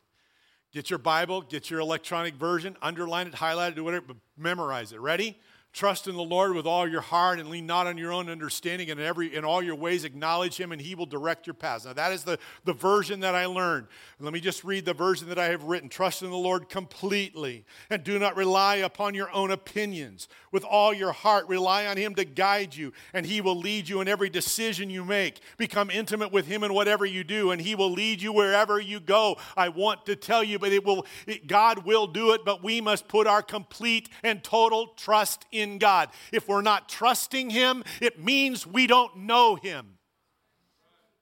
Get 0.71 0.89
your 0.89 0.99
Bible, 0.99 1.41
get 1.41 1.69
your 1.69 1.81
electronic 1.81 2.35
version, 2.35 2.77
underline 2.81 3.27
it, 3.27 3.33
highlight 3.33 3.73
it, 3.73 3.75
do 3.75 3.83
whatever, 3.83 4.05
but 4.09 4.17
memorize 4.37 4.93
it. 4.93 5.01
Ready? 5.01 5.37
Trust 5.73 6.07
in 6.07 6.15
the 6.15 6.21
Lord 6.21 6.53
with 6.53 6.65
all 6.65 6.85
your 6.85 6.99
heart 6.99 7.39
and 7.39 7.49
lean 7.49 7.65
not 7.65 7.87
on 7.87 7.97
your 7.97 8.11
own 8.11 8.29
understanding. 8.29 8.89
And 8.89 8.99
in, 8.99 9.05
every, 9.05 9.33
in 9.33 9.45
all 9.45 9.63
your 9.63 9.75
ways, 9.75 10.03
acknowledge 10.03 10.57
Him 10.57 10.73
and 10.73 10.81
He 10.81 10.95
will 10.95 11.05
direct 11.05 11.47
your 11.47 11.53
paths. 11.53 11.85
Now, 11.85 11.93
that 11.93 12.11
is 12.11 12.25
the, 12.25 12.37
the 12.65 12.73
version 12.73 13.21
that 13.21 13.35
I 13.35 13.45
learned. 13.45 13.87
Let 14.19 14.33
me 14.33 14.41
just 14.41 14.65
read 14.65 14.83
the 14.83 14.93
version 14.93 15.29
that 15.29 15.39
I 15.39 15.45
have 15.45 15.63
written. 15.63 15.87
Trust 15.87 16.23
in 16.23 16.29
the 16.29 16.35
Lord 16.35 16.67
completely 16.67 17.63
and 17.89 18.03
do 18.03 18.19
not 18.19 18.35
rely 18.35 18.75
upon 18.75 19.13
your 19.13 19.31
own 19.31 19.49
opinions. 19.49 20.27
With 20.51 20.65
all 20.65 20.93
your 20.93 21.13
heart, 21.13 21.47
rely 21.47 21.85
on 21.85 21.95
Him 21.95 22.15
to 22.15 22.25
guide 22.25 22.75
you, 22.75 22.91
and 23.13 23.25
He 23.25 23.39
will 23.39 23.57
lead 23.57 23.87
you 23.87 24.01
in 24.01 24.09
every 24.09 24.29
decision 24.29 24.89
you 24.89 25.05
make. 25.05 25.39
Become 25.55 25.89
intimate 25.89 26.33
with 26.33 26.47
Him 26.47 26.65
in 26.65 26.73
whatever 26.73 27.05
you 27.05 27.23
do, 27.23 27.51
and 27.51 27.61
He 27.61 27.75
will 27.75 27.91
lead 27.91 28.21
you 28.21 28.33
wherever 28.33 28.77
you 28.77 28.99
go. 28.99 29.37
I 29.55 29.69
want 29.69 30.05
to 30.07 30.17
tell 30.17 30.43
you, 30.43 30.59
but 30.59 30.73
it 30.73 30.83
will, 30.83 31.05
it, 31.25 31.47
God 31.47 31.85
will 31.85 32.07
do 32.07 32.33
it, 32.33 32.41
but 32.43 32.61
we 32.61 32.81
must 32.81 33.07
put 33.07 33.25
our 33.25 33.41
complete 33.41 34.09
and 34.23 34.43
total 34.43 34.87
trust 34.97 35.45
in 35.51 35.60
in 35.61 35.77
God. 35.77 36.09
If 36.31 36.47
we're 36.47 36.61
not 36.61 36.89
trusting 36.89 37.49
Him, 37.49 37.83
it 38.01 38.23
means 38.23 38.67
we 38.67 38.87
don't 38.87 39.15
know 39.17 39.55
Him. 39.55 39.97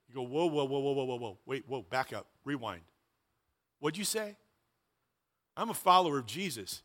You 0.08 0.16
go, 0.16 0.24
whoa, 0.24 0.48
whoa, 0.48 0.66
whoa, 0.66 0.80
whoa, 0.80 0.94
whoa, 0.94 1.04
whoa, 1.06 1.18
whoa. 1.18 1.38
Wait, 1.46 1.66
whoa, 1.68 1.84
back 1.84 2.14
up, 2.14 2.26
rewind. 2.44 2.82
What'd 3.80 3.98
you 3.98 4.06
say? 4.06 4.36
I'm 5.56 5.70
a 5.70 5.74
follower 5.76 6.18
of 6.20 6.26
Jesus. 6.26 6.82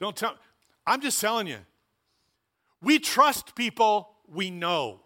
Don't 0.00 0.16
tell, 0.16 0.36
I'm 0.86 1.00
just 1.00 1.20
telling 1.20 1.46
you. 1.46 1.58
We 2.80 2.98
trust 2.98 3.54
people 3.54 4.10
we 4.28 4.50
know. 4.50 5.00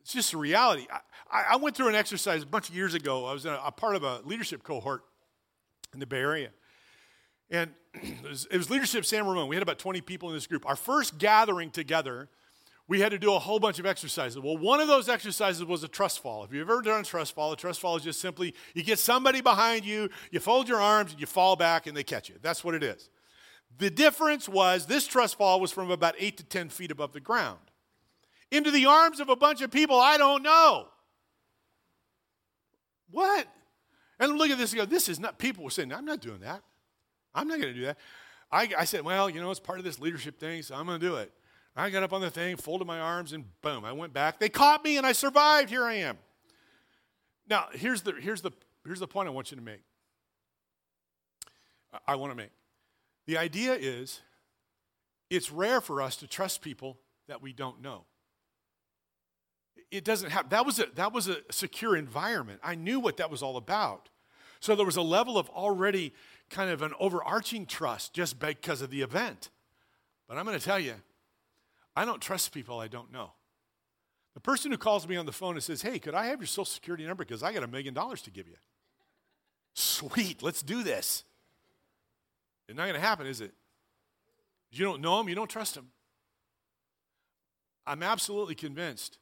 It's 0.00 0.12
just 0.12 0.32
a 0.32 0.38
reality. 0.38 0.86
I, 1.30 1.44
I 1.50 1.56
went 1.56 1.76
through 1.76 1.88
an 1.88 1.94
exercise 1.94 2.42
a 2.42 2.46
bunch 2.46 2.68
of 2.68 2.74
years 2.74 2.94
ago. 2.94 3.26
I 3.26 3.32
was 3.32 3.46
a, 3.46 3.60
a 3.64 3.70
part 3.70 3.96
of 3.96 4.02
a 4.02 4.20
leadership 4.24 4.62
cohort 4.62 5.02
in 5.92 6.00
the 6.00 6.06
Bay 6.06 6.18
Area. 6.18 6.50
And 7.50 7.72
it 7.94 8.52
was, 8.52 8.70
Leadership 8.70 9.04
San 9.04 9.26
Ramon. 9.26 9.48
We 9.48 9.56
had 9.56 9.62
about 9.62 9.78
20 9.78 10.00
people 10.00 10.28
in 10.28 10.34
this 10.34 10.46
group. 10.46 10.66
Our 10.66 10.76
first 10.76 11.18
gathering 11.18 11.70
together, 11.70 12.28
we 12.88 13.00
had 13.00 13.10
to 13.10 13.18
do 13.18 13.34
a 13.34 13.38
whole 13.38 13.60
bunch 13.60 13.78
of 13.78 13.86
exercises. 13.86 14.38
Well, 14.38 14.56
one 14.56 14.80
of 14.80 14.88
those 14.88 15.08
exercises 15.08 15.64
was 15.64 15.84
a 15.84 15.88
trust 15.88 16.20
fall. 16.20 16.44
If 16.44 16.52
you've 16.52 16.68
ever 16.68 16.82
done 16.82 17.00
a 17.00 17.04
trust 17.04 17.34
fall, 17.34 17.52
a 17.52 17.56
trust 17.56 17.80
fall 17.80 17.96
is 17.96 18.02
just 18.02 18.20
simply 18.20 18.54
you 18.74 18.82
get 18.82 18.98
somebody 18.98 19.40
behind 19.40 19.84
you, 19.84 20.08
you 20.30 20.40
fold 20.40 20.68
your 20.68 20.80
arms, 20.80 21.12
and 21.12 21.20
you 21.20 21.26
fall 21.26 21.56
back, 21.56 21.86
and 21.86 21.96
they 21.96 22.04
catch 22.04 22.28
you. 22.28 22.36
That's 22.42 22.64
what 22.64 22.74
it 22.74 22.82
is. 22.82 23.08
The 23.78 23.90
difference 23.90 24.48
was 24.48 24.86
this 24.86 25.06
trust 25.06 25.38
fall 25.38 25.60
was 25.60 25.72
from 25.72 25.90
about 25.90 26.14
8 26.18 26.36
to 26.38 26.44
10 26.44 26.68
feet 26.68 26.90
above 26.90 27.12
the 27.12 27.20
ground 27.20 27.58
into 28.50 28.70
the 28.70 28.86
arms 28.86 29.20
of 29.20 29.28
a 29.28 29.36
bunch 29.36 29.62
of 29.62 29.70
people 29.70 29.98
I 29.98 30.18
don't 30.18 30.42
know. 30.42 30.88
What? 33.10 33.46
And 34.18 34.36
look 34.36 34.50
at 34.50 34.58
this. 34.58 34.72
and 34.72 34.80
Go, 34.80 34.86
this 34.86 35.08
is 35.08 35.18
not, 35.18 35.38
people 35.38 35.64
were 35.64 35.70
saying, 35.70 35.92
I'm 35.92 36.04
not 36.04 36.20
doing 36.20 36.40
that. 36.40 36.62
I'm 37.34 37.48
not 37.48 37.60
going 37.60 37.74
to 37.74 37.78
do 37.78 37.86
that. 37.86 37.98
I, 38.52 38.68
I 38.78 38.84
said, 38.84 39.02
well, 39.02 39.30
you 39.30 39.40
know, 39.40 39.50
it's 39.50 39.60
part 39.60 39.78
of 39.78 39.84
this 39.84 40.00
leadership 40.00 40.38
thing, 40.38 40.62
so 40.62 40.74
I'm 40.74 40.86
going 40.86 41.00
to 41.00 41.06
do 41.06 41.16
it. 41.16 41.32
I 41.76 41.88
got 41.90 42.02
up 42.02 42.12
on 42.12 42.20
the 42.20 42.30
thing, 42.30 42.56
folded 42.56 42.86
my 42.86 42.98
arms, 42.98 43.32
and 43.32 43.44
boom, 43.62 43.84
I 43.84 43.92
went 43.92 44.12
back. 44.12 44.40
They 44.40 44.48
caught 44.48 44.84
me, 44.84 44.96
and 44.96 45.06
I 45.06 45.12
survived. 45.12 45.70
Here 45.70 45.84
I 45.84 45.94
am. 45.94 46.18
Now, 47.48 47.66
here's 47.72 48.02
the, 48.02 48.12
here's 48.12 48.42
the, 48.42 48.50
here's 48.84 49.00
the 49.00 49.06
point 49.06 49.28
I 49.28 49.30
want 49.30 49.50
you 49.50 49.56
to 49.56 49.62
make. 49.62 49.82
I, 52.06 52.16
want 52.16 52.32
to 52.32 52.36
make. 52.36 52.50
The 53.26 53.38
idea 53.38 53.74
is 53.74 54.20
it's 55.28 55.50
rare 55.50 55.80
for 55.80 56.02
us 56.02 56.16
to 56.16 56.26
trust 56.26 56.60
people 56.60 56.98
that 57.28 57.42
we 57.42 57.52
don't 57.52 57.82
know. 57.82 58.04
It 59.90 60.04
doesn't 60.04 60.30
have, 60.30 60.50
that 60.50 60.64
was 60.64 60.78
a, 60.78 60.86
that 60.94 61.12
was 61.12 61.26
a 61.26 61.38
secure 61.50 61.96
environment. 61.96 62.60
I 62.62 62.76
knew 62.76 63.00
what 63.00 63.16
that 63.16 63.30
was 63.30 63.42
all 63.42 63.56
about. 63.56 64.08
So 64.60 64.76
there 64.76 64.86
was 64.86 64.96
a 64.96 65.02
level 65.02 65.38
of 65.38 65.48
already 65.50 66.12
kind 66.50 66.70
of 66.70 66.82
an 66.82 66.92
overarching 66.98 67.64
trust 67.64 68.12
just 68.12 68.38
because 68.38 68.82
of 68.82 68.90
the 68.90 69.02
event. 69.02 69.50
But 70.28 70.36
I'm 70.36 70.44
going 70.44 70.58
to 70.58 70.64
tell 70.64 70.78
you, 70.78 70.94
I 71.96 72.04
don't 72.04 72.20
trust 72.20 72.52
people 72.52 72.78
I 72.78 72.88
don't 72.88 73.12
know. 73.12 73.32
The 74.34 74.40
person 74.40 74.70
who 74.70 74.78
calls 74.78 75.08
me 75.08 75.16
on 75.16 75.26
the 75.26 75.32
phone 75.32 75.54
and 75.54 75.62
says, 75.62 75.82
Hey, 75.82 75.98
could 75.98 76.14
I 76.14 76.26
have 76.26 76.40
your 76.40 76.46
social 76.46 76.64
security 76.64 77.04
number? 77.06 77.24
Because 77.24 77.42
I 77.42 77.52
got 77.52 77.62
a 77.62 77.68
million 77.68 77.94
dollars 77.94 78.22
to 78.22 78.30
give 78.30 78.46
you. 78.46 78.56
Sweet, 79.74 80.42
let's 80.42 80.62
do 80.62 80.82
this. 80.82 81.24
It's 82.68 82.76
not 82.76 82.84
going 82.84 82.94
to 82.94 83.00
happen, 83.00 83.26
is 83.26 83.40
it? 83.40 83.52
You 84.70 84.84
don't 84.84 85.00
know 85.00 85.20
him, 85.20 85.28
you 85.28 85.34
don't 85.34 85.50
trust 85.50 85.76
him. 85.76 85.88
I'm 87.86 88.02
absolutely 88.02 88.54
convinced 88.54 89.18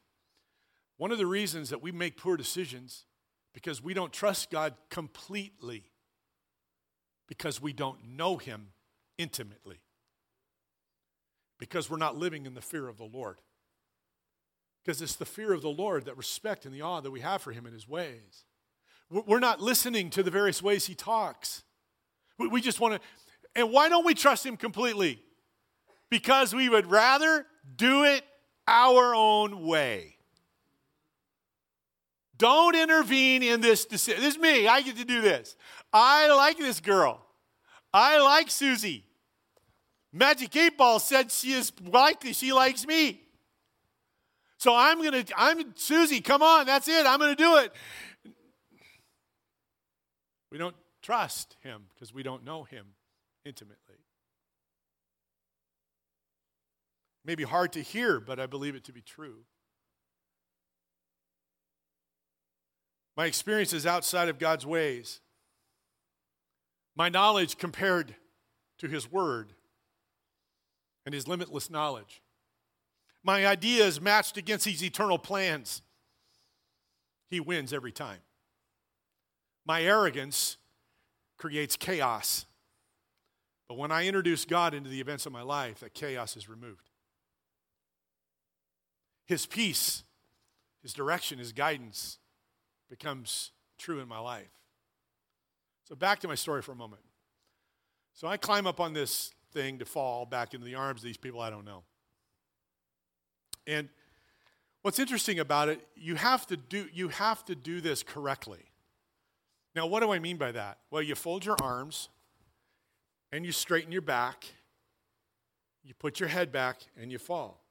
one 0.97 1.11
of 1.11 1.17
the 1.17 1.25
reasons 1.25 1.69
that 1.69 1.81
we 1.81 1.91
make 1.91 2.17
poor 2.17 2.37
decisions 2.37 3.05
because 3.53 3.81
we 3.81 3.93
don't 3.93 4.13
trust 4.13 4.51
God 4.51 4.75
completely 4.89 5.85
because 7.29 7.61
we 7.61 7.71
don't 7.71 7.99
know 8.17 8.37
him 8.37 8.69
intimately. 9.17 9.79
Because 11.59 11.89
we're 11.89 11.97
not 11.97 12.17
living 12.17 12.45
in 12.45 12.55
the 12.55 12.61
fear 12.61 12.87
of 12.89 12.97
the 12.97 13.05
Lord. 13.05 13.39
Because 14.83 15.01
it's 15.01 15.15
the 15.15 15.25
fear 15.25 15.53
of 15.53 15.61
the 15.61 15.69
Lord, 15.69 16.05
that 16.05 16.17
respect 16.17 16.65
and 16.65 16.73
the 16.73 16.81
awe 16.81 16.99
that 16.99 17.11
we 17.11 17.19
have 17.19 17.41
for 17.41 17.51
him 17.51 17.65
and 17.65 17.73
his 17.73 17.87
ways. 17.87 18.45
We're 19.11 19.39
not 19.39 19.61
listening 19.61 20.09
to 20.11 20.23
the 20.23 20.31
various 20.31 20.61
ways 20.61 20.87
he 20.87 20.95
talks. 20.95 21.63
We 22.37 22.61
just 22.61 22.79
want 22.79 22.95
to, 22.95 23.01
and 23.55 23.71
why 23.71 23.89
don't 23.89 24.05
we 24.05 24.13
trust 24.13 24.45
him 24.45 24.57
completely? 24.57 25.21
Because 26.09 26.55
we 26.55 26.69
would 26.69 26.89
rather 26.89 27.45
do 27.75 28.05
it 28.05 28.23
our 28.67 29.13
own 29.13 29.65
way. 29.65 30.15
Don't 32.39 32.75
intervene 32.75 33.43
in 33.43 33.59
this 33.61 33.85
decision. 33.85 34.23
This 34.23 34.35
is 34.35 34.41
me. 34.41 34.67
I 34.67 34.81
get 34.81 34.95
to 34.95 35.05
do 35.05 35.21
this. 35.21 35.55
I 35.91 36.33
like 36.33 36.57
this 36.57 36.79
girl. 36.79 37.21
I 37.93 38.19
like 38.19 38.49
Susie. 38.49 39.03
Magic 40.11 40.55
8 40.55 40.77
Ball 40.77 40.99
said 40.99 41.31
she 41.31 41.51
is 41.51 41.71
likely 41.85 42.33
she 42.33 42.53
likes 42.53 42.87
me. 42.87 43.21
So 44.57 44.75
I'm 44.75 45.03
gonna, 45.03 45.23
I'm 45.37 45.73
Susie, 45.75 46.21
come 46.21 46.41
on, 46.41 46.65
that's 46.65 46.87
it. 46.87 47.05
I'm 47.05 47.19
gonna 47.19 47.35
do 47.35 47.57
it. 47.57 47.71
We 50.51 50.57
don't 50.57 50.75
trust 51.01 51.55
him 51.61 51.83
because 51.93 52.13
we 52.13 52.23
don't 52.23 52.43
know 52.43 52.63
him 52.63 52.85
intimately. 53.45 53.77
Maybe 57.23 57.43
hard 57.43 57.73
to 57.73 57.81
hear, 57.81 58.19
but 58.19 58.39
I 58.39 58.47
believe 58.47 58.75
it 58.75 58.85
to 58.85 58.93
be 58.93 59.01
true. 59.01 59.43
My 63.19 63.25
experience 63.25 63.73
is 63.73 63.85
outside 63.85 64.29
of 64.29 64.39
God's 64.39 64.65
ways. 64.65 65.19
My 66.95 67.09
knowledge 67.09 67.57
compared 67.57 68.15
to 68.77 68.87
His 68.87 69.11
Word 69.11 69.51
and 71.05 71.13
His 71.13 71.27
limitless 71.27 71.69
knowledge. 71.69 72.21
My 73.21 73.45
ideas 73.45 73.99
matched 73.99 74.37
against 74.37 74.63
His 74.63 74.81
eternal 74.81 75.19
plans. 75.19 75.81
He 77.29 77.41
wins 77.41 77.73
every 77.73 77.91
time. 77.91 78.19
My 79.65 79.83
arrogance 79.83 80.55
creates 81.37 81.75
chaos. 81.75 82.45
But 83.67 83.77
when 83.77 83.91
I 83.91 84.07
introduce 84.07 84.45
God 84.45 84.73
into 84.73 84.89
the 84.89 85.01
events 85.01 85.25
of 85.25 85.33
my 85.33 85.41
life, 85.41 85.81
that 85.81 85.93
chaos 85.93 86.37
is 86.37 86.47
removed. 86.47 86.89
His 89.25 89.45
peace, 89.45 90.05
His 90.81 90.93
direction, 90.93 91.37
His 91.37 91.51
guidance 91.51 92.17
becomes 92.89 93.51
true 93.77 93.99
in 93.99 94.07
my 94.07 94.19
life. 94.19 94.51
So, 95.87 95.95
back 95.95 96.19
to 96.19 96.27
my 96.27 96.35
story 96.35 96.61
for 96.61 96.71
a 96.71 96.75
moment. 96.75 97.01
So, 98.13 98.27
I 98.27 98.37
climb 98.37 98.67
up 98.67 98.79
on 98.79 98.93
this 98.93 99.31
thing 99.51 99.79
to 99.79 99.85
fall 99.85 100.25
back 100.25 100.53
into 100.53 100.65
the 100.65 100.75
arms 100.75 101.01
of 101.01 101.05
these 101.05 101.17
people 101.17 101.41
I 101.41 101.49
don't 101.49 101.65
know. 101.65 101.83
And 103.65 103.89
what's 104.81 104.99
interesting 104.99 105.39
about 105.39 105.69
it, 105.69 105.79
you 105.95 106.15
have 106.15 106.45
to 106.47 106.57
do, 106.57 106.87
you 106.93 107.09
have 107.09 107.43
to 107.45 107.55
do 107.55 107.81
this 107.81 108.03
correctly. 108.03 108.65
Now, 109.75 109.87
what 109.87 110.01
do 110.01 110.11
I 110.11 110.19
mean 110.19 110.37
by 110.37 110.51
that? 110.51 110.79
Well, 110.91 111.01
you 111.01 111.15
fold 111.15 111.45
your 111.45 111.55
arms 111.61 112.09
and 113.31 113.45
you 113.45 113.51
straighten 113.51 113.91
your 113.91 114.01
back, 114.01 114.45
you 115.83 115.93
put 115.93 116.19
your 116.19 116.29
head 116.29 116.51
back, 116.51 116.79
and 116.99 117.11
you 117.11 117.19
fall. 117.19 117.63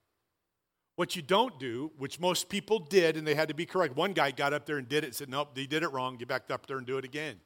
What 0.99 1.15
you 1.15 1.23
don't 1.23 1.61
do, 1.61 1.93
which 1.97 2.19
most 2.19 2.49
people 2.49 2.81
did, 2.81 3.17
and 3.17 3.25
they 3.25 3.37
had 3.37 3.47
to 3.47 3.55
be 3.55 3.67
correct. 3.67 3.95
One 3.95 4.13
guy 4.13 4.33
got 4.33 4.53
up 4.53 4.67
there 4.67 4.79
and 4.79 4.89
did 4.89 5.05
it 5.05 5.15
said, 5.15 5.29
Nope, 5.29 5.55
they 5.55 5.65
did 5.65 5.85
it 5.85 5.93
wrong. 5.93 6.17
Get 6.17 6.27
back 6.27 6.51
up 6.51 6.67
there 6.67 6.77
and 6.77 6.85
do 6.85 6.99
it 6.99 7.05
again. 7.05 7.37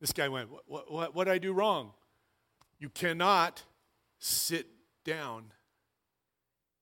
This 0.00 0.12
guy 0.12 0.30
went, 0.30 0.48
What, 0.66 0.90
what, 0.90 1.14
what 1.14 1.24
did 1.24 1.32
I 1.32 1.36
do 1.36 1.52
wrong? 1.52 1.90
You 2.78 2.88
cannot 2.88 3.64
sit 4.18 4.66
down. 5.04 5.52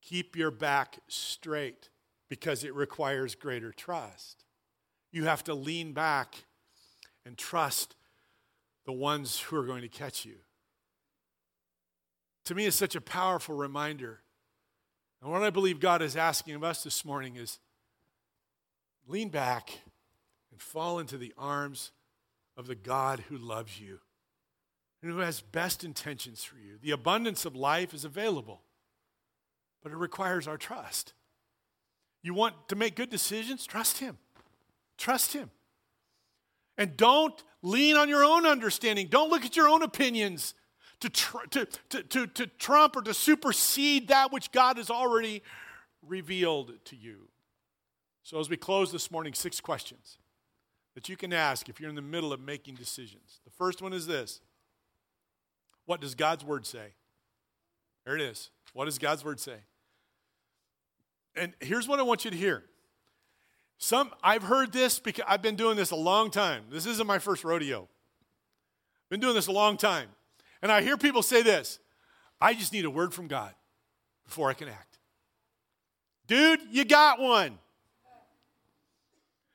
Keep 0.02 0.36
your 0.36 0.52
back 0.52 1.00
straight 1.08 1.88
because 2.28 2.62
it 2.62 2.72
requires 2.72 3.34
greater 3.34 3.72
trust. 3.72 4.44
You 5.10 5.24
have 5.24 5.42
to 5.42 5.54
lean 5.54 5.92
back 5.94 6.44
and 7.24 7.36
trust 7.36 7.96
the 8.84 8.92
ones 8.92 9.40
who 9.40 9.56
are 9.56 9.66
going 9.66 9.82
to 9.82 9.88
catch 9.88 10.24
you. 10.24 10.36
To 12.44 12.54
me, 12.54 12.66
it's 12.66 12.76
such 12.76 12.94
a 12.94 13.00
powerful 13.00 13.56
reminder 13.56 14.20
and 15.26 15.32
what 15.32 15.42
I 15.42 15.50
believe 15.50 15.80
God 15.80 16.02
is 16.02 16.16
asking 16.16 16.54
of 16.54 16.62
us 16.62 16.84
this 16.84 17.04
morning 17.04 17.34
is 17.34 17.58
lean 19.08 19.28
back 19.28 19.80
and 20.52 20.60
fall 20.60 21.00
into 21.00 21.18
the 21.18 21.34
arms 21.36 21.90
of 22.56 22.68
the 22.68 22.76
God 22.76 23.24
who 23.28 23.36
loves 23.36 23.80
you 23.80 23.98
and 25.02 25.10
who 25.10 25.18
has 25.18 25.40
best 25.40 25.82
intentions 25.82 26.44
for 26.44 26.58
you. 26.58 26.78
The 26.80 26.92
abundance 26.92 27.44
of 27.44 27.56
life 27.56 27.92
is 27.92 28.04
available, 28.04 28.62
but 29.82 29.90
it 29.90 29.96
requires 29.96 30.46
our 30.46 30.56
trust. 30.56 31.12
You 32.22 32.32
want 32.32 32.54
to 32.68 32.76
make 32.76 32.94
good 32.94 33.10
decisions? 33.10 33.66
Trust 33.66 33.98
Him. 33.98 34.18
Trust 34.96 35.32
Him. 35.32 35.50
And 36.78 36.96
don't 36.96 37.42
lean 37.62 37.96
on 37.96 38.08
your 38.08 38.22
own 38.22 38.46
understanding. 38.46 39.08
Don't 39.08 39.30
look 39.30 39.44
at 39.44 39.56
your 39.56 39.68
own 39.68 39.82
opinions 39.82 40.54
to, 41.00 41.10
tr- 41.10 41.46
to, 41.50 41.66
to, 41.90 42.02
to, 42.02 42.26
to 42.26 42.46
trump 42.46 42.96
or 42.96 43.02
to 43.02 43.14
supersede 43.14 44.08
that 44.08 44.32
which 44.32 44.50
God 44.52 44.76
has 44.76 44.90
already 44.90 45.42
revealed 46.06 46.72
to 46.86 46.96
you. 46.96 47.28
So, 48.22 48.40
as 48.40 48.50
we 48.50 48.56
close 48.56 48.90
this 48.90 49.10
morning, 49.10 49.34
six 49.34 49.60
questions 49.60 50.18
that 50.94 51.08
you 51.08 51.16
can 51.16 51.32
ask 51.32 51.68
if 51.68 51.78
you're 51.78 51.90
in 51.90 51.94
the 51.94 52.02
middle 52.02 52.32
of 52.32 52.40
making 52.40 52.74
decisions. 52.74 53.40
The 53.44 53.50
first 53.50 53.82
one 53.82 53.92
is 53.92 54.06
this 54.06 54.40
What 55.84 56.00
does 56.00 56.14
God's 56.14 56.44
word 56.44 56.66
say? 56.66 56.94
There 58.04 58.14
it 58.14 58.20
is. 58.20 58.50
What 58.72 58.86
does 58.86 58.98
God's 58.98 59.24
word 59.24 59.38
say? 59.38 59.56
And 61.36 61.52
here's 61.60 61.86
what 61.86 62.00
I 62.00 62.02
want 62.02 62.24
you 62.24 62.30
to 62.30 62.36
hear. 62.36 62.64
Some 63.78 64.10
I've 64.22 64.42
heard 64.42 64.72
this 64.72 64.98
because 64.98 65.24
I've 65.28 65.42
been 65.42 65.56
doing 65.56 65.76
this 65.76 65.90
a 65.90 65.96
long 65.96 66.30
time. 66.30 66.64
This 66.70 66.86
isn't 66.86 67.06
my 67.06 67.18
first 67.18 67.44
rodeo. 67.44 67.82
I've 67.82 69.10
Been 69.10 69.20
doing 69.20 69.34
this 69.34 69.46
a 69.46 69.52
long 69.52 69.76
time. 69.76 70.08
And 70.62 70.72
I 70.72 70.82
hear 70.82 70.96
people 70.96 71.22
say 71.22 71.42
this 71.42 71.78
I 72.40 72.54
just 72.54 72.72
need 72.72 72.84
a 72.84 72.90
word 72.90 73.14
from 73.14 73.28
God 73.28 73.54
before 74.24 74.50
I 74.50 74.54
can 74.54 74.68
act. 74.68 74.98
Dude, 76.26 76.60
you 76.70 76.84
got 76.84 77.20
one. 77.20 77.58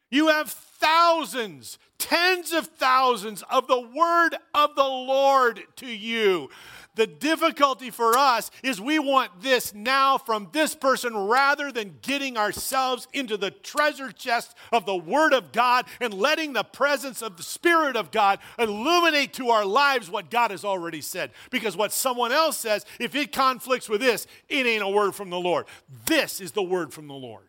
You 0.09 0.27
have 0.27 0.49
thousands, 0.49 1.77
tens 1.97 2.51
of 2.51 2.67
thousands 2.67 3.43
of 3.49 3.67
the 3.67 3.79
word 3.79 4.35
of 4.53 4.75
the 4.75 4.83
Lord 4.83 5.61
to 5.77 5.87
you. 5.87 6.49
The 6.95 7.07
difficulty 7.07 7.89
for 7.89 8.17
us 8.17 8.51
is 8.63 8.81
we 8.81 8.99
want 8.99 9.41
this 9.41 9.73
now 9.73 10.17
from 10.17 10.49
this 10.51 10.75
person 10.75 11.15
rather 11.15 11.71
than 11.71 11.97
getting 12.01 12.37
ourselves 12.37 13.07
into 13.13 13.37
the 13.37 13.51
treasure 13.51 14.11
chest 14.11 14.55
of 14.73 14.85
the 14.85 14.97
Word 14.97 15.33
of 15.33 15.53
God 15.53 15.85
and 16.01 16.13
letting 16.13 16.51
the 16.51 16.65
presence 16.65 17.21
of 17.21 17.37
the 17.37 17.43
Spirit 17.43 17.95
of 17.95 18.11
God 18.11 18.39
illuminate 18.59 19.31
to 19.33 19.51
our 19.51 19.65
lives 19.65 20.09
what 20.09 20.29
God 20.29 20.51
has 20.51 20.65
already 20.65 20.99
said. 20.99 21.31
Because 21.49 21.77
what 21.77 21.93
someone 21.93 22.33
else 22.33 22.57
says, 22.57 22.85
if 22.99 23.15
it 23.15 23.31
conflicts 23.31 23.87
with 23.87 24.01
this, 24.01 24.27
it 24.49 24.65
ain't 24.65 24.83
a 24.83 24.89
word 24.89 25.15
from 25.15 25.29
the 25.29 25.39
Lord. 25.39 25.67
This 26.07 26.41
is 26.41 26.51
the 26.51 26.63
word 26.63 26.93
from 26.93 27.07
the 27.07 27.13
Lord. 27.13 27.47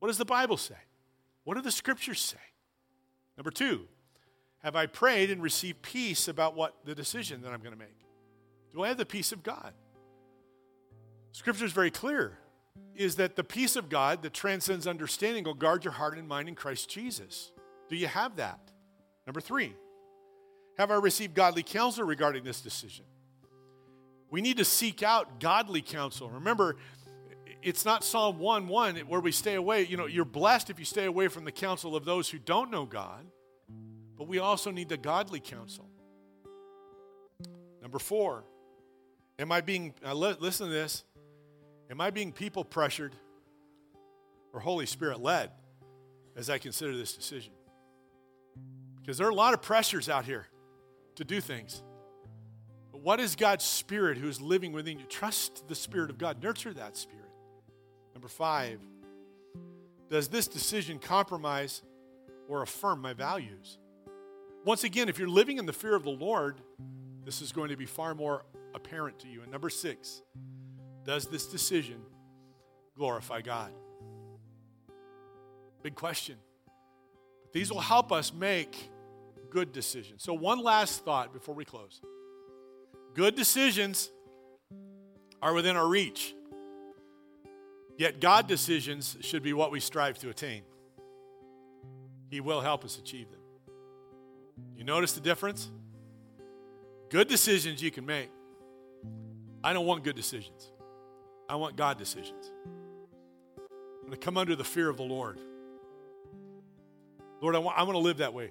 What 0.00 0.08
does 0.08 0.18
the 0.18 0.24
Bible 0.24 0.56
say? 0.56 0.74
What 1.44 1.54
do 1.54 1.62
the 1.62 1.70
scriptures 1.70 2.20
say? 2.20 2.38
Number 3.36 3.52
two, 3.52 3.86
have 4.62 4.76
I 4.76 4.86
prayed 4.86 5.30
and 5.30 5.42
received 5.42 5.82
peace 5.82 6.28
about 6.28 6.54
what 6.54 6.74
the 6.84 6.94
decision 6.94 7.42
that 7.42 7.52
I'm 7.52 7.60
going 7.60 7.72
to 7.72 7.78
make? 7.78 7.96
Do 8.72 8.82
I 8.82 8.88
have 8.88 8.96
the 8.96 9.06
peace 9.06 9.32
of 9.32 9.42
God? 9.42 9.72
Scripture 11.32 11.64
is 11.64 11.72
very 11.72 11.90
clear 11.90 12.38
is 12.94 13.16
that 13.16 13.36
the 13.36 13.44
peace 13.44 13.76
of 13.76 13.88
God 13.88 14.22
that 14.22 14.32
transcends 14.32 14.86
understanding 14.86 15.44
will 15.44 15.54
guard 15.54 15.84
your 15.84 15.92
heart 15.92 16.16
and 16.16 16.28
mind 16.28 16.48
in 16.48 16.54
Christ 16.54 16.88
Jesus. 16.88 17.50
Do 17.88 17.96
you 17.96 18.06
have 18.06 18.36
that? 18.36 18.60
Number 19.26 19.40
three, 19.40 19.74
have 20.78 20.90
I 20.90 20.94
received 20.96 21.34
godly 21.34 21.62
counsel 21.62 22.04
regarding 22.04 22.44
this 22.44 22.60
decision? 22.60 23.04
We 24.30 24.40
need 24.40 24.56
to 24.58 24.64
seek 24.64 25.02
out 25.02 25.40
godly 25.40 25.82
counsel. 25.82 26.30
Remember, 26.30 26.76
it's 27.62 27.84
not 27.84 28.04
Psalm 28.04 28.38
1 28.38 28.68
1 28.68 28.96
where 29.00 29.20
we 29.20 29.32
stay 29.32 29.54
away. 29.54 29.84
You 29.84 29.96
know, 29.96 30.06
you're 30.06 30.24
blessed 30.24 30.70
if 30.70 30.78
you 30.78 30.84
stay 30.84 31.04
away 31.04 31.28
from 31.28 31.44
the 31.44 31.52
counsel 31.52 31.94
of 31.94 32.04
those 32.04 32.30
who 32.30 32.38
don't 32.38 32.70
know 32.70 32.86
God. 32.86 33.26
But 34.22 34.28
we 34.28 34.38
also 34.38 34.70
need 34.70 34.88
the 34.88 34.96
godly 34.96 35.40
counsel. 35.40 35.84
Number 37.82 37.98
four, 37.98 38.44
am 39.36 39.50
I 39.50 39.60
being, 39.60 39.94
uh, 40.06 40.14
listen 40.14 40.68
to 40.68 40.72
this, 40.72 41.02
am 41.90 42.00
I 42.00 42.10
being 42.10 42.30
people 42.30 42.64
pressured 42.64 43.16
or 44.52 44.60
Holy 44.60 44.86
Spirit 44.86 45.20
led 45.20 45.50
as 46.36 46.48
I 46.48 46.58
consider 46.58 46.96
this 46.96 47.14
decision. 47.14 47.52
Because 49.00 49.18
there 49.18 49.26
are 49.26 49.30
a 49.30 49.34
lot 49.34 49.54
of 49.54 49.60
pressures 49.60 50.08
out 50.08 50.24
here 50.24 50.46
to 51.16 51.24
do 51.24 51.40
things. 51.40 51.82
But 52.92 53.00
what 53.00 53.18
is 53.18 53.34
God's 53.34 53.64
Spirit 53.64 54.18
who 54.18 54.28
is 54.28 54.40
living 54.40 54.70
within 54.70 55.00
you? 55.00 55.04
Trust 55.06 55.66
the 55.66 55.74
Spirit 55.74 56.10
of 56.10 56.18
God, 56.18 56.40
nurture 56.40 56.72
that 56.74 56.96
Spirit. 56.96 57.26
Number 58.14 58.28
five, 58.28 58.78
does 60.08 60.28
this 60.28 60.46
decision 60.46 61.00
compromise 61.00 61.82
or 62.46 62.62
affirm 62.62 63.02
my 63.02 63.14
values? 63.14 63.78
Once 64.64 64.84
again, 64.84 65.08
if 65.08 65.18
you're 65.18 65.28
living 65.28 65.58
in 65.58 65.66
the 65.66 65.72
fear 65.72 65.94
of 65.94 66.04
the 66.04 66.10
Lord, 66.10 66.60
this 67.24 67.42
is 67.42 67.50
going 67.52 67.70
to 67.70 67.76
be 67.76 67.86
far 67.86 68.14
more 68.14 68.44
apparent 68.74 69.18
to 69.20 69.28
you. 69.28 69.42
And 69.42 69.50
number 69.50 69.68
six, 69.68 70.22
does 71.04 71.26
this 71.26 71.46
decision 71.46 72.00
glorify 72.96 73.40
God? 73.40 73.72
Big 75.82 75.96
question. 75.96 76.36
These 77.52 77.72
will 77.72 77.80
help 77.80 78.12
us 78.12 78.32
make 78.32 78.90
good 79.50 79.72
decisions. 79.72 80.22
So, 80.22 80.32
one 80.32 80.62
last 80.62 81.04
thought 81.04 81.32
before 81.32 81.54
we 81.54 81.64
close 81.64 82.00
good 83.14 83.34
decisions 83.34 84.10
are 85.42 85.52
within 85.52 85.76
our 85.76 85.86
reach, 85.86 86.34
yet, 87.98 88.20
God 88.20 88.46
decisions 88.46 89.16
should 89.20 89.42
be 89.42 89.52
what 89.52 89.72
we 89.72 89.80
strive 89.80 90.18
to 90.20 90.30
attain. 90.30 90.62
He 92.30 92.40
will 92.40 92.60
help 92.60 92.84
us 92.84 92.96
achieve 92.96 93.30
them. 93.30 93.41
You 94.76 94.84
notice 94.84 95.12
the 95.12 95.20
difference? 95.20 95.70
Good 97.08 97.28
decisions 97.28 97.82
you 97.82 97.90
can 97.90 98.06
make. 98.06 98.30
I 99.62 99.72
don't 99.72 99.86
want 99.86 100.02
good 100.04 100.16
decisions. 100.16 100.70
I 101.48 101.56
want 101.56 101.76
God 101.76 101.98
decisions. 101.98 102.50
I'm 103.56 104.08
going 104.08 104.12
to 104.12 104.16
come 104.16 104.36
under 104.36 104.56
the 104.56 104.64
fear 104.64 104.88
of 104.88 104.96
the 104.96 105.02
Lord. 105.02 105.38
Lord, 107.40 107.54
I 107.54 107.58
want, 107.58 107.78
I 107.78 107.82
want 107.82 107.94
to 107.94 108.00
live 108.00 108.18
that 108.18 108.34
way. 108.34 108.50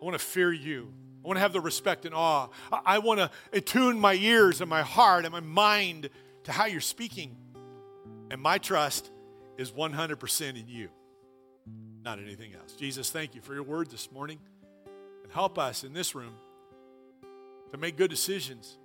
I 0.00 0.04
want 0.04 0.18
to 0.18 0.24
fear 0.24 0.52
you. 0.52 0.92
I 1.24 1.28
want 1.28 1.36
to 1.36 1.40
have 1.40 1.52
the 1.52 1.60
respect 1.60 2.04
and 2.04 2.14
awe. 2.14 2.48
I, 2.72 2.80
I 2.84 2.98
want 2.98 3.20
to 3.20 3.30
attune 3.52 4.00
my 4.00 4.14
ears 4.14 4.60
and 4.60 4.68
my 4.68 4.82
heart 4.82 5.24
and 5.24 5.32
my 5.32 5.40
mind 5.40 6.10
to 6.44 6.52
how 6.52 6.66
you're 6.66 6.80
speaking. 6.80 7.36
And 8.30 8.40
my 8.40 8.58
trust 8.58 9.10
is 9.58 9.70
100% 9.70 10.60
in 10.60 10.66
you, 10.66 10.88
not 12.02 12.18
anything 12.18 12.54
else. 12.54 12.72
Jesus, 12.72 13.10
thank 13.10 13.34
you 13.34 13.40
for 13.40 13.54
your 13.54 13.62
word 13.62 13.90
this 13.90 14.10
morning. 14.10 14.40
Help 15.32 15.58
us 15.58 15.82
in 15.82 15.94
this 15.94 16.14
room 16.14 16.34
to 17.70 17.78
make 17.78 17.96
good 17.96 18.10
decisions. 18.10 18.76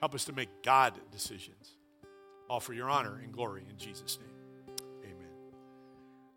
Help 0.00 0.14
us 0.14 0.24
to 0.24 0.32
make 0.32 0.48
God 0.64 0.94
decisions. 1.12 1.76
All 2.48 2.58
for 2.58 2.72
your 2.72 2.90
honor 2.90 3.20
and 3.22 3.32
glory 3.32 3.62
in 3.70 3.78
Jesus' 3.78 4.18
name. 4.18 4.76
Amen. 5.04 5.28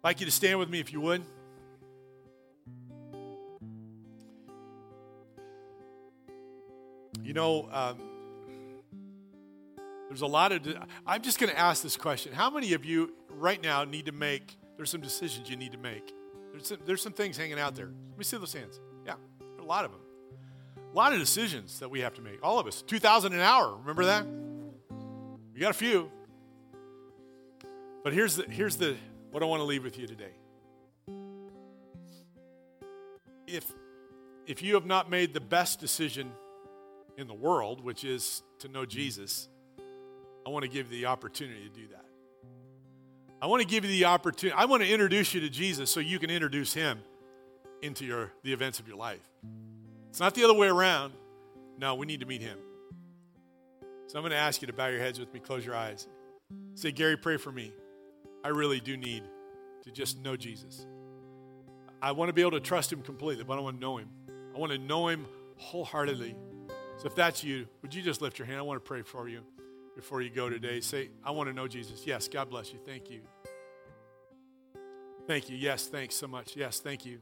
I'd 0.03 0.07
like 0.07 0.19
you 0.19 0.27
to 0.27 0.31
stand 0.31 0.59
with 0.59 0.69
me 0.69 0.79
if 0.79 0.93
you 0.93 1.01
would. 1.01 1.23
You 7.23 7.33
know, 7.33 7.69
um, 7.71 7.97
there's 10.09 10.21
a 10.21 10.27
lot 10.27 10.51
of. 10.51 10.61
I'm 11.07 11.23
just 11.23 11.39
going 11.39 11.51
to 11.51 11.57
ask 11.57 11.81
this 11.81 11.97
question. 11.97 12.33
How 12.33 12.51
many 12.51 12.73
of 12.73 12.85
you 12.85 13.13
right 13.29 13.61
now 13.63 13.83
need 13.83 14.05
to 14.05 14.11
make, 14.11 14.57
there's 14.77 14.91
some 14.91 15.01
decisions 15.01 15.49
you 15.49 15.55
need 15.55 15.71
to 15.71 15.79
make? 15.79 16.13
There's 16.51 16.67
some, 16.67 16.77
there's 16.85 17.01
some 17.01 17.13
things 17.13 17.35
hanging 17.35 17.57
out 17.57 17.73
there. 17.73 17.87
Let 18.09 18.17
me 18.19 18.23
see 18.23 18.37
those 18.37 18.53
hands. 18.53 18.79
Yeah, 19.05 19.15
a 19.59 19.63
lot 19.63 19.85
of 19.85 19.91
them. 19.91 19.99
A 20.93 20.95
lot 20.95 21.11
of 21.11 21.19
decisions 21.19 21.79
that 21.79 21.89
we 21.89 22.01
have 22.01 22.13
to 22.15 22.21
make. 22.21 22.39
All 22.43 22.59
of 22.59 22.67
us. 22.67 22.83
2,000 22.83 23.33
an 23.33 23.39
hour. 23.39 23.75
Remember 23.77 24.05
that? 24.05 24.25
We 25.53 25.59
got 25.59 25.71
a 25.71 25.73
few. 25.73 26.11
But 28.03 28.13
here's 28.13 28.35
the, 28.35 28.43
here's 28.43 28.77
the, 28.77 28.95
what 29.31 29.41
I 29.41 29.45
want 29.45 29.61
to 29.61 29.65
leave 29.65 29.83
with 29.83 29.97
you 29.97 30.05
today. 30.05 30.33
If, 33.47 33.71
if 34.45 34.61
you 34.61 34.75
have 34.75 34.85
not 34.85 35.09
made 35.09 35.33
the 35.33 35.41
best 35.41 35.79
decision 35.79 36.31
in 37.17 37.27
the 37.27 37.33
world, 37.33 37.83
which 37.83 38.03
is 38.03 38.43
to 38.59 38.67
know 38.67 38.85
Jesus, 38.85 39.47
I 40.45 40.49
want 40.49 40.63
to 40.63 40.69
give 40.69 40.91
you 40.91 40.99
the 41.01 41.05
opportunity 41.07 41.63
to 41.63 41.69
do 41.69 41.87
that. 41.87 42.05
I 43.41 43.47
want 43.47 43.61
to 43.61 43.67
give 43.67 43.83
you 43.83 43.91
the 43.91 44.05
opportunity. 44.05 44.57
I 44.57 44.65
want 44.65 44.83
to 44.83 44.89
introduce 44.89 45.33
you 45.33 45.41
to 45.41 45.49
Jesus 45.49 45.89
so 45.89 45.99
you 45.99 46.19
can 46.19 46.29
introduce 46.29 46.73
him 46.73 46.99
into 47.83 48.05
your, 48.05 48.31
the 48.43 48.53
events 48.53 48.79
of 48.79 48.87
your 48.87 48.97
life. 48.97 49.29
It's 50.09 50.19
not 50.19 50.33
the 50.33 50.43
other 50.43 50.53
way 50.53 50.67
around. 50.67 51.13
No, 51.77 51.95
we 51.95 52.05
need 52.05 52.21
to 52.21 52.25
meet 52.25 52.41
him. 52.41 52.57
So 54.07 54.17
I'm 54.17 54.23
going 54.23 54.31
to 54.31 54.37
ask 54.37 54.61
you 54.61 54.67
to 54.67 54.73
bow 54.73 54.87
your 54.87 54.99
heads 54.99 55.19
with 55.19 55.33
me, 55.33 55.39
close 55.39 55.65
your 55.65 55.75
eyes. 55.75 56.07
Say, 56.75 56.91
Gary, 56.91 57.17
pray 57.17 57.37
for 57.37 57.51
me. 57.51 57.73
I 58.43 58.49
really 58.49 58.79
do 58.79 58.95
need 58.95 59.23
to 59.83 59.91
just 59.91 60.19
know 60.23 60.35
Jesus. 60.35 60.85
I 62.01 62.11
want 62.11 62.29
to 62.29 62.33
be 62.33 62.41
able 62.41 62.51
to 62.51 62.59
trust 62.59 62.91
him 62.91 63.01
completely, 63.01 63.43
but 63.43 63.57
I 63.57 63.61
want 63.61 63.77
to 63.77 63.81
know 63.81 63.97
him. 63.97 64.09
I 64.55 64.59
want 64.59 64.71
to 64.71 64.77
know 64.77 65.07
him 65.07 65.25
wholeheartedly. 65.57 66.35
So 66.97 67.07
if 67.07 67.15
that's 67.15 67.43
you, 67.43 67.65
would 67.81 67.93
you 67.93 68.01
just 68.01 68.21
lift 68.21 68.37
your 68.37 68.45
hand? 68.45 68.59
I 68.59 68.61
want 68.61 68.83
to 68.83 68.87
pray 68.87 69.01
for 69.01 69.27
you 69.27 69.41
before 69.95 70.21
you 70.21 70.29
go 70.29 70.49
today. 70.49 70.79
Say, 70.79 71.09
I 71.23 71.31
want 71.31 71.49
to 71.49 71.53
know 71.53 71.67
Jesus. 71.67 72.05
Yes, 72.05 72.27
God 72.27 72.49
bless 72.49 72.71
you. 72.71 72.79
Thank 72.85 73.09
you. 73.09 73.21
Thank 75.25 75.49
you. 75.49 75.57
Yes, 75.57 75.87
thanks 75.87 76.15
so 76.15 76.27
much. 76.27 76.55
Yes, 76.55 76.79
thank 76.79 77.05
you. 77.05 77.19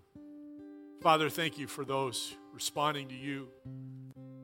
Father, 1.01 1.31
thank 1.31 1.57
you 1.57 1.65
for 1.65 1.83
those 1.83 2.35
responding 2.53 3.07
to 3.07 3.15
you. 3.15 3.47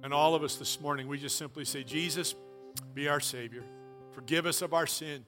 And 0.01 0.11
all 0.11 0.33
of 0.33 0.41
us 0.41 0.55
this 0.55 0.81
morning, 0.81 1.07
we 1.07 1.19
just 1.19 1.37
simply 1.37 1.65
say, 1.65 1.83
Jesus, 1.83 2.33
be 2.95 3.07
our 3.07 3.19
Savior. 3.19 3.63
Forgive 4.13 4.47
us 4.47 4.63
of 4.63 4.73
our 4.73 4.87
sin. 4.87 5.23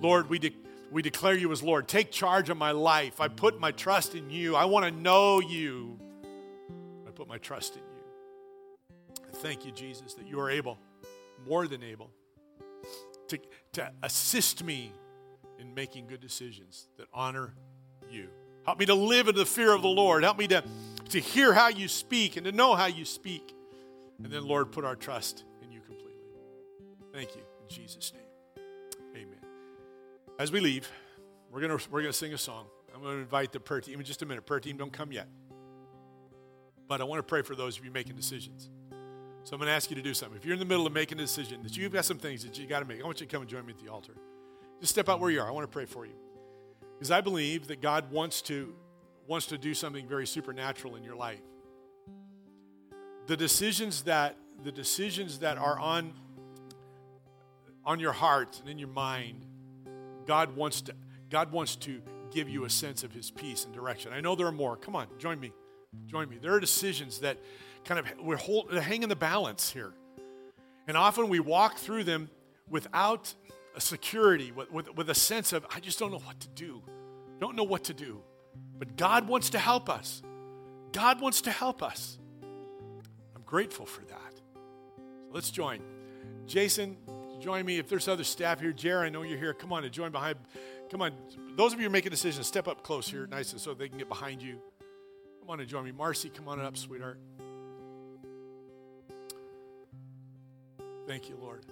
Lord, 0.00 0.28
we, 0.28 0.40
de- 0.40 0.56
we 0.90 1.00
declare 1.00 1.36
you 1.36 1.52
as 1.52 1.62
Lord. 1.62 1.86
Take 1.86 2.10
charge 2.10 2.50
of 2.50 2.56
my 2.56 2.72
life. 2.72 3.20
I 3.20 3.28
put 3.28 3.60
my 3.60 3.70
trust 3.70 4.16
in 4.16 4.30
you. 4.30 4.56
I 4.56 4.64
want 4.64 4.84
to 4.84 4.90
know 4.90 5.40
you. 5.40 6.00
I 7.06 7.12
put 7.12 7.28
my 7.28 7.38
trust 7.38 7.76
in 7.76 7.82
you. 7.82 9.14
I 9.28 9.36
Thank 9.36 9.64
you, 9.64 9.70
Jesus, 9.70 10.14
that 10.14 10.26
you 10.26 10.40
are 10.40 10.50
able, 10.50 10.76
more 11.46 11.68
than 11.68 11.84
able, 11.84 12.10
to, 13.28 13.38
to 13.74 13.92
assist 14.02 14.64
me 14.64 14.92
in 15.60 15.72
making 15.72 16.08
good 16.08 16.20
decisions 16.20 16.88
that 16.96 17.06
honor 17.14 17.54
you. 18.10 18.28
Help 18.64 18.78
me 18.78 18.86
to 18.86 18.94
live 18.94 19.28
in 19.28 19.34
the 19.34 19.46
fear 19.46 19.74
of 19.74 19.82
the 19.82 19.88
Lord. 19.88 20.22
Help 20.22 20.38
me 20.38 20.46
to, 20.48 20.62
to 21.10 21.20
hear 21.20 21.52
how 21.52 21.68
you 21.68 21.88
speak 21.88 22.36
and 22.36 22.44
to 22.44 22.52
know 22.52 22.74
how 22.74 22.86
you 22.86 23.04
speak. 23.04 23.54
And 24.22 24.30
then, 24.30 24.46
Lord, 24.46 24.70
put 24.70 24.84
our 24.84 24.96
trust 24.96 25.44
in 25.62 25.72
you 25.72 25.80
completely. 25.80 26.12
Thank 27.12 27.34
you. 27.34 27.42
In 27.62 27.68
Jesus' 27.68 28.12
name. 28.12 28.64
Amen. 29.16 29.38
As 30.38 30.52
we 30.52 30.60
leave, 30.60 30.90
we're 31.50 31.60
going 31.60 31.80
we're 31.90 32.02
gonna 32.02 32.12
sing 32.12 32.34
a 32.34 32.38
song. 32.38 32.66
I'm 32.94 33.02
going 33.02 33.16
to 33.16 33.22
invite 33.22 33.52
the 33.52 33.60
prayer 33.60 33.80
team 33.80 33.98
in 33.98 34.04
just 34.04 34.20
a 34.20 34.26
minute. 34.26 34.44
Prayer 34.44 34.60
team, 34.60 34.76
don't 34.76 34.92
come 34.92 35.10
yet. 35.10 35.26
But 36.86 37.00
I 37.00 37.04
want 37.04 37.18
to 37.20 37.22
pray 37.22 37.42
for 37.42 37.54
those 37.54 37.78
of 37.78 37.84
you 37.84 37.90
making 37.90 38.16
decisions. 38.16 38.68
So 39.44 39.54
I'm 39.54 39.58
going 39.58 39.68
to 39.68 39.72
ask 39.72 39.88
you 39.90 39.96
to 39.96 40.02
do 40.02 40.12
something. 40.12 40.36
If 40.36 40.44
you're 40.44 40.52
in 40.52 40.58
the 40.58 40.66
middle 40.66 40.86
of 40.86 40.92
making 40.92 41.18
a 41.18 41.22
decision 41.22 41.62
that 41.62 41.76
you've 41.76 41.92
got 41.92 42.04
some 42.04 42.18
things 42.18 42.42
that 42.44 42.58
you 42.58 42.66
got 42.66 42.80
to 42.80 42.84
make, 42.84 43.00
I 43.00 43.04
want 43.04 43.20
you 43.20 43.26
to 43.26 43.32
come 43.32 43.40
and 43.42 43.50
join 43.50 43.64
me 43.64 43.72
at 43.72 43.78
the 43.82 43.90
altar. 43.90 44.12
Just 44.80 44.92
step 44.92 45.08
out 45.08 45.18
where 45.18 45.30
you 45.30 45.40
are. 45.40 45.48
I 45.48 45.50
want 45.50 45.64
to 45.64 45.72
pray 45.72 45.86
for 45.86 46.04
you. 46.04 46.12
Because 47.00 47.10
I 47.10 47.22
believe 47.22 47.68
that 47.68 47.80
God 47.80 48.12
wants 48.12 48.42
to 48.42 48.74
wants 49.26 49.46
to 49.46 49.56
do 49.56 49.72
something 49.72 50.06
very 50.06 50.26
supernatural 50.26 50.96
in 50.96 51.02
your 51.02 51.14
life. 51.14 51.40
The 53.26 53.38
decisions 53.38 54.02
that 54.02 54.36
the 54.62 54.70
decisions 54.70 55.38
that 55.38 55.56
are 55.56 55.78
on 55.78 56.12
on 57.86 58.00
your 58.00 58.12
heart 58.12 58.60
and 58.60 58.68
in 58.68 58.78
your 58.78 58.88
mind, 58.88 59.46
God 60.26 60.54
wants 60.54 60.82
to 60.82 60.94
God 61.30 61.52
wants 61.52 61.74
to 61.76 62.02
give 62.32 62.50
you 62.50 62.66
a 62.66 62.70
sense 62.70 63.02
of 63.02 63.12
his 63.12 63.30
peace 63.30 63.64
and 63.64 63.72
direction. 63.72 64.12
I 64.12 64.20
know 64.20 64.34
there 64.34 64.46
are 64.46 64.52
more. 64.52 64.76
Come 64.76 64.94
on, 64.94 65.06
join 65.18 65.40
me. 65.40 65.54
Join 66.06 66.28
me. 66.28 66.36
There 66.36 66.52
are 66.52 66.60
decisions 66.60 67.20
that 67.20 67.38
kind 67.86 67.98
of 67.98 68.06
we're 68.22 68.36
hanging 68.78 69.08
the 69.08 69.16
balance 69.16 69.70
here. 69.70 69.94
And 70.86 70.98
often 70.98 71.30
we 71.30 71.40
walk 71.40 71.78
through 71.78 72.04
them 72.04 72.28
without 72.68 73.32
a 73.80 73.82
security, 73.82 74.52
with, 74.52 74.70
with, 74.70 74.94
with 74.94 75.08
a 75.08 75.14
sense 75.14 75.54
of, 75.54 75.64
I 75.74 75.80
just 75.80 75.98
don't 75.98 76.12
know 76.12 76.18
what 76.18 76.38
to 76.40 76.48
do. 76.48 76.82
Don't 77.40 77.56
know 77.56 77.64
what 77.64 77.84
to 77.84 77.94
do. 77.94 78.20
But 78.78 78.94
God 78.98 79.26
wants 79.26 79.48
to 79.50 79.58
help 79.58 79.88
us. 79.88 80.22
God 80.92 81.18
wants 81.22 81.40
to 81.42 81.50
help 81.50 81.82
us. 81.82 82.18
I'm 83.34 83.42
grateful 83.46 83.86
for 83.86 84.02
that. 84.02 84.34
So 84.56 85.30
let's 85.32 85.50
join. 85.50 85.80
Jason, 86.46 86.98
join 87.40 87.64
me. 87.64 87.78
If 87.78 87.88
there's 87.88 88.06
other 88.06 88.22
staff 88.22 88.60
here, 88.60 88.72
Jerry, 88.72 89.06
I 89.06 89.08
know 89.08 89.22
you're 89.22 89.38
here. 89.38 89.54
Come 89.54 89.72
on 89.72 89.82
and 89.82 89.92
join 89.92 90.12
behind. 90.12 90.36
Come 90.90 91.00
on. 91.00 91.12
Those 91.56 91.72
of 91.72 91.80
you 91.80 91.86
are 91.86 91.90
making 91.90 92.10
decisions, 92.10 92.46
step 92.46 92.68
up 92.68 92.82
close 92.82 93.08
here, 93.08 93.26
nice, 93.28 93.52
and 93.52 93.60
so 93.60 93.72
they 93.72 93.88
can 93.88 93.96
get 93.96 94.10
behind 94.10 94.42
you. 94.42 94.60
Come 95.40 95.48
on 95.48 95.60
and 95.60 95.68
join 95.68 95.84
me. 95.84 95.92
Marcy, 95.92 96.28
come 96.28 96.48
on 96.48 96.60
up, 96.60 96.76
sweetheart. 96.76 97.18
Thank 101.06 101.30
you, 101.30 101.38
Lord. 101.40 101.64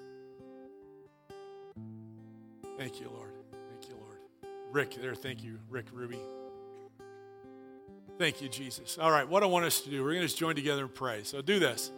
Thank 2.79 3.01
you, 3.01 3.11
Lord. 3.12 3.33
Thank 3.51 3.89
you, 3.91 3.97
Lord. 3.97 4.18
Rick, 4.70 4.95
there, 5.03 5.14
thank 5.16 5.43
you, 5.43 5.59
Rick 5.68 5.87
Ruby. 5.93 6.20
Thank 8.18 8.41
you, 8.41 8.49
Jesus. 8.49 8.99
All 8.99 9.11
right, 9.11 9.29
what 9.29 9.43
I 9.43 9.47
want 9.47 9.64
us 9.64 9.81
to 9.81 9.91
do, 9.91 10.03
we're 10.03 10.12
going 10.12 10.22
to 10.22 10.29
just 10.29 10.39
join 10.39 10.55
together 10.55 10.83
and 10.83 10.95
pray. 10.95 11.24
So 11.24 11.43
do 11.43 11.59
this. 11.59 11.91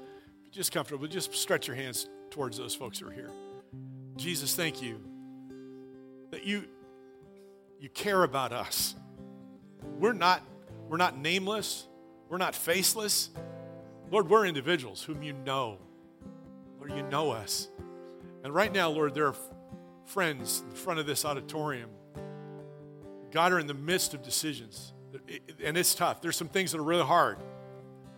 Just 0.51 0.73
comfortable, 0.73 1.07
just 1.07 1.35
stretch 1.35 1.69
your 1.69 1.77
hands 1.77 2.09
towards 2.31 2.57
those 2.57 2.75
folks 2.75 2.99
who 2.99 3.09
are 3.09 3.13
here. 3.13 3.31
Jesus, 4.17 4.55
thank 4.55 4.83
you 4.83 5.01
that 6.31 6.45
you 6.45 6.65
you 7.79 7.89
care 7.91 8.23
about 8.23 8.53
us. 8.53 8.95
We're 9.99 10.13
not, 10.13 10.43
we're 10.89 10.99
not 10.99 11.19
nameless, 11.19 11.87
we're 12.29 12.39
not 12.39 12.55
faceless. 12.55 13.31
Lord, 14.11 14.29
we're 14.29 14.47
individuals 14.47 15.03
whom 15.03 15.23
you 15.23 15.33
know. 15.33 15.79
Lord, 16.79 16.93
you 16.93 17.03
know 17.05 17.31
us. 17.31 17.69
And 18.45 18.55
right 18.55 18.73
now, 18.73 18.91
Lord, 18.91 19.15
there 19.15 19.27
are 19.27 19.35
friends 20.11 20.65
in 20.69 20.75
front 20.75 20.99
of 20.99 21.07
this 21.07 21.25
auditorium. 21.25 21.89
God 23.31 23.53
are 23.53 23.61
in 23.61 23.69
the 23.69 23.75
midst 23.75 24.13
of 24.13 24.23
decisions. 24.23 24.93
And 25.65 25.77
it's 25.77 25.95
tough. 25.95 26.21
There's 26.21 26.37
some 26.37 26.49
things 26.49 26.73
that 26.73 26.79
are 26.79 26.85
really 26.85 27.05
hard. 27.05 27.39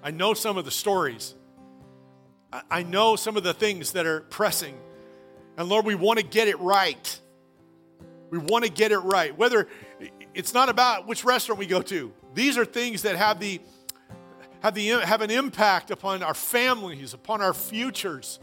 I 0.03 0.11
know 0.11 0.33
some 0.33 0.57
of 0.57 0.65
the 0.65 0.71
stories. 0.71 1.35
I 2.71 2.83
know 2.83 3.17
some 3.17 3.37
of 3.37 3.45
the 3.45 3.53
things 3.53 3.93
that 3.93 4.07
are 4.07 4.21
pressing. 4.23 4.75
And 5.59 5.69
Lord, 5.69 5.85
we 5.85 5.95
want 5.95 6.19
to 6.19 6.25
get 6.25 6.49
it 6.49 6.59
right. 6.61 7.21
We 8.31 8.39
want 8.39 8.65
to 8.65 8.71
get 8.71 8.91
it 8.91 8.99
right. 8.99 9.37
Whether 9.37 9.69
it's 10.35 10.55
not 10.55 10.71
about 10.71 11.07
which 11.07 11.25
restaurant 11.25 11.59
we 11.59 11.67
go 11.67 11.83
to. 11.83 12.13
These 12.35 12.57
are 12.57 12.65
things 12.65 13.03
that 13.03 13.17
have 13.17 13.39
the 13.39 13.61
have 14.63 14.75
the 14.75 14.89
have 14.89 15.21
an 15.21 15.31
impact 15.31 15.91
upon 15.91 16.23
our 16.23 16.35
families, 16.35 17.13
upon 17.13 17.43
our 17.43 17.53
futures. 17.53 18.39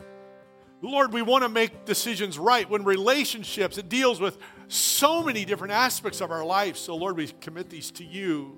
Lord, 0.82 1.12
we 1.12 1.22
want 1.22 1.44
to 1.44 1.50
make 1.50 1.86
decisions 1.86 2.40
right 2.40 2.70
when 2.70 2.86
relationships, 2.86 3.78
it 3.78 3.90
deals 3.90 4.20
with 4.20 4.38
so 4.70 5.22
many 5.24 5.44
different 5.44 5.74
aspects 5.74 6.22
of 6.22 6.32
our 6.32 6.46
life. 6.46 6.78
So, 6.78 6.96
Lord, 6.96 7.18
we 7.18 7.28
commit 7.42 7.70
these 7.70 7.92
to 7.92 8.06
you. 8.06 8.58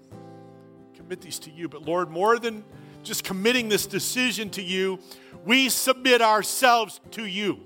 Commit 0.96 1.22
these 1.22 1.40
to 1.40 1.52
you. 1.52 1.68
But, 1.68 1.84
Lord, 1.84 2.12
more 2.12 2.38
than 2.38 2.64
just 3.02 3.24
committing 3.24 3.70
this 3.70 3.88
decision 3.88 4.52
to 4.52 4.62
you, 4.62 5.00
we 5.46 5.70
submit 5.70 6.22
ourselves 6.22 7.00
to 7.12 7.26
you. 7.26 7.62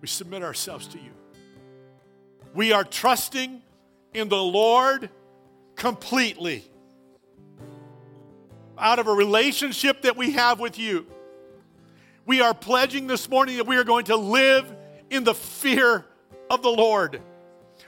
We 0.00 0.08
submit 0.08 0.42
ourselves 0.42 0.88
to 0.88 0.98
you. 0.98 1.12
We 2.52 2.72
are 2.72 2.84
trusting 2.84 3.62
in 4.12 4.28
the 4.28 4.42
Lord 4.42 5.08
completely. 5.76 6.64
Out 8.76 8.98
of 8.98 9.06
a 9.06 9.12
relationship 9.12 10.02
that 10.02 10.16
we 10.16 10.32
have 10.32 10.58
with 10.58 10.78
you, 10.78 11.06
we 12.26 12.40
are 12.40 12.54
pledging 12.54 13.06
this 13.06 13.28
morning 13.28 13.58
that 13.58 13.66
we 13.66 13.76
are 13.76 13.84
going 13.84 14.06
to 14.06 14.16
live 14.16 14.74
in 15.10 15.24
the 15.24 15.34
fear 15.34 16.04
of 16.50 16.62
the 16.62 16.70
Lord. 16.70 17.20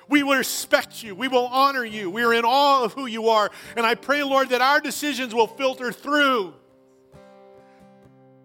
We 0.09 0.23
will 0.23 0.37
respect 0.37 1.03
you. 1.03 1.15
We 1.15 1.29
will 1.29 1.47
honor 1.47 1.85
you. 1.85 2.11
We 2.11 2.23
are 2.23 2.33
in 2.33 2.45
awe 2.45 2.85
of 2.85 2.93
who 2.93 3.07
you 3.07 3.29
are. 3.29 3.51
And 3.77 3.85
I 3.85 3.95
pray, 3.95 4.23
Lord, 4.23 4.51
that 4.51 4.61
our 4.61 4.81
decisions 4.81 5.35
will 5.35 5.47
filter 5.47 5.91
through 5.91 6.55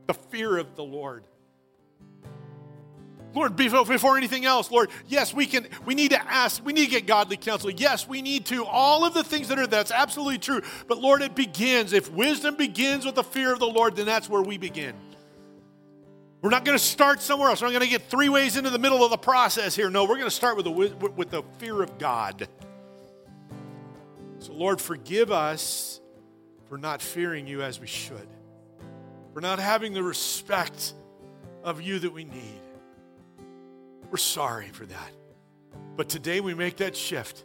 the 0.08 0.14
fear 0.14 0.58
of 0.58 0.76
the 0.76 0.84
Lord. 0.84 1.24
Lord, 3.34 3.56
before 3.56 4.18
anything 4.18 4.46
else, 4.46 4.72
Lord, 4.72 4.90
yes, 5.08 5.34
we 5.34 5.46
can, 5.46 5.68
we 5.86 5.96
need 5.96 6.12
to 6.12 6.22
ask, 6.22 6.66
we 6.66 6.74
need 6.74 6.86
to 6.86 6.92
get 6.92 7.08
godly 7.08 7.38
counsel. 7.38 7.70
Yes, 7.70 8.06
we 8.08 8.22
need 8.22 8.46
to, 8.48 8.66
all 8.66 9.06
of 9.06 9.14
the 9.14 9.24
things 9.24 9.48
that 9.48 9.58
are, 9.58 9.68
that's 9.68 9.92
absolutely 9.92 10.38
true. 10.38 10.62
But 10.88 10.98
Lord, 10.98 11.22
it 11.22 11.34
begins, 11.34 11.94
if 11.94 12.12
wisdom 12.12 12.56
begins 12.56 13.06
with 13.06 13.16
the 13.16 13.24
fear 13.24 13.54
of 13.54 13.60
the 13.60 13.68
Lord, 13.68 13.96
then 13.96 14.06
that's 14.06 14.28
where 14.28 14.42
we 14.42 14.58
begin. 14.58 14.96
We're 16.42 16.50
not 16.50 16.66
going 16.66 16.78
to 16.78 16.84
start 16.84 17.22
somewhere 17.22 17.50
else. 17.50 17.62
We're 17.62 17.68
not 17.68 17.74
going 17.74 17.84
to 17.84 17.90
get 17.90 18.10
three 18.10 18.30
ways 18.30 18.58
into 18.58 18.72
the 18.72 18.80
middle 18.80 19.04
of 19.04 19.12
the 19.12 19.18
process 19.18 19.76
here. 19.76 19.90
No, 19.92 20.04
we're 20.04 20.16
going 20.16 20.24
to 20.24 20.32
start 20.32 20.58
with 20.58 20.66
the, 20.66 20.72
with 20.72 21.30
the 21.30 21.44
fear 21.60 21.84
of 21.84 22.00
God. 22.00 22.48
So, 24.40 24.54
Lord, 24.54 24.82
forgive 24.82 25.32
us 25.32 26.02
for 26.68 26.80
not 26.80 27.02
fearing 27.02 27.46
you 27.46 27.62
as 27.62 27.80
we 27.80 27.86
should, 27.86 28.28
for 29.34 29.42
not 29.42 29.60
having 29.60 29.94
the 29.94 30.02
respect 30.02 30.94
of 31.64 31.80
you 31.80 32.00
that 32.00 32.12
we 32.12 32.24
need. 32.24 32.62
We're 34.10 34.18
sorry 34.18 34.70
for 34.70 34.88
that. 34.88 35.12
But 35.96 36.10
today 36.10 36.40
we 36.40 36.56
make 36.56 36.78
that 36.78 36.96
shift. 36.96 37.44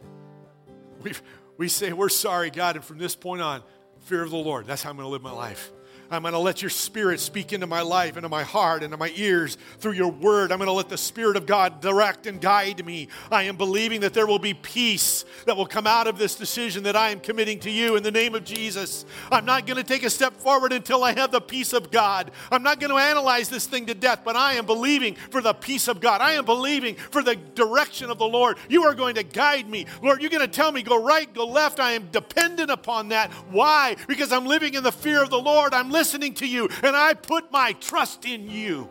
We, 1.03 1.13
we 1.57 1.67
say, 1.67 1.93
We're 1.93 2.09
sorry, 2.09 2.49
God, 2.49 2.77
and 2.77 2.83
from 2.83 2.97
this 2.97 3.15
point 3.15 3.43
on, 3.43 3.61
fear 3.99 4.23
of 4.23 4.31
the 4.31 4.37
Lord. 4.37 4.65
That's 4.65 4.81
how 4.81 4.89
I'm 4.89 4.95
going 4.95 5.05
to 5.05 5.11
live 5.11 5.21
my 5.21 5.31
life. 5.31 5.71
I'm 6.09 6.21
going 6.21 6.33
to 6.33 6.39
let 6.39 6.61
your 6.61 6.69
spirit 6.69 7.19
speak 7.19 7.53
into 7.53 7.67
my 7.67 7.81
life, 7.81 8.15
into 8.15 8.29
my 8.29 8.43
heart, 8.43 8.83
into 8.83 8.97
my 8.97 9.11
ears 9.15 9.57
through 9.79 9.93
your 9.93 10.11
word. 10.11 10.51
I'm 10.51 10.57
going 10.57 10.67
to 10.67 10.73
let 10.73 10.89
the 10.89 10.97
Spirit 10.97 11.35
of 11.35 11.45
God 11.45 11.81
direct 11.81 12.27
and 12.27 12.39
guide 12.39 12.85
me. 12.85 13.09
I 13.31 13.43
am 13.43 13.57
believing 13.57 14.01
that 14.01 14.13
there 14.13 14.27
will 14.27 14.39
be 14.39 14.53
peace 14.53 15.25
that 15.45 15.57
will 15.57 15.65
come 15.65 15.87
out 15.87 16.07
of 16.07 16.17
this 16.17 16.35
decision 16.35 16.83
that 16.83 16.95
I 16.95 17.09
am 17.09 17.19
committing 17.19 17.59
to 17.61 17.71
you 17.71 17.95
in 17.95 18.03
the 18.03 18.11
name 18.11 18.35
of 18.35 18.43
Jesus. 18.43 19.05
I'm 19.31 19.45
not 19.45 19.65
going 19.65 19.77
to 19.77 19.83
take 19.83 20.03
a 20.03 20.09
step 20.09 20.35
forward 20.37 20.73
until 20.73 21.03
I 21.03 21.13
have 21.13 21.31
the 21.31 21.41
peace 21.41 21.73
of 21.73 21.91
God. 21.91 22.31
I'm 22.51 22.63
not 22.63 22.79
going 22.79 22.91
to 22.91 22.97
analyze 22.97 23.49
this 23.49 23.65
thing 23.65 23.85
to 23.87 23.93
death, 23.93 24.21
but 24.23 24.35
I 24.35 24.53
am 24.53 24.65
believing 24.65 25.15
for 25.15 25.41
the 25.41 25.53
peace 25.53 25.87
of 25.87 25.99
God. 25.99 26.21
I 26.21 26.33
am 26.33 26.45
believing 26.45 26.95
for 26.95 27.21
the 27.21 27.35
direction 27.35 28.09
of 28.09 28.17
the 28.17 28.27
Lord. 28.27 28.57
You 28.69 28.83
are 28.83 28.95
going 28.95 29.15
to 29.15 29.23
guide 29.23 29.69
me. 29.69 29.85
Lord, 30.01 30.21
you're 30.21 30.29
going 30.29 30.41
to 30.41 30.47
tell 30.47 30.71
me 30.71 30.83
go 30.83 31.03
right, 31.03 31.31
go 31.33 31.47
left. 31.47 31.79
I 31.79 31.93
am 31.93 32.07
dependent 32.11 32.71
upon 32.71 33.09
that. 33.09 33.31
Why? 33.51 33.95
Because 34.07 34.31
I'm 34.31 34.45
living 34.45 34.73
in 34.73 34.83
the 34.83 34.91
fear 34.91 35.21
of 35.21 35.29
the 35.29 35.39
Lord. 35.39 35.73
I'm 35.73 35.91
listening 35.97 36.35
to 36.35 36.47
you, 36.47 36.69
and 36.83 36.95
I 36.95 37.15
put 37.15 37.51
my 37.51 37.73
trust 37.73 38.25
in 38.25 38.49
you. 38.49 38.87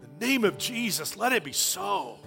In 0.00 0.18
the 0.18 0.26
name 0.26 0.44
of 0.44 0.58
Jesus, 0.58 1.16
let 1.16 1.32
it 1.32 1.42
be 1.42 1.52
so. 1.52 2.18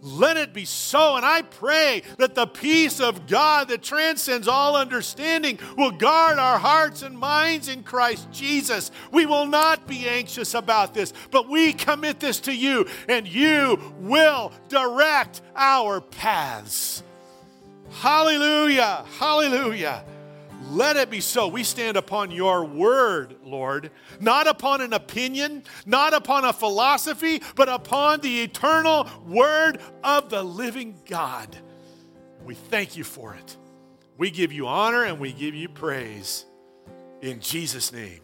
Let 0.00 0.36
it 0.36 0.54
be 0.54 0.64
so. 0.64 1.16
And 1.16 1.26
I 1.26 1.42
pray 1.42 2.02
that 2.18 2.36
the 2.36 2.46
peace 2.46 3.00
of 3.00 3.26
God 3.26 3.68
that 3.68 3.82
transcends 3.82 4.46
all 4.46 4.76
understanding 4.76 5.58
will 5.76 5.90
guard 5.90 6.38
our 6.38 6.58
hearts 6.58 7.02
and 7.02 7.18
minds 7.18 7.68
in 7.68 7.82
Christ 7.82 8.30
Jesus. 8.30 8.92
We 9.10 9.26
will 9.26 9.46
not 9.46 9.88
be 9.88 10.08
anxious 10.08 10.54
about 10.54 10.94
this, 10.94 11.12
but 11.32 11.48
we 11.48 11.72
commit 11.72 12.20
this 12.20 12.38
to 12.40 12.54
you, 12.54 12.86
and 13.08 13.26
you 13.26 13.92
will 13.98 14.52
direct 14.68 15.42
our 15.56 16.00
paths. 16.00 17.02
Hallelujah. 17.90 19.04
Hallelujah. 19.18 20.04
Let 20.68 20.96
it 20.96 21.10
be 21.10 21.20
so. 21.20 21.48
We 21.48 21.64
stand 21.64 21.96
upon 21.96 22.30
your 22.30 22.64
word, 22.64 23.36
Lord, 23.42 23.90
not 24.20 24.46
upon 24.46 24.80
an 24.80 24.92
opinion, 24.92 25.64
not 25.86 26.12
upon 26.12 26.44
a 26.44 26.52
philosophy, 26.52 27.42
but 27.56 27.68
upon 27.68 28.20
the 28.20 28.42
eternal 28.42 29.08
word 29.26 29.80
of 30.04 30.28
the 30.28 30.42
living 30.42 31.00
God. 31.08 31.56
We 32.44 32.54
thank 32.54 32.96
you 32.96 33.04
for 33.04 33.34
it. 33.34 33.56
We 34.18 34.30
give 34.30 34.52
you 34.52 34.66
honor 34.66 35.04
and 35.04 35.18
we 35.18 35.32
give 35.32 35.54
you 35.54 35.68
praise. 35.68 36.44
In 37.22 37.40
Jesus' 37.40 37.92
name. 37.92 38.20